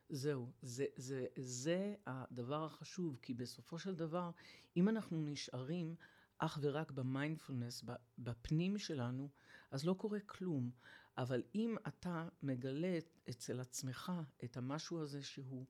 זהו, 0.08 0.52
זה, 0.62 0.84
זה, 0.96 1.26
זה 1.36 1.94
הדבר 2.06 2.64
החשוב, 2.64 3.18
כי 3.22 3.34
בסופו 3.34 3.78
של 3.78 3.94
דבר, 3.94 4.30
אם 4.76 4.88
אנחנו 4.88 5.20
נשארים 5.20 5.94
אך 6.38 6.58
ורק 6.60 6.90
במיינדפולנס, 6.90 7.84
בפנים 8.18 8.78
שלנו, 8.78 9.28
אז 9.70 9.86
לא 9.86 9.94
קורה 9.94 10.20
כלום. 10.26 10.70
אבל 11.18 11.42
אם 11.54 11.76
אתה 11.88 12.28
מגלה 12.42 12.98
אצל 13.30 13.60
עצמך 13.60 14.12
את 14.44 14.56
המשהו 14.56 15.00
הזה 15.00 15.22
שהוא 15.22 15.66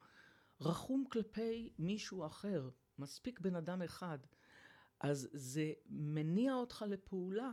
רחום 0.61 1.05
כלפי 1.13 1.73
מישהו 1.79 2.27
אחר, 2.27 2.71
מספיק 2.99 3.41
בן 3.41 3.57
אדם 3.57 3.83
אחד, 3.83 4.19
אז 5.01 5.29
זה 5.33 5.73
מניע 5.87 6.55
אותך 6.55 6.85
לפעולה, 6.89 7.51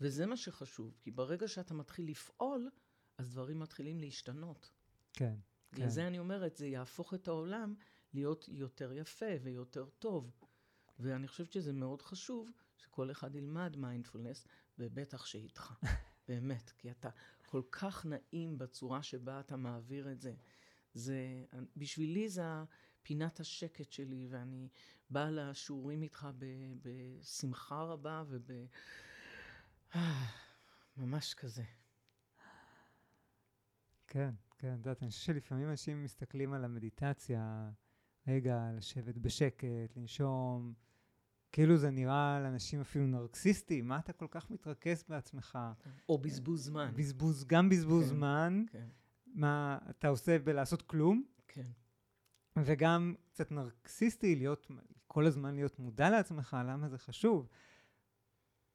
וזה 0.00 0.26
מה 0.26 0.36
שחשוב, 0.36 0.96
כי 1.00 1.10
ברגע 1.10 1.48
שאתה 1.48 1.74
מתחיל 1.74 2.10
לפעול, 2.10 2.70
אז 3.18 3.30
דברים 3.30 3.58
מתחילים 3.58 4.00
להשתנות. 4.00 4.70
כן. 5.12 5.36
כן. 5.72 5.82
לזה 5.82 6.06
אני 6.06 6.18
אומרת, 6.18 6.56
זה 6.56 6.66
יהפוך 6.66 7.14
את 7.14 7.28
העולם 7.28 7.74
להיות 8.14 8.48
יותר 8.48 8.92
יפה 8.92 9.26
ויותר 9.42 9.88
טוב. 9.98 10.32
ואני 10.98 11.28
חושבת 11.28 11.52
שזה 11.52 11.72
מאוד 11.72 12.02
חשוב 12.02 12.50
שכל 12.76 13.10
אחד 13.10 13.34
ילמד 13.34 13.76
מיינדפולנס, 13.76 14.46
ובטח 14.78 15.26
שאיתך. 15.26 15.72
באמת, 16.28 16.70
כי 16.70 16.90
אתה 16.90 17.08
כל 17.46 17.62
כך 17.70 18.06
נעים 18.06 18.58
בצורה 18.58 19.02
שבה 19.02 19.40
אתה 19.40 19.56
מעביר 19.56 20.12
את 20.12 20.20
זה. 20.20 20.34
זה, 20.94 21.44
בשבילי 21.76 22.28
זה 22.28 22.42
פינת 23.02 23.40
השקט 23.40 23.92
שלי, 23.92 24.26
ואני 24.30 24.68
באה 25.10 25.30
לשיעורים 25.30 26.02
איתך 26.02 26.28
ב, 26.38 26.46
בשמחה 26.82 27.82
רבה 27.82 28.24
וב... 28.28 28.50
ממש 30.96 31.34
כזה. 31.34 31.64
כן, 34.06 34.30
כן, 34.58 34.74
את 34.74 34.78
יודעת, 34.78 35.02
אני 35.02 35.10
חושב 35.10 35.24
שלפעמים 35.24 35.70
אנשים 35.70 36.04
מסתכלים 36.04 36.52
על 36.52 36.64
המדיטציה, 36.64 37.70
רגע, 38.28 38.70
לשבת 38.76 39.18
בשקט, 39.18 39.96
לנשום, 39.96 40.74
כאילו 41.56 41.76
זה 41.76 41.90
נראה 41.90 42.40
לאנשים 42.40 42.80
אפילו 42.80 43.06
נרקסיסטי, 43.06 43.82
מה 43.82 43.98
אתה 43.98 44.12
כל 44.12 44.26
כך 44.30 44.50
מתרכז 44.50 45.04
בעצמך? 45.08 45.58
או 46.08 46.18
בזבוז 46.18 46.64
זמן. 46.64 46.92
בזבוז, 46.96 47.44
גם 47.44 47.68
בזבוז 47.68 48.04
כן, 48.04 48.08
זמן. 48.08 48.64
כן. 48.70 48.86
מה 49.26 49.78
אתה 49.90 50.08
עושה 50.08 50.38
בלעשות 50.38 50.82
כלום, 50.82 51.24
כן, 51.48 51.62
וגם 52.56 53.14
קצת 53.28 53.52
נרקסיסטי, 53.52 54.36
להיות, 54.36 54.66
כל 55.06 55.26
הזמן 55.26 55.54
להיות 55.54 55.78
מודע 55.78 56.10
לעצמך, 56.10 56.56
למה 56.68 56.88
זה 56.88 56.98
חשוב. 56.98 57.48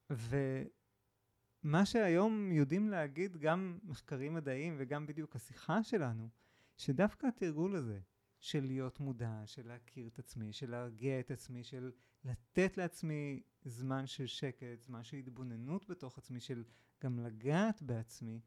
ומה 0.10 1.86
שהיום 1.86 2.52
יודעים 2.52 2.90
להגיד, 2.90 3.38
גם 3.38 3.80
מחקרים 3.84 4.34
מדעיים 4.34 4.76
וגם 4.78 5.06
בדיוק 5.06 5.36
השיחה 5.36 5.84
שלנו, 5.84 6.30
שדווקא 6.78 7.28
התרגול 7.28 7.76
הזה, 7.76 8.00
של 8.42 8.66
להיות 8.66 9.00
מודע, 9.00 9.42
של 9.46 9.68
להכיר 9.68 10.08
את 10.08 10.20
עצמי, 10.20 10.54
של 10.54 10.72
להרגיע 10.72 11.20
את 11.20 11.32
עצמי, 11.32 11.64
של 11.64 11.92
לתת 12.24 12.78
לעצמי 12.78 13.44
זמן 13.64 14.08
של 14.08 14.28
שקט, 14.28 14.82
זמן 14.82 15.04
של 15.04 15.18
התבוננות 15.18 15.90
בתוך 15.90 16.18
עצמי, 16.18 16.40
של 16.40 16.64
גם 17.04 17.20
לגעת 17.20 17.82
בעצמי 17.82 18.42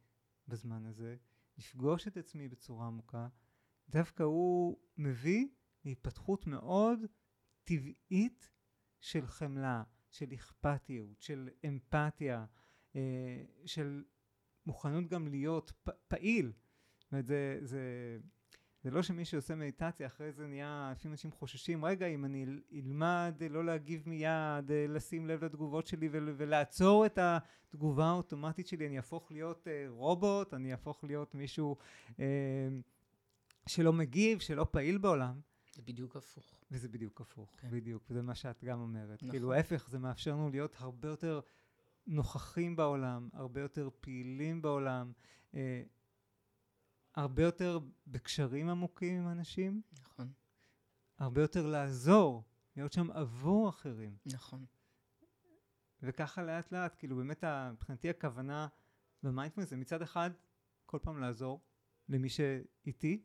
בזמן 0.49 0.86
הזה, 0.86 1.16
לפגוש 1.59 2.07
את 2.07 2.16
עצמי 2.16 2.49
בצורה 2.49 2.86
עמוקה, 2.86 3.28
דווקא 3.88 4.22
הוא 4.22 4.78
מביא 4.97 5.49
להתפתחות 5.84 6.47
מאוד 6.47 6.99
טבעית 7.64 8.51
של 9.01 9.26
חמלה, 9.26 9.82
של 10.11 10.34
אכפתיות, 10.34 11.20
של 11.20 11.49
אמפתיה, 11.68 12.45
אה, 12.97 13.42
של 13.66 14.05
מוכנות 14.66 15.07
גם 15.07 15.28
להיות 15.28 15.72
פ- 15.82 16.09
פעיל. 16.09 16.53
זאת 16.99 17.12
אומרת, 17.12 17.26
זה, 17.26 17.59
זה, 17.62 17.80
זה 18.85 18.91
לא 18.91 19.03
שמי 19.03 19.24
שעושה 19.24 19.55
מדיטציה, 19.55 20.07
אחרי 20.07 20.32
זה 20.32 20.47
נהיה, 20.47 20.93
לפעמים 20.93 21.12
אנשים 21.12 21.32
חוששים, 21.32 21.85
רגע, 21.85 22.07
אם 22.07 22.24
אני 22.24 22.47
אלמד 22.72 23.43
לא 23.51 23.64
להגיב 23.64 24.03
מיד, 24.09 24.70
אה, 24.70 24.87
לשים 24.89 25.26
לב 25.26 25.45
לתגובות 25.45 25.87
שלי 25.87 26.09
ול, 26.12 26.35
ולעצור 26.37 27.07
את 27.07 27.18
התגובה 27.18 28.07
האוטומטית 28.07 28.66
שלי, 28.66 28.87
אני 28.87 28.97
אהפוך 28.97 29.32
להיות 29.32 29.68
אה, 29.68 29.85
רובוט, 29.89 30.55
אני 30.55 30.72
אהפוך 30.72 31.05
להיות 31.05 31.35
מישהו 31.35 31.76
אה, 32.20 32.24
שלא 33.66 33.93
מגיב, 33.93 34.39
שלא 34.39 34.66
פעיל 34.70 34.99
בעולם. 34.99 35.41
זה 35.74 35.82
בדיוק 35.82 36.16
הפוך. 36.16 36.61
וזה 36.70 36.89
בדיוק 36.89 37.20
הפוך, 37.20 37.57
כן. 37.57 37.70
בדיוק, 37.70 38.03
וזה 38.11 38.22
מה 38.22 38.35
שאת 38.35 38.64
גם 38.64 38.80
אומרת. 38.80 39.22
נכון. 39.22 39.30
כאילו, 39.30 39.53
ההפך, 39.53 39.89
זה 39.91 39.99
מאפשר 39.99 40.30
לנו 40.30 40.51
להיות 40.51 40.76
הרבה 40.78 41.09
יותר 41.09 41.41
נוכחים 42.07 42.76
בעולם, 42.76 43.28
הרבה 43.32 43.61
יותר 43.61 43.89
פעילים 44.01 44.62
בעולם, 44.62 45.12
אה, 45.55 45.82
הרבה 47.15 47.43
יותר 47.43 47.79
בקשרים 48.07 48.69
עמוקים 48.69 49.23
עם 49.23 49.29
אנשים, 49.29 49.83
נכון, 50.01 50.33
הרבה 51.19 51.41
יותר 51.41 51.67
לעזור, 51.67 52.45
להיות 52.77 52.93
שם 52.93 53.11
עבור 53.11 53.69
אחרים. 53.69 54.17
נכון. 54.27 54.65
וככה 56.03 56.43
לאט 56.43 56.73
לאט, 56.73 56.95
כאילו 56.99 57.17
באמת 57.17 57.45
מבחינתי 57.73 58.11
הכוונה 58.11 58.69
במיינדפלנס 59.23 59.69
זה 59.71 59.77
מצד 59.77 60.03
אחד 60.03 60.31
כל 60.87 60.99
פעם 61.03 61.19
לעזור 61.19 61.61
למי 62.09 62.29
שאיתי, 62.29 63.23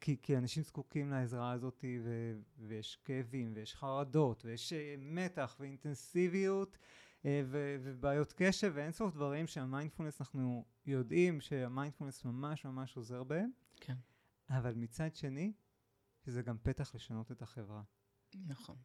כי, 0.00 0.16
כי 0.22 0.36
אנשים 0.36 0.62
זקוקים 0.62 1.10
לעזרה 1.10 1.52
הזאת 1.52 1.84
ו, 2.02 2.32
ויש 2.58 2.98
כאבים 3.04 3.52
ויש 3.54 3.74
חרדות 3.74 4.44
ויש 4.44 4.72
אה, 4.72 4.94
מתח 4.98 5.56
ואינטנסיביות 5.60 6.78
ו, 7.24 7.76
ובעיות 7.82 8.32
קשב 8.36 8.72
ואין 8.74 8.92
סוף 8.92 9.14
דברים 9.14 9.46
שהמיינדפולנס 9.46 10.20
אנחנו 10.20 10.64
יודעים 10.86 11.40
שהמיינדפולנס 11.40 12.24
ממש 12.24 12.64
ממש 12.64 12.96
עוזר 12.96 13.24
בהם, 13.24 13.50
כן, 13.76 13.96
אבל 14.50 14.74
מצד 14.74 15.14
שני 15.14 15.52
שזה 16.24 16.42
גם 16.42 16.56
פתח 16.62 16.94
לשנות 16.94 17.32
את 17.32 17.42
החברה. 17.42 17.82
נכון. 18.46 18.76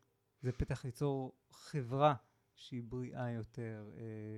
זה 0.42 0.52
פתח 0.52 0.86
ליצור 0.86 1.34
חברה 1.52 2.16
שהיא 2.56 2.84
בריאה 2.84 3.32
יותר, 3.32 3.92
אה, 3.98 4.38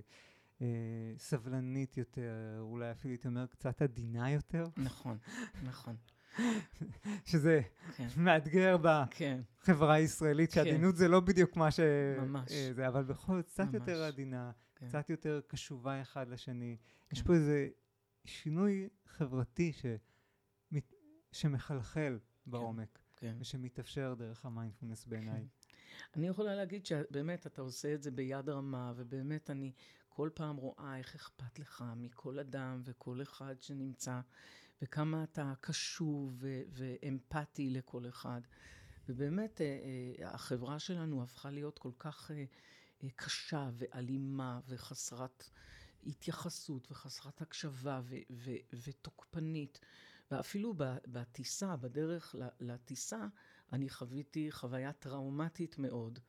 אה, 0.62 1.14
סבלנית 1.18 1.98
יותר, 1.98 2.58
אולי 2.60 2.92
אפילו 2.92 3.12
הייתי 3.12 3.28
אומר 3.28 3.48
קצת 3.48 3.82
עדינה 3.82 4.32
יותר, 4.32 4.64
נכון, 4.78 5.18
נכון. 5.64 5.96
שזה 7.26 7.62
כן, 7.96 8.08
מאתגר 8.18 8.78
כן, 9.10 9.42
בחברה 9.62 9.94
הישראלית, 9.94 10.54
כן. 10.54 10.64
שעדינות 10.64 10.96
זה 10.96 11.08
לא 11.08 11.20
בדיוק 11.20 11.56
מה 11.56 11.72
ש... 11.72 11.80
ממש. 12.20 12.52
אה, 12.52 12.70
זה, 12.74 12.88
אבל 12.88 13.04
בכל 13.04 13.36
זאת 13.38 13.46
קצת 13.46 13.64
ממש. 13.64 13.74
יותר 13.74 14.04
עדינה, 14.04 14.52
כן. 14.76 14.88
קצת 14.88 15.10
יותר 15.10 15.42
קשובה 15.48 16.02
אחד 16.02 16.30
לשני. 16.30 16.78
יש 17.12 17.22
כן. 17.22 17.28
פה 17.28 17.34
איזה 17.34 17.68
שינוי 18.26 18.90
חברתי 19.08 19.74
ש... 19.74 19.86
שמחלחל 21.32 22.20
בעומק, 22.46 23.00
כן. 23.16 23.36
ושמתאפשר 23.40 24.14
דרך 24.18 24.46
המיינדפולנס 24.46 25.06
בעיניי. 25.06 25.48
אני 26.16 26.28
יכולה 26.28 26.56
להגיד 26.56 26.86
שבאמת 26.86 27.48
אתה 27.48 27.62
עושה 27.62 27.94
את 27.94 28.04
זה 28.04 28.12
ביד 28.12 28.50
רמה, 28.50 28.94
ובאמת 28.96 29.50
אני 29.50 29.72
כל 30.10 30.30
פעם 30.34 30.56
רואה 30.56 30.98
איך 30.98 31.16
אכפת 31.16 31.60
לך 31.60 31.84
מכל 31.96 32.40
אדם 32.40 32.82
וכל 32.86 33.22
אחד 33.22 33.56
שנמצא, 33.62 34.20
וכמה 34.82 35.24
אתה 35.24 35.54
קשוב 35.62 36.44
ואמפתי 36.72 37.70
לכל 37.70 38.10
אחד. 38.10 38.42
ובאמת, 39.10 39.62
אה, 39.62 39.66
אה, 39.66 40.30
החברה 40.34 40.80
שלנו 40.80 41.24
הפכה 41.24 41.50
להיות 41.50 41.80
כל 41.80 41.92
כך 42.00 42.32
אה, 42.32 42.46
קשה 43.16 43.70
ואלימה 43.78 44.60
וחסרת 44.68 45.50
התייחסות 46.06 46.92
וחסרת 46.92 47.42
הקשבה 47.42 48.02
ותוקפנית. 48.86 49.80
ואפילו 50.32 50.74
בטיסה, 51.08 51.76
בדרך 51.76 52.36
לטיסה, 52.60 53.28
אני 53.74 53.90
חוויתי 53.90 54.52
חוויה 54.52 54.94
טראומטית 54.94 55.76
מאוד. 55.78 56.20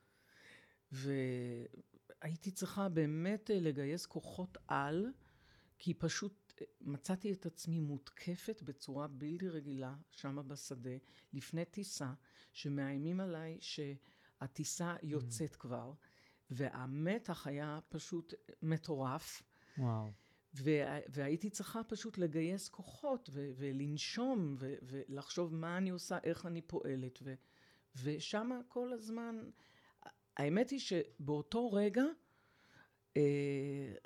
והייתי 0.92 2.51
צריכה 2.51 2.88
באמת 2.88 3.51
לגייס 3.55 4.07
כוחות 4.07 4.59
על, 4.68 5.07
כי 5.78 5.94
פשוט 5.94 6.38
מצאתי 6.80 7.32
את 7.32 7.46
עצמי 7.46 7.80
מותקפת 7.80 8.62
בצורה 8.62 9.06
בלתי 9.06 9.48
רגילה 9.48 9.94
שמה 10.11 10.42
בשדה, 10.42 10.90
לפני 11.32 11.64
טיסה, 11.64 12.12
שמאיימים 12.52 13.20
עליי 13.20 13.59
שהטיסה 13.61 14.96
יוצאת 15.02 15.56
כבר, 15.56 15.92
והמתח 16.50 17.46
היה 17.46 17.78
פשוט 17.88 18.34
מטורף. 18.62 19.42
וואו. 19.78 20.11
וה- 20.54 20.98
והייתי 21.09 21.50
צריכה 21.50 21.84
פשוט 21.84 22.18
לגייס 22.18 22.68
כוחות 22.68 23.30
ו- 23.32 23.50
ולנשום 23.56 24.54
ו- 24.59 24.74
ולחשוב 24.82 25.54
מה 25.54 25.76
אני 25.76 25.90
עושה, 25.90 26.18
איך 26.24 26.46
אני 26.46 26.62
פועלת. 26.62 27.18
ו- 27.22 27.34
ושם 28.02 28.61
כל 28.68 28.92
הזמן, 28.92 29.50
האמת 30.36 30.70
היא 30.70 30.80
שבאותו 30.80 31.72
רגע, 31.72 32.04
אה, 33.16 33.22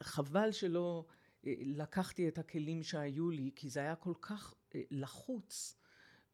חבל 0.01 0.53
שלא 0.53 1.07
לקחתי 1.45 2.29
את 2.29 2.39
הכלים 2.39 2.83
שהיו 2.83 3.31
לי, 3.31 3.51
כי 3.57 3.69
זה 3.69 3.81
היה 3.81 3.97
כל 3.97 4.15
כך 4.21 4.55
אה, 4.75 4.83
לחוץ, 4.91 5.77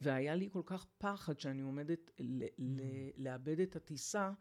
והיה 0.00 0.34
לי 0.34 0.48
כל 0.52 0.62
כך 0.66 0.86
פחד 0.98 1.40
שאני 1.40 1.62
עומדת 1.62 2.10
ל- 2.18 2.44
ל- 2.58 3.10
לאבד 3.16 3.60
את 3.60 3.76
הטיסה, 3.76 4.32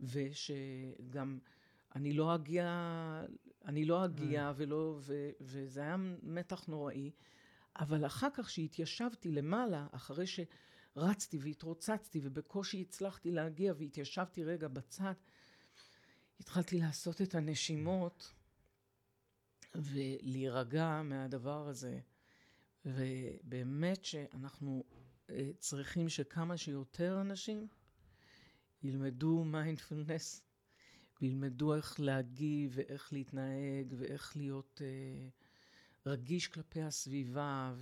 ושגם 0.00 1.38
אני 1.94 2.12
לא 2.12 2.34
אגיע, 2.34 2.66
אני 3.64 3.84
לא 3.84 4.04
אגיע, 4.04 4.52
ולא, 4.56 4.98
ו, 5.00 5.30
וזה 5.40 5.80
היה 5.80 5.96
מתח 6.22 6.66
נוראי. 6.66 7.10
אבל 7.76 8.06
אחר 8.06 8.28
כך, 8.34 8.50
שהתיישבתי 8.50 9.30
למעלה, 9.30 9.86
אחרי 9.90 10.24
שרצתי 10.26 11.38
והתרוצצתי, 11.38 12.20
ובקושי 12.22 12.80
הצלחתי 12.80 13.30
להגיע, 13.30 13.72
והתיישבתי 13.78 14.44
רגע 14.44 14.68
בצד, 14.68 15.14
התחלתי 16.40 16.78
לעשות 16.78 17.22
את 17.22 17.34
הנשימות, 17.34 18.32
ולהירגע 19.74 21.02
מהדבר 21.04 21.68
הזה. 21.68 22.00
ובאמת 22.84 24.04
שאנחנו 24.04 24.84
אה, 25.30 25.50
צריכים 25.58 26.08
שכמה 26.08 26.56
שיותר 26.56 27.20
אנשים 27.20 27.66
ילמדו 28.82 29.44
מיינדפולנס, 29.44 30.42
וילמדו 31.20 31.74
איך 31.74 32.00
להגיב 32.00 32.72
ואיך 32.74 33.12
להתנהג 33.12 33.94
ואיך 33.98 34.36
להיות 34.36 34.82
אה, 34.84 35.28
רגיש 36.06 36.48
כלפי 36.48 36.82
הסביבה 36.82 37.74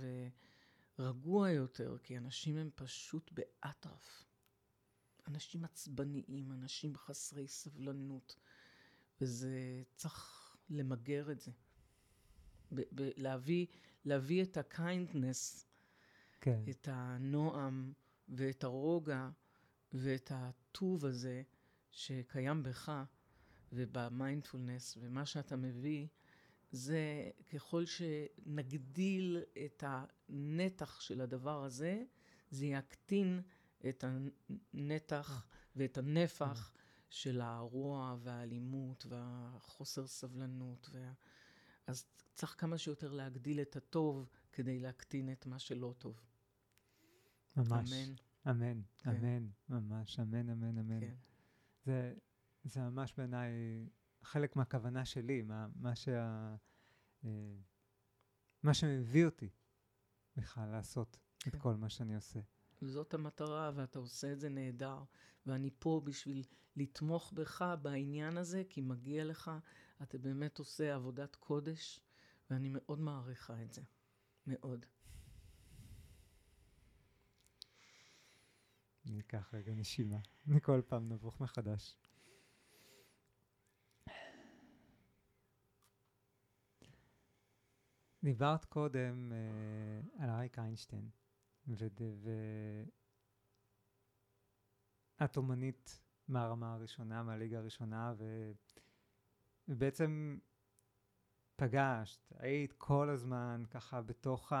ורגוע 0.99 1.49
יותר, 1.49 1.97
כי 2.03 2.17
אנשים 2.17 2.57
הם 2.57 2.69
פשוט 2.75 3.31
באטרף. 3.31 4.25
אנשים 5.27 5.65
עצבניים, 5.65 6.51
אנשים 6.51 6.97
חסרי 6.97 7.47
סבלנות, 7.47 8.35
וזה 9.21 9.83
צריך 9.95 10.55
למגר 10.69 11.31
את 11.31 11.39
זה. 11.39 11.51
ב- 12.73 12.81
ב- 12.81 13.09
להביא, 13.17 13.65
להביא 14.05 14.43
את 14.43 14.57
ה-kindness, 14.57 15.65
כן. 16.41 16.61
את 16.69 16.87
הנועם 16.91 17.93
ואת 18.29 18.63
הרוגע 18.63 19.29
ואת 19.93 20.31
הטוב 20.35 21.05
הזה 21.05 21.41
שקיים 21.91 22.63
בך 22.63 23.03
ובמיינדפולנס, 23.73 24.97
ומה 25.01 25.25
שאתה 25.25 25.55
מביא, 25.55 26.07
זה 26.71 27.29
ככל 27.49 27.83
שנגדיל 27.85 29.43
את 29.65 29.83
הנתח 29.87 30.99
של 31.01 31.21
הדבר 31.21 31.63
הזה, 31.63 32.03
זה 32.51 32.65
יקטין 32.65 33.41
את 33.89 34.03
הנתח 34.73 35.45
ואת 35.75 35.97
הנפח 35.97 36.73
של 37.09 37.41
הרוע 37.41 38.17
והאלימות 38.19 39.05
והחוסר 39.09 40.07
סבלנות. 40.07 40.89
וה... 40.91 41.13
אז 41.87 42.05
צריך 42.33 42.55
כמה 42.57 42.77
שיותר 42.77 43.11
להגדיל 43.11 43.61
את 43.61 43.75
הטוב 43.75 44.29
כדי 44.51 44.79
להקטין 44.79 45.31
את 45.31 45.45
מה 45.45 45.59
שלא 45.59 45.93
טוב. 45.97 46.21
ממש. 47.57 47.93
אמן. 47.93 48.15
אמן, 48.49 48.81
כן. 48.97 49.09
אמן, 49.09 49.47
ממש, 49.69 50.19
אמן, 50.19 50.49
אמן, 50.49 50.77
אמן. 50.77 50.99
כן. 50.99 51.15
זה, 51.85 52.13
זה 52.63 52.79
ממש 52.81 53.13
בעיניי 53.17 53.51
חלק 54.23 54.55
מהכוונה 54.55 55.05
שלי, 55.05 55.41
מה, 55.41 55.67
מה, 55.75 55.95
שה, 55.95 56.55
אה, 57.25 57.55
מה 58.63 58.73
שמביא 58.73 59.25
אותי 59.25 59.49
בכלל 60.37 60.69
לעשות 60.69 61.17
את 61.47 61.53
כן. 61.53 61.59
כל 61.59 61.75
מה 61.75 61.89
שאני 61.89 62.15
עושה. 62.15 62.39
זאת 62.81 63.13
המטרה, 63.13 63.71
ואתה 63.75 63.99
עושה 63.99 64.31
את 64.33 64.39
זה 64.39 64.49
נהדר. 64.49 65.03
ואני 65.45 65.69
פה 65.79 66.01
בשביל 66.03 66.43
לתמוך 66.75 67.33
בך 67.33 67.75
בעניין 67.81 68.37
הזה, 68.37 68.63
כי 68.69 68.81
מגיע 68.81 69.25
לך, 69.25 69.51
אתה 70.01 70.17
באמת 70.17 70.59
עושה 70.59 70.95
עבודת 70.95 71.35
קודש, 71.35 71.99
ואני 72.49 72.69
מאוד 72.71 72.99
מעריכה 72.99 73.61
את 73.63 73.73
זה. 73.73 73.81
מאוד. 74.47 74.85
אני 79.05 79.19
אקח 79.19 79.53
רגע 79.53 79.73
נשימה. 79.73 80.19
כל 80.61 80.81
פעם 80.87 81.09
נבוך 81.09 81.41
מחדש. 81.41 81.97
דיברת 88.23 88.65
קודם 88.65 89.31
אה, 89.33 90.23
על 90.23 90.29
אריק 90.29 90.59
איינשטיין, 90.59 91.09
ואת 95.19 95.37
אומנית 95.37 96.01
מהרמה 96.27 96.73
הראשונה, 96.73 97.23
מהליגה 97.23 97.57
הראשונה, 97.57 98.13
ו... 99.67 99.71
ובעצם 99.71 100.37
פגשת, 101.55 102.33
היית 102.39 102.73
כל 102.73 103.09
הזמן 103.09 103.63
ככה 103.69 104.01
בתוך 104.01 104.53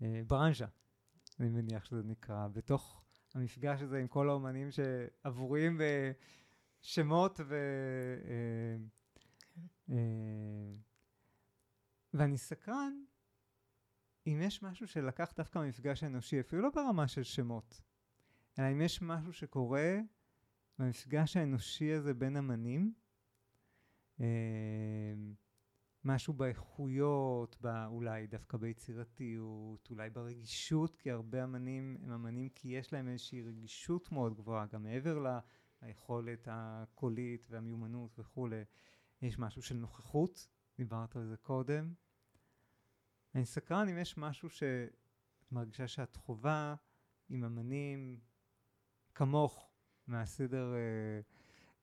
הברנז'ה, 0.00 0.66
אני 1.40 1.48
מניח 1.48 1.84
שזה 1.84 2.02
נקרא, 2.02 2.48
בתוך 2.48 3.04
המפגש 3.34 3.82
הזה 3.82 3.98
עם 3.98 4.08
כל 4.08 4.28
האומנים 4.28 4.68
שעבוריים 4.70 5.80
בשמות 6.80 7.40
ו... 7.44 7.54
אה, 8.24 8.76
כן. 9.54 9.94
אה, 9.94 10.74
ואני 12.14 12.38
סקרן 12.38 13.04
אם 14.26 14.40
יש 14.42 14.62
משהו 14.62 14.86
שלקח 14.86 15.32
דווקא 15.36 15.58
מהמפגש 15.58 16.02
האנושי, 16.02 16.40
אפילו 16.40 16.62
לא 16.62 16.70
ברמה 16.74 17.08
של 17.08 17.22
שמות, 17.22 17.80
אלא 18.58 18.72
אם 18.72 18.80
יש 18.80 19.02
משהו 19.02 19.32
שקורה 19.32 19.98
במפגש 20.78 21.36
האנושי 21.36 21.92
הזה 21.92 22.14
בין 22.14 22.36
אמנים, 22.36 22.92
אה, 22.94 22.97
משהו 26.04 26.32
באיכויות, 26.32 27.56
בא, 27.60 27.86
אולי 27.86 28.26
דווקא 28.26 28.56
ביצירתיות, 28.56 29.90
אולי 29.90 30.10
ברגישות, 30.10 30.96
כי 30.96 31.10
הרבה 31.10 31.44
אמנים 31.44 31.96
הם 32.02 32.12
אמנים 32.12 32.48
כי 32.48 32.68
יש 32.68 32.92
להם 32.92 33.08
איזושהי 33.08 33.42
רגישות 33.42 34.12
מאוד 34.12 34.34
גבוהה, 34.34 34.66
גם 34.66 34.82
מעבר 34.82 35.40
ליכולת 35.82 36.48
הקולית 36.50 37.46
והמיומנות 37.50 38.18
וכולי, 38.18 38.64
יש 39.22 39.38
משהו 39.38 39.62
של 39.62 39.74
נוכחות, 39.74 40.48
דיברת 40.76 41.16
על 41.16 41.26
זה 41.26 41.36
קודם. 41.36 41.92
אני 43.34 43.44
סקרן 43.44 43.88
אם 43.88 43.98
יש 43.98 44.18
משהו 44.18 44.50
שאת 44.50 45.52
מרגישה 45.52 45.88
שאת 45.88 46.16
חווה 46.16 46.74
עם 47.28 47.44
אמנים 47.44 48.20
כמוך 49.14 49.70
מהסדר, 50.06 50.74
אה, 50.74 51.20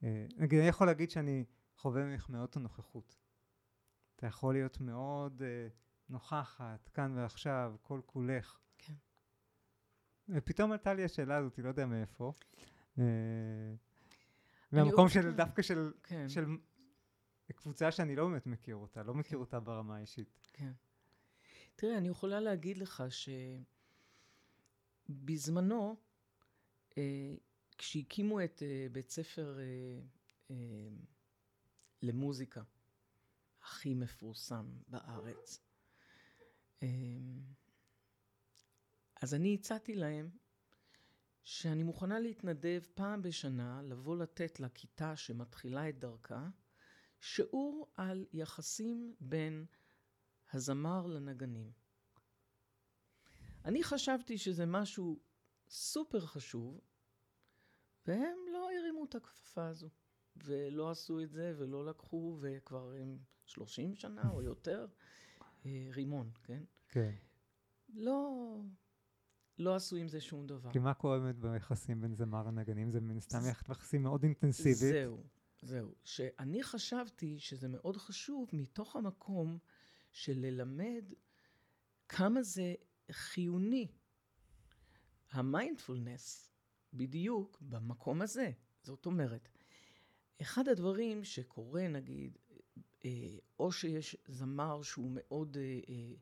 אה, 0.03 0.25
נגיד 0.37 0.59
אני 0.59 0.67
יכול 0.67 0.87
להגיד 0.87 1.11
שאני 1.11 1.45
חווה 1.75 2.03
ממך 2.03 2.29
מאוד 2.29 2.49
את 2.49 2.55
הנוכחות. 2.55 3.15
אתה 4.15 4.27
יכול 4.27 4.53
להיות 4.53 4.81
מאוד 4.81 5.41
אה, 5.41 5.67
נוכחת, 6.09 6.89
כאן 6.89 7.17
ועכשיו, 7.17 7.75
כל 7.81 8.01
כולך. 8.05 8.59
כן. 8.77 8.93
ופתאום 10.29 10.71
עלתה 10.71 10.93
לי 10.93 11.03
השאלה 11.03 11.37
הזאת, 11.37 11.59
לא 11.59 11.67
יודע 11.67 11.85
מאיפה. 11.85 12.33
אה, 12.99 13.03
מהמקום 14.71 15.09
של, 15.09 15.33
דווקא 15.33 15.61
של, 15.61 15.91
כן. 16.03 16.29
של 16.29 16.45
קבוצה 17.55 17.91
שאני 17.91 18.15
לא 18.15 18.27
באמת 18.27 18.47
מכיר 18.47 18.75
אותה, 18.75 19.03
לא 19.03 19.13
מכיר 19.13 19.37
כן. 19.37 19.41
אותה 19.41 19.59
ברמה 19.59 19.95
האישית. 19.95 20.39
כן. 20.53 20.71
תראה, 21.75 21.97
אני 21.97 22.07
יכולה 22.07 22.39
להגיד 22.39 22.77
לך 22.77 23.03
שבזמנו, 25.09 25.95
אה, 26.97 27.35
כשהקימו 27.77 28.43
את 28.43 28.63
אה, 28.65 28.87
בית 28.91 29.09
ספר 29.09 29.59
אה, 29.59 29.63
אה, 30.51 30.55
למוזיקה, 32.05 32.63
הכי 33.61 33.93
מפורסם 33.93 34.79
בארץ, 34.87 35.59
אה, 36.83 36.87
אז 39.21 39.33
אני 39.33 39.55
הצעתי 39.55 39.95
להם 39.95 40.29
שאני 41.43 41.83
מוכנה 41.83 42.19
להתנדב 42.19 42.81
פעם 42.93 43.21
בשנה 43.21 43.81
לבוא 43.83 44.17
לתת 44.17 44.59
לכיתה 44.59 45.15
שמתחילה 45.15 45.89
את 45.89 45.99
דרכה 45.99 46.49
שיעור 47.19 47.91
על 47.95 48.25
יחסים 48.33 49.15
בין 49.19 49.65
הזמר 50.53 51.07
לנגנים. 51.07 51.71
אני 53.65 53.83
חשבתי 53.83 54.37
שזה 54.37 54.65
משהו 54.65 55.19
סופר 55.69 56.25
חשוב, 56.25 56.81
והם 58.07 58.37
לא 58.53 58.69
הרימו 58.79 59.05
את 59.05 59.15
הכפפה 59.15 59.67
הזו, 59.67 59.89
ולא 60.43 60.91
עשו 60.91 61.21
את 61.21 61.31
זה, 61.31 61.53
ולא 61.57 61.85
לקחו, 61.85 62.37
וכבר 62.39 62.93
הם 63.01 63.17
30 63.45 63.95
שנה 63.95 64.29
או 64.29 64.41
יותר, 64.41 64.87
אה, 65.65 65.87
רימון, 65.91 66.31
כן? 66.43 66.63
כן. 66.89 67.13
לא, 67.93 68.55
לא 69.59 69.75
עשו 69.75 69.95
עם 69.95 70.07
זה 70.07 70.21
שום 70.21 70.47
דבר. 70.47 70.71
כי 70.71 70.79
מה 70.79 70.93
קורה 70.93 71.19
באמת 71.19 71.39
ביחסים 71.39 72.01
בין 72.01 72.15
זמר 72.15 72.43
לנגנים? 72.47 72.91
זה 72.91 73.01
מן 73.01 73.17
הסתם 73.17 73.39
יחסים 73.49 74.03
מאוד 74.03 74.23
אינטנסיבית. 74.23 74.77
זהו, 74.77 75.23
זהו. 75.61 75.95
שאני 76.03 76.63
חשבתי 76.63 77.39
שזה 77.39 77.67
מאוד 77.67 77.97
חשוב 77.97 78.49
מתוך 78.53 78.95
המקום 78.95 79.57
של 80.11 80.33
ללמד 80.37 81.13
כמה 82.09 82.43
זה 82.43 82.73
חיוני. 83.11 83.87
המיינדפולנס, 85.31 86.51
בדיוק 86.93 87.57
במקום 87.61 88.21
הזה. 88.21 88.51
זאת 88.83 89.05
אומרת, 89.05 89.49
אחד 90.41 90.67
הדברים 90.67 91.23
שקורה, 91.23 91.87
נגיד, 91.87 92.37
אה, 93.05 93.37
או 93.59 93.71
שיש 93.71 94.17
זמר 94.27 94.81
שהוא 94.81 95.11
מאוד 95.13 95.57
אה, 95.57 95.79
אה, 95.89 96.13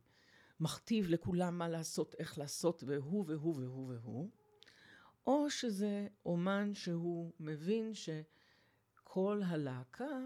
מכתיב 0.59 1.09
לכולם 1.09 1.57
מה 1.57 1.69
לעשות, 1.69 2.15
איך 2.19 2.37
לעשות, 2.37 2.83
והוא 2.87 3.25
והוא 3.27 3.55
והוא 3.55 3.93
והוא, 3.93 4.29
או 5.27 5.49
שזה 5.49 6.07
אומן 6.25 6.73
שהוא 6.73 7.31
מבין 7.39 7.91
שכל 7.93 9.41
הלהקה 9.45 10.19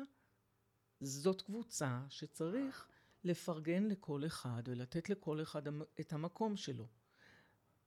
זאת 1.02 1.42
קבוצה 1.42 2.02
שצריך 2.10 2.88
לפרגן 3.24 3.84
לכל 3.84 4.26
אחד 4.26 4.64
ולתת 4.66 5.10
לכל 5.10 5.42
אחד 5.42 5.62
את 6.00 6.14
המקום 6.14 6.56
שלו, 6.56 6.88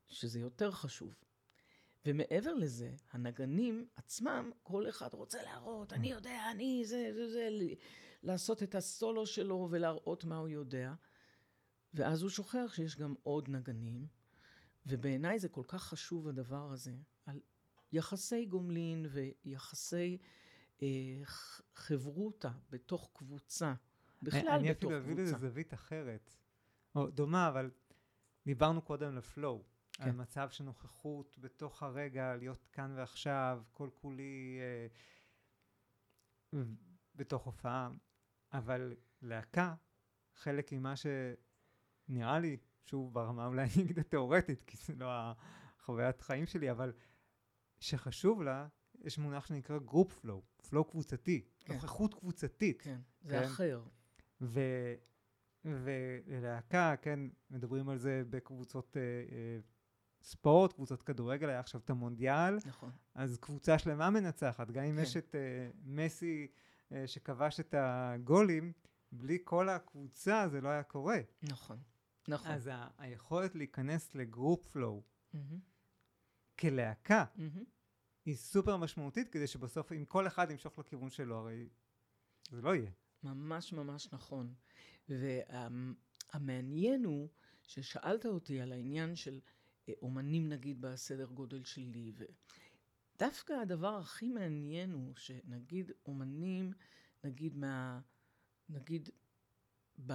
שזה 0.09 0.41
יותר 0.41 0.71
חשוב. 0.71 1.15
ומעבר 2.07 2.55
לזה, 2.55 2.95
הנגנים 3.13 3.87
עצמם, 3.97 4.51
כל 4.63 4.89
אחד 4.89 5.15
רוצה 5.15 5.43
להראות, 5.43 5.93
אני 5.93 6.11
יודע, 6.11 6.51
אני 6.51 6.83
זה, 6.87 7.11
זה, 7.15 7.31
זה, 7.31 7.49
לעשות 8.23 8.63
את 8.63 8.75
הסולו 8.75 9.27
שלו 9.27 9.69
ולהראות 9.71 10.25
מה 10.25 10.37
הוא 10.37 10.49
יודע. 10.49 10.95
ואז 11.95 12.23
הוא 12.23 12.31
שוכח 12.31 12.73
שיש 12.75 12.97
גם 12.97 13.15
עוד 13.23 13.49
נגנים, 13.49 14.07
ובעיניי 14.87 15.39
זה 15.39 15.49
כל 15.49 15.63
כך 15.69 15.83
חשוב 15.83 16.29
הדבר 16.29 16.73
הזה, 16.73 16.95
על 17.27 17.41
יחסי 17.93 18.45
גומלין 18.45 19.07
ויחסי 19.11 20.19
אה, 20.83 20.89
חברותה 21.75 22.51
בתוך 22.71 23.11
קבוצה, 23.13 23.75
בכלל 24.23 24.49
אני 24.49 24.71
בתוך 24.71 24.93
אפילו 24.93 25.05
אביא 25.05 25.15
לזה 25.15 25.33
קבוצה. 25.33 25.49
זווית 25.49 25.75
אחרת. 25.75 26.31
או 26.95 27.11
דומה, 27.11 27.49
אבל 27.49 27.71
דיברנו 28.47 28.83
קודם 28.83 29.17
ל 29.17 29.25
flow. 29.25 29.65
כן. 30.01 30.09
על 30.09 30.17
מצב 30.17 30.51
של 30.51 30.65
נוכחות 30.65 31.39
בתוך 31.41 31.83
הרגע, 31.83 32.37
להיות 32.37 32.67
כאן 32.73 32.93
ועכשיו, 32.97 33.63
כל 33.73 33.89
כולי... 33.95 34.59
אה, 34.61 34.87
בתוך 37.15 37.45
הופעה, 37.45 37.91
אבל 38.53 38.95
להקה, 39.23 39.75
חלק 40.35 40.73
ממה 40.73 40.95
שנראה 40.97 42.39
לי, 42.39 42.57
שוב 42.85 43.15
ברמה 43.15 43.47
אולי 43.47 43.67
אגיד 43.83 43.99
התיאורטית, 43.99 44.65
כי 44.67 44.77
זה 44.77 44.95
לא 44.95 45.11
החוויית 45.79 46.21
חיים 46.21 46.47
שלי, 46.47 46.71
אבל 46.71 46.93
שחשוב 47.81 48.43
לה, 48.43 48.69
יש 49.01 49.19
מונח 49.19 49.47
שנקרא 49.47 49.79
group 49.79 50.13
flow, 50.13 50.43
flow 50.69 50.85
קבוצתי, 50.85 51.49
כן. 51.61 51.75
נוכחות 51.75 52.15
קבוצתית. 52.15 52.83
כן, 52.83 53.01
זה 53.23 53.39
כן? 53.39 53.45
אחר. 53.45 53.83
ו... 54.41 54.61
ולהקה, 55.65 56.95
כן, 57.03 57.21
מדברים 57.51 57.89
על 57.89 57.99
זה 57.99 58.23
בקבוצות 58.31 58.97
אה, 58.97 59.03
אה, 59.03 59.59
ספורט, 60.23 60.73
קבוצות 60.73 61.03
כדורגל, 61.03 61.49
היה 61.49 61.61
עכשיו 61.61 61.81
את 61.85 61.91
המונדיאל. 61.91 62.57
נכון. 62.67 62.91
אז 63.15 63.39
קבוצה 63.39 63.79
שלמה 63.79 64.11
מנצחת, 64.11 64.71
גם 64.71 64.85
אם 64.85 64.97
כן. 64.97 65.03
יש 65.03 65.17
את 65.17 65.35
אה, 65.35 65.71
מסי 65.85 66.49
אה, 66.93 67.07
שכבש 67.07 67.61
את 67.61 67.75
הגולים, 67.79 68.73
בלי 69.13 69.39
כל 69.45 69.69
הקבוצה 69.69 70.49
זה 70.49 70.61
לא 70.61 70.69
היה 70.69 70.83
קורה. 70.83 71.19
נכון, 71.43 71.79
נכון. 72.29 72.51
אז 72.51 72.67
ה- 72.67 72.89
היכולת 72.99 73.55
להיכנס 73.55 74.15
לגרופ 74.15 74.67
פלואו 74.67 75.03
mm-hmm. 75.03 75.39
כלהקה, 76.59 77.25
mm-hmm. 77.37 77.65
היא 78.25 78.37
סופר 78.37 78.77
משמעותית, 78.77 79.29
כדי 79.29 79.47
שבסוף 79.47 79.93
אם 79.93 80.05
כל 80.05 80.27
אחד 80.27 80.51
ימשוך 80.51 80.79
לכיוון 80.79 81.11
שלו, 81.11 81.37
הרי 81.37 81.69
זה 82.51 82.63
לא 82.63 82.75
יהיה. 82.75 82.91
ממש 83.23 83.73
ממש 83.73 84.09
נכון. 84.13 84.55
והמעניין 85.09 87.05
הוא 87.05 87.29
ששאלת 87.63 88.27
אותי 88.27 88.61
על 88.61 88.73
העניין 88.73 89.17
של 89.17 89.41
אומנים 90.03 90.49
נגיד 90.49 90.81
בסדר 90.81 91.27
גודל 91.27 91.65
שלי, 91.65 92.13
ודווקא 93.17 93.53
הדבר 93.53 93.99
הכי 93.99 94.29
מעניין 94.29 94.93
הוא 94.93 95.17
שנגיד 95.17 95.93
אומנים, 96.07 96.73
נגיד 97.25 97.57
מה... 97.57 98.01
נגיד 98.69 99.09
ב... 100.07 100.13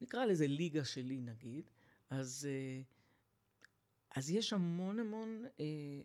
נקרא 0.00 0.24
לזה 0.24 0.46
ליגה 0.46 0.84
שלי 0.84 1.20
נגיד, 1.20 1.70
אז, 2.10 2.48
אה, 2.50 2.82
אז 4.16 4.30
יש 4.30 4.52
המון 4.52 4.98
המון 4.98 5.44
אה, 5.60 6.00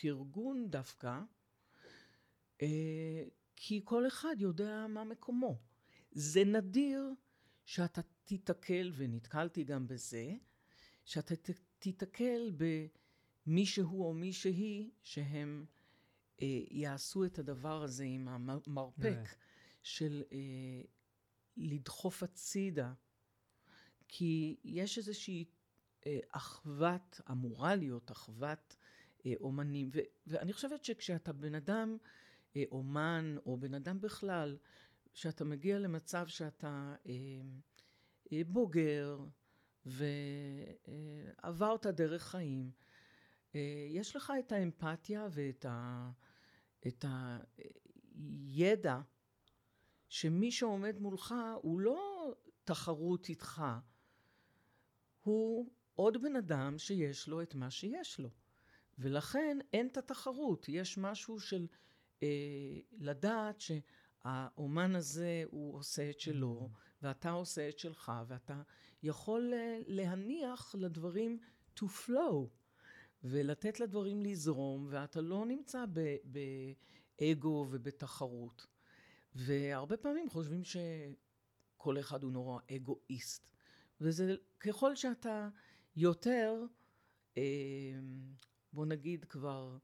פרגון 0.00 0.70
דווקא, 0.70 1.20
אה, 2.62 3.24
כי 3.56 3.80
כל 3.84 4.06
אחד 4.06 4.36
יודע 4.38 4.86
מה 4.88 5.04
מקומו. 5.04 5.58
זה 6.12 6.44
נדיר 6.44 7.12
שאתה 7.64 8.00
תיתקל, 8.24 8.92
ונתקלתי 8.96 9.64
גם 9.64 9.86
בזה, 9.86 10.34
שאתה 11.08 11.34
תיתקל 11.78 12.52
במישהו 13.46 14.04
או 14.04 14.14
מישהי 14.14 14.90
שהם 15.02 15.66
אה, 16.42 16.60
יעשו 16.70 17.24
את 17.24 17.38
הדבר 17.38 17.82
הזה 17.82 18.04
עם 18.04 18.28
המרפק 18.28 19.24
yeah. 19.24 19.36
של 19.82 20.22
אה, 20.32 20.82
לדחוף 21.56 22.22
הצידה. 22.22 22.92
כי 24.08 24.56
יש 24.64 24.98
איזושהי 24.98 25.44
אה, 26.06 26.18
אחוות, 26.30 27.20
אמורה 27.30 27.76
להיות 27.76 28.10
אחוות 28.10 28.76
אה, 29.26 29.32
אומנים. 29.40 29.90
ו, 29.92 29.98
ואני 30.26 30.52
חושבת 30.52 30.84
שכשאתה 30.84 31.32
בן 31.32 31.54
אדם, 31.54 31.96
אה, 32.56 32.64
אומן, 32.70 33.36
או 33.46 33.56
בן 33.56 33.74
אדם 33.74 34.00
בכלל, 34.00 34.56
שאתה 35.14 35.44
מגיע 35.44 35.78
למצב 35.78 36.26
שאתה 36.26 36.94
אה, 37.06 37.12
אה, 38.32 38.42
בוגר 38.46 39.18
ועברת 39.86 41.86
דרך 41.86 42.22
חיים, 42.22 42.70
אה, 43.54 43.86
יש 43.90 44.16
לך 44.16 44.32
את 44.38 44.52
האמפתיה 44.52 45.28
ואת 45.30 45.66
ה, 45.68 46.10
את 46.86 47.04
הידע 48.14 49.00
שמי 50.08 50.52
שעומד 50.52 50.98
מולך 50.98 51.34
הוא 51.62 51.80
לא 51.80 52.32
תחרות 52.64 53.28
איתך, 53.28 53.62
הוא 55.22 55.70
עוד 55.94 56.22
בן 56.22 56.36
אדם 56.36 56.78
שיש 56.78 57.28
לו 57.28 57.42
את 57.42 57.54
מה 57.54 57.70
שיש 57.70 58.20
לו. 58.20 58.30
ולכן 58.98 59.58
אין 59.72 59.86
את 59.86 59.96
התחרות, 59.96 60.68
יש 60.68 60.98
משהו 60.98 61.40
של 61.40 61.66
אה, 62.22 62.28
לדעת 62.92 63.60
ש... 63.60 63.72
האומן 64.24 64.96
הזה 64.96 65.42
הוא 65.50 65.78
עושה 65.78 66.10
את 66.10 66.20
שלו. 66.20 66.70
ואתה 67.02 67.30
עושה 67.30 67.68
את 67.68 67.78
שלך, 67.78 68.12
ואתה 68.26 68.62
יכול 69.02 69.52
אה, 69.54 69.78
להניח 69.86 70.74
לדברים 70.78 71.38
to 71.78 71.82
flow, 71.82 72.46
ולתת 73.24 73.80
לדברים 73.80 74.22
לזרום, 74.22 74.86
ואתה 74.90 75.20
לא 75.20 75.46
נמצא 75.46 75.84
באגו 77.20 77.66
ובתחרות. 77.70 78.66
והרבה 79.34 79.96
פעמים 79.96 80.30
חושבים 80.30 80.62
שכל 80.64 81.98
אחד 82.00 82.22
הוא 82.22 82.32
נורא 82.32 82.60
אגואיסט. 82.76 83.48
וזה 84.00 84.34
ככל 84.60 84.96
שאתה 84.96 85.48
יותר, 85.96 86.64
אה, 87.36 87.42
בוא 88.72 88.86
נגיד 88.86 89.24
כבר, 89.24 89.78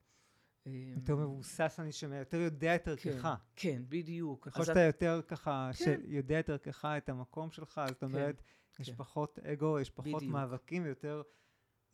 יותר 0.67 1.17
מבוסס, 1.17 1.77
אני 1.79 1.93
שומע, 1.93 2.17
יותר 2.17 2.37
יודע 2.37 2.75
את 2.75 2.89
ערכך. 2.89 3.23
כן, 3.23 3.29
כן, 3.57 3.83
בדיוק. 3.89 4.49
ככל 4.49 4.65
שאתה 4.65 4.81
יותר 4.81 5.21
ככה, 5.29 5.71
כן. 5.79 5.85
שיודע 5.85 6.41
את 6.41 6.49
ערכך, 6.51 6.85
את 6.85 7.09
המקום 7.09 7.51
שלך, 7.51 7.81
זאת 7.89 7.99
כן, 7.99 8.07
אומרת, 8.07 8.41
כן. 8.41 8.47
יש 8.79 8.91
פחות 8.91 9.39
אגו, 9.39 9.81
יש 9.81 9.91
פחות 9.91 10.23
בדיוק. 10.23 10.33
מאבקים, 10.33 10.85
ויותר 10.85 11.23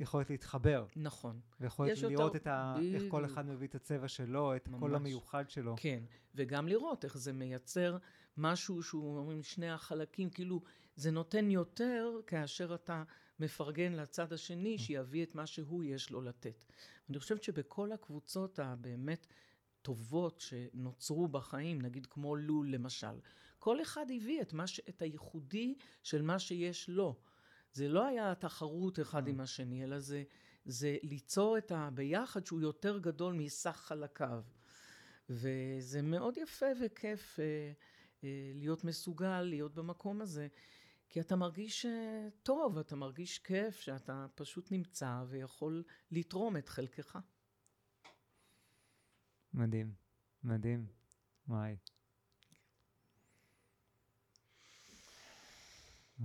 יכולת 0.01 0.31
להתחבר. 0.31 0.87
נכון. 0.97 1.41
ויכולת 1.61 1.99
לראות 1.99 2.37
את 2.37 2.47
ה... 2.47 2.77
איך 2.95 3.03
כל 3.09 3.25
אחד 3.25 3.47
מביא 3.47 3.69
את 3.69 3.75
הצבע 3.75 4.09
שלו, 4.09 4.57
את 4.57 4.69
ממש. 4.69 4.81
כל 4.81 4.95
המיוחד 4.95 5.51
שלו. 5.51 5.75
כן, 5.79 6.03
וגם 6.35 6.69
לראות 6.69 7.05
איך 7.05 7.19
זה 7.19 7.33
מייצר 7.33 7.97
משהו 8.37 8.83
שהוא, 8.83 9.19
אומרים, 9.19 9.43
שני 9.43 9.71
החלקים, 9.71 10.31
כאילו, 10.31 10.63
זה 10.97 11.11
נותן 11.11 11.51
יותר 11.51 12.21
כאשר 12.27 12.75
אתה 12.75 13.03
מפרגן 13.41 13.93
לצד 13.93 14.33
השני, 14.33 14.79
שיביא 14.79 15.23
את 15.23 15.35
מה 15.35 15.47
שהוא 15.47 15.85
יש 15.85 16.11
לו 16.11 16.21
לתת. 16.21 16.65
אני 17.11 17.19
חושבת 17.19 17.43
שבכל 17.43 17.93
הקבוצות 17.93 18.59
הבאמת 18.59 19.27
טובות 19.83 20.41
שנוצרו 20.41 21.29
בחיים, 21.29 21.83
נגיד 21.83 22.07
כמו 22.07 22.37
לול 22.37 22.71
למשל, 22.71 23.21
כל 23.61 23.83
אחד 23.83 24.07
הביא 24.17 24.43
את, 24.43 24.55
ש... 24.67 24.81
את 24.89 25.03
הייחודי 25.03 25.75
של 26.03 26.23
מה 26.23 26.39
שיש 26.39 26.89
לו. 26.89 27.21
זה 27.73 27.89
לא 27.89 28.07
היה 28.07 28.35
תחרות 28.35 29.01
אחד 29.01 29.29
עם 29.29 29.41
השני, 29.41 29.85
אלא 29.85 29.99
זה, 29.99 30.23
זה 30.65 30.97
ליצור 31.03 31.59
את 31.59 31.73
הביחד 31.73 32.47
שהוא 32.47 32.61
יותר 32.61 32.99
גדול 32.99 33.35
מסך 33.35 33.77
חלקיו. 33.77 34.43
וזה 35.31 36.03
מאוד 36.03 36.37
יפה 36.37 36.67
וכיף 36.81 37.41
אה, 37.41 37.73
אה, 38.25 38.53
להיות 38.55 38.85
מסוגל, 38.85 39.41
להיות 39.43 39.75
במקום 39.75 40.21
הזה. 40.21 40.49
כי 41.09 41.21
אתה 41.21 41.37
מרגיש 41.37 41.87
אה, 41.87 42.29
טוב, 42.43 42.79
אתה 42.79 42.97
מרגיש 42.97 43.39
כיף, 43.39 43.81
שאתה 43.81 44.27
פשוט 44.35 44.73
נמצא 44.73 45.25
ויכול 45.29 45.85
לתרום 46.11 46.57
את 46.57 46.69
חלקך. 46.69 47.19
מדהים, 49.55 49.95
מדהים. 50.45 50.87
וואי. 51.49 51.77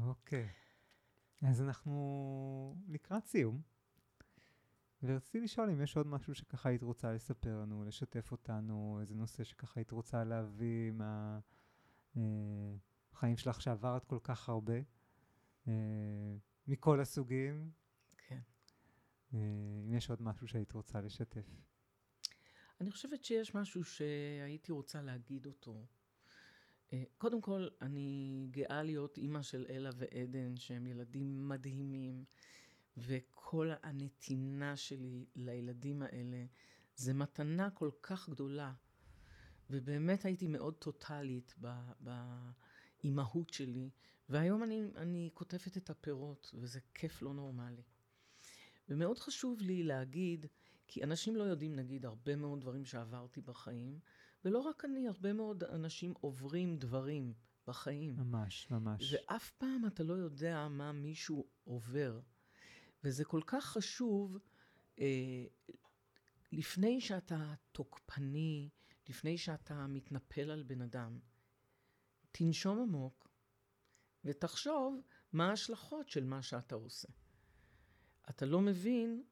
אוקיי. 0.01 0.49
אז 1.41 1.61
אנחנו 1.61 2.75
לקראת 2.87 3.25
סיום, 3.25 3.61
ורציתי 5.03 5.39
לשאול 5.39 5.69
אם 5.69 5.81
יש 5.81 5.97
עוד 5.97 6.07
משהו 6.07 6.35
שככה 6.35 6.69
היית 6.69 6.83
רוצה 6.83 7.13
לספר 7.13 7.59
לנו, 7.61 7.83
לשתף 7.83 8.31
אותנו, 8.31 8.97
איזה 9.01 9.15
נושא 9.15 9.43
שככה 9.43 9.79
היית 9.79 9.91
רוצה 9.91 10.23
להביא 10.23 10.91
מה... 10.91 11.39
אה, 12.17 13.37
שלך 13.37 13.61
שעברת 13.61 14.05
כל 14.05 14.19
כך 14.23 14.49
הרבה, 14.49 14.73
אה, 15.67 15.73
מכל 16.67 17.01
הסוגים. 17.01 17.71
כן. 18.17 18.39
אה, 19.33 19.39
אם 19.85 19.93
יש 19.93 20.09
עוד 20.09 20.21
משהו 20.21 20.47
שהיית 20.47 20.71
רוצה 20.71 21.01
לשתף. 21.01 21.45
אני 22.81 22.91
חושבת 22.91 23.23
שיש 23.23 23.55
משהו 23.55 23.83
שהייתי 23.83 24.71
רוצה 24.71 25.01
להגיד 25.01 25.45
אותו. 25.45 25.85
אה, 26.93 27.03
קודם 27.17 27.41
כל, 27.41 27.67
אני 27.81 28.47
גאה 28.51 28.83
להיות 28.83 29.17
אימא 29.17 29.41
של 29.41 29.65
אלה 29.69 29.89
ועדן, 29.95 30.57
שהם 30.57 30.87
ילדים 30.87 31.49
מדהימים, 31.49 32.23
וכל 32.97 33.71
הנתינה 33.83 34.77
שלי 34.77 35.25
לילדים 35.35 36.01
האלה 36.01 36.45
זה 36.95 37.13
מתנה 37.13 37.69
כל 37.69 37.89
כך 38.01 38.29
גדולה. 38.29 38.73
ובאמת 39.69 40.25
הייתי 40.25 40.47
מאוד 40.47 40.73
טוטאלית 40.73 41.55
ב... 41.61 41.67
ב 42.03 42.09
האימהות 43.03 43.49
שלי, 43.49 43.89
והיום 44.29 44.63
אני, 44.63 44.81
אני 44.95 45.29
קוטפת 45.33 45.77
את 45.77 45.89
הפירות, 45.89 46.51
וזה 46.53 46.79
כיף 46.93 47.21
לא 47.21 47.33
נורמלי. 47.33 47.83
ומאוד 48.89 49.19
חשוב 49.19 49.61
לי 49.61 49.83
להגיד, 49.83 50.45
כי 50.87 51.03
אנשים 51.03 51.35
לא 51.35 51.43
יודעים, 51.43 51.75
נגיד, 51.75 52.05
הרבה 52.05 52.35
מאוד 52.35 52.61
דברים 52.61 52.85
שעברתי 52.85 53.41
בחיים, 53.41 53.99
ולא 54.45 54.59
רק 54.59 54.85
אני, 54.85 55.07
הרבה 55.07 55.33
מאוד 55.33 55.63
אנשים 55.63 56.13
עוברים 56.21 56.77
דברים 56.77 57.33
בחיים. 57.67 58.15
ממש, 58.15 58.71
ממש. 58.71 59.13
ואף 59.13 59.51
פעם 59.51 59.85
אתה 59.87 60.03
לא 60.03 60.13
יודע 60.13 60.67
מה 60.67 60.91
מישהו 60.91 61.47
עובר. 61.63 62.19
וזה 63.03 63.25
כל 63.25 63.41
כך 63.47 63.65
חשוב, 63.65 64.37
אה, 64.99 65.45
לפני 66.51 67.01
שאתה 67.01 67.53
תוקפני, 67.71 68.69
לפני 69.09 69.37
שאתה 69.37 69.87
מתנפל 69.87 70.49
על 70.49 70.63
בן 70.63 70.81
אדם, 70.81 71.19
תנשום 72.31 72.79
עמוק 72.79 73.29
ותחשוב 74.25 75.01
מה 75.33 75.49
ההשלכות 75.49 76.09
של 76.09 76.23
מה 76.23 76.41
שאתה 76.41 76.75
עושה. 76.75 77.07
אתה 78.29 78.45
לא 78.45 78.61
מבין 78.61 79.23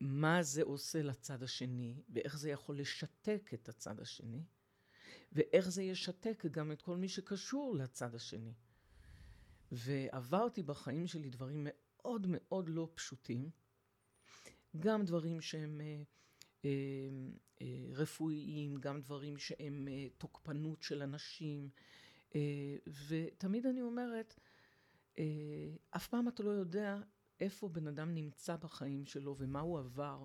מה 0.00 0.42
זה 0.42 0.62
עושה 0.62 1.02
לצד 1.02 1.42
השני, 1.42 2.02
ואיך 2.08 2.38
זה 2.38 2.50
יכול 2.50 2.78
לשתק 2.78 3.50
את 3.54 3.68
הצד 3.68 4.00
השני, 4.00 4.42
ואיך 5.32 5.68
זה 5.68 5.82
ישתק 5.82 6.44
גם 6.50 6.72
את 6.72 6.82
כל 6.82 6.96
מי 6.96 7.08
שקשור 7.08 7.76
לצד 7.76 8.14
השני. 8.14 8.54
ועברתי 9.72 10.62
בחיים 10.62 11.06
שלי 11.06 11.30
דברים 11.30 11.66
מאוד 11.68 12.26
מאוד 12.28 12.68
לא 12.68 12.88
פשוטים, 12.94 13.50
גם 14.78 15.04
דברים 15.04 15.40
שהם 15.40 15.80
אה, 15.80 16.02
אה, 16.64 16.70
אה, 17.62 17.86
רפואיים, 17.92 18.76
גם 18.76 19.00
דברים 19.00 19.38
שהם 19.38 19.88
אה, 19.88 20.06
תוקפנות 20.18 20.82
של 20.82 21.02
אנשים, 21.02 21.68
אה, 22.34 22.76
ותמיד 23.08 23.66
אני 23.66 23.82
אומרת, 23.82 24.34
אה, 25.18 25.24
אף 25.90 26.08
פעם 26.08 26.28
אתה 26.28 26.42
לא 26.42 26.50
יודע 26.50 26.98
איפה 27.40 27.68
בן 27.68 27.86
אדם 27.86 28.14
נמצא 28.14 28.56
בחיים 28.56 29.06
שלו 29.06 29.36
ומה 29.38 29.60
הוא 29.60 29.78
עבר. 29.78 30.24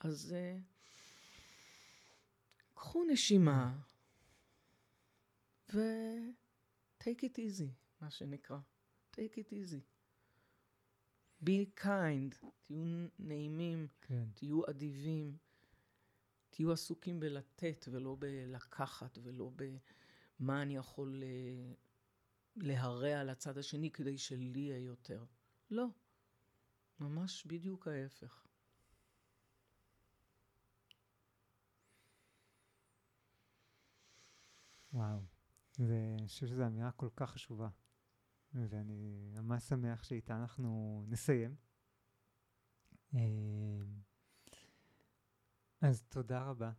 אז 0.00 0.34
uh, 0.34 0.60
קחו 2.74 3.04
נשימה 3.04 3.78
ו-take 5.74 7.22
it 7.22 7.36
easy, 7.36 7.68
מה 8.00 8.10
שנקרא. 8.10 8.58
take 9.12 9.36
it 9.36 9.52
easy. 9.52 9.80
be 11.44 11.80
kind, 11.84 12.46
תהיו 12.62 13.06
נעימים, 13.18 13.88
כן. 14.00 14.24
תהיו 14.34 14.70
אדיבים, 14.70 15.36
תהיו 16.50 16.72
עסוקים 16.72 17.20
בלתת 17.20 17.84
ולא 17.90 18.16
בלקחת 18.18 19.18
ולא 19.22 19.50
במה 19.56 20.62
אני 20.62 20.76
יכול 20.76 21.22
אה, 21.22 21.74
להרע 22.56 23.24
לצד 23.24 23.58
השני 23.58 23.90
כדי 23.90 24.18
שלי 24.18 24.58
יהיה 24.58 24.78
יותר. 24.78 25.24
לא. 25.70 25.86
ממש 27.00 27.46
בדיוק 27.46 27.88
ההפך. 27.88 28.46
וואו, 34.92 35.20
ואני 35.78 36.28
חושב 36.28 36.46
שזו 36.46 36.66
אמירה 36.66 36.92
כל 36.92 37.08
כך 37.16 37.30
חשובה, 37.30 37.68
ואני 38.52 39.30
ממש 39.34 39.62
שמח 39.62 40.02
שאיתה 40.02 40.36
אנחנו 40.36 41.04
נסיים. 41.08 41.56
אה, 43.14 43.20
אז 45.80 46.02
תודה 46.02 46.42
רבה, 46.42 46.72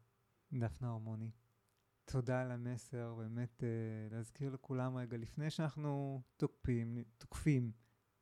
דפנה 0.54 0.90
הרמוני. 0.90 1.32
תודה 2.06 2.42
על 2.42 2.52
המסר, 2.52 3.14
באמת 3.14 3.64
uh, 3.64 4.14
להזכיר 4.14 4.50
לכולם 4.50 4.98
רגע, 4.98 5.18
לפני 5.18 5.50
שאנחנו 5.50 6.22
תוקפים, 6.38 6.98
תוקפים, 7.18 7.72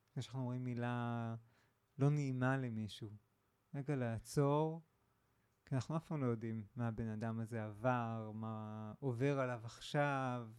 לפני 0.10 0.24
שאנחנו 0.24 0.44
רואים 0.44 0.64
מילה 0.64 1.36
לא 1.98 2.10
נעימה 2.10 2.58
למישהו. 2.58 3.18
רגע 3.76 3.96
לעצור, 3.96 4.82
כי 5.66 5.76
אנחנו 5.76 5.98
אף 5.98 6.06
פעם 6.06 6.24
לא 6.24 6.28
יודעים 6.28 6.66
מה 6.76 6.88
הבן 6.88 7.08
אדם 7.08 7.39
הזה 7.39 7.64
עבר, 7.64 8.32
מה 8.34 8.94
עובר 9.00 9.39
עליו 9.39 9.62
עכשיו, 9.64 10.50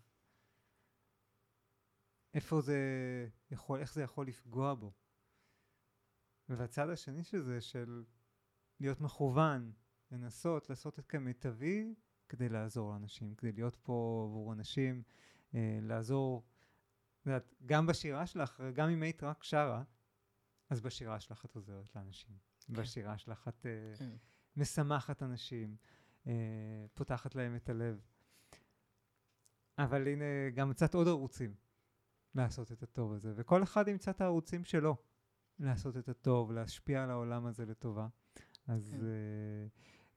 איפה 2.35 2.61
זה 2.61 2.79
יכול, 3.51 3.81
איך 3.81 3.95
זה 3.95 4.03
יכול 4.03 4.27
לפגוע 4.27 4.75
בו. 4.75 4.93
והצד 6.49 6.89
השני 6.89 7.25
של 7.25 7.43
זה, 7.43 7.61
של 7.61 8.05
להיות 8.81 9.01
מכוון, 9.01 9.73
לנסות 10.11 10.71
לעשות 10.71 10.99
את 10.99 11.07
כמיטבי 11.07 11.95
כדי 12.29 12.49
לעזור 12.49 12.93
לאנשים, 12.93 13.35
כדי 13.35 13.53
להיות 13.53 13.77
פה 13.77 14.25
עבור 14.29 14.53
אנשים, 14.53 15.03
אה, 15.55 15.79
לעזור, 15.83 16.45
יודעת, 17.27 17.55
גם 17.67 17.87
בשירה 17.87 18.27
שלך, 18.27 18.63
גם 18.75 18.89
אם 18.89 19.03
היית 19.03 19.23
רק 19.23 19.43
שרה, 19.43 19.83
אז 20.71 20.81
בשירה 20.81 21.21
שלך 21.21 21.45
את 21.45 21.55
עוזרת 21.55 21.97
לאנשים. 21.97 22.37
כן. 22.67 22.73
בשירה 22.73 23.19
שלך 23.19 23.49
את 23.49 23.67
uh, 23.67 23.99
כן. 23.99 24.11
משמחת 24.57 25.23
אנשים, 25.23 25.77
uh, 26.25 26.29
פותחת 26.95 27.35
להם 27.35 27.57
את 27.57 27.69
הלב. 27.69 28.01
אבל 29.79 30.09
הנה, 30.09 30.51
גם 30.55 30.71
מצאת 30.71 30.95
עוד 30.95 31.09
ערוצים 31.09 31.55
לעשות 32.35 32.73
את 32.73 32.83
הטוב 32.83 33.13
הזה, 33.13 33.33
וכל 33.37 33.63
אחד 33.63 33.89
ימצא 33.89 34.11
את 34.11 34.21
הערוצים 34.21 34.65
שלו 34.65 34.97
לעשות 35.59 35.97
את 35.97 36.09
הטוב, 36.09 36.53
להשפיע 36.53 37.03
על 37.03 37.11
העולם 37.11 37.47
הזה 37.47 37.67
לטובה. 37.67 38.09
אז 38.67 38.91
כן. 38.91 39.01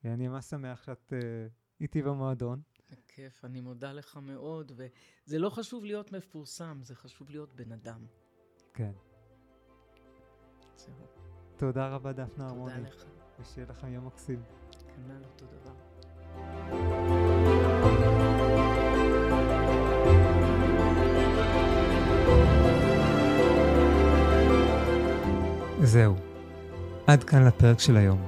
uh, 0.03 0.13
אני 0.13 0.27
ממש 0.27 0.45
שמח 0.45 0.83
שאת 0.83 1.13
uh, 1.13 1.51
איתי 1.81 2.01
במועדון. 2.01 2.61
כיף, 3.07 3.45
אני 3.45 3.61
מודה 3.61 3.93
לך 3.93 4.17
מאוד, 4.17 4.71
וזה 4.75 5.39
לא 5.39 5.49
חשוב 5.49 5.85
להיות 5.85 6.11
מפורסם, 6.11 6.79
זה 6.83 6.95
חשוב 6.95 7.29
להיות 7.29 7.53
בן 7.55 7.71
אדם. 7.71 8.05
כן. 8.73 8.91
תודה 11.57 11.87
רבה, 11.87 12.11
דפנה 12.11 12.47
הרמוני. 12.47 12.73
תודה 12.73 12.87
לך. 12.87 13.03
ושיהיה 13.41 13.67
לכם 13.69 13.87
יום 13.87 14.05
מקסים. 14.05 14.39
כנ"ל 14.71 15.23
אותו 15.23 15.45
דבר. 15.45 15.71
זהו, 25.81 26.15
עד 27.07 27.23
כאן 27.23 27.43
לפרק 27.43 27.79
של 27.79 27.97
היום. 27.97 28.21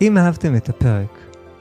אם 0.00 0.18
אהבתם 0.18 0.56
את 0.56 0.68
הפרק, 0.68 1.18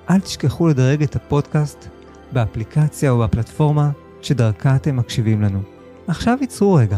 אל 0.10 0.20
תשכחו 0.20 0.68
לדרג 0.68 1.04
את 1.04 1.16
הפודקאסט 1.16 1.88
באפליקציה 2.32 3.12
או 3.12 3.20
בפלטפורמה 3.20 3.92
שדרכה 4.22 4.76
אתם 4.76 4.96
מקשיבים 4.96 5.42
לנו. 5.42 5.62
עכשיו 6.08 6.38
ייצרו 6.42 6.74
רגע. 6.74 6.98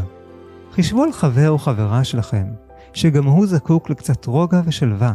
חישבו 0.71 1.03
על 1.03 1.11
חבר 1.11 1.49
או 1.49 1.57
חברה 1.57 2.03
שלכם 2.03 2.45
שגם 2.95 3.25
הוא 3.25 3.47
זקוק 3.47 3.89
לקצת 3.89 4.25
רוגע 4.25 4.61
ושלווה, 4.65 5.13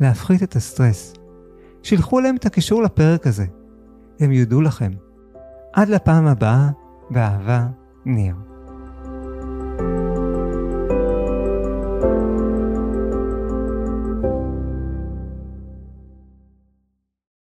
להפחית 0.00 0.42
את 0.42 0.56
הסטרס. 0.56 1.14
שילחו 1.82 2.20
להם 2.20 2.36
את 2.36 2.46
הקישור 2.46 2.82
לפרק 2.82 3.26
הזה. 3.26 3.46
הם 4.20 4.32
יודו 4.32 4.60
לכם. 4.60 4.90
עד 5.72 5.88
לפעם 5.88 6.26
הבאה, 6.26 6.68
באהבה, 7.10 7.66
ניר. 8.04 8.34
thank 9.78 9.80
you 9.80 10.07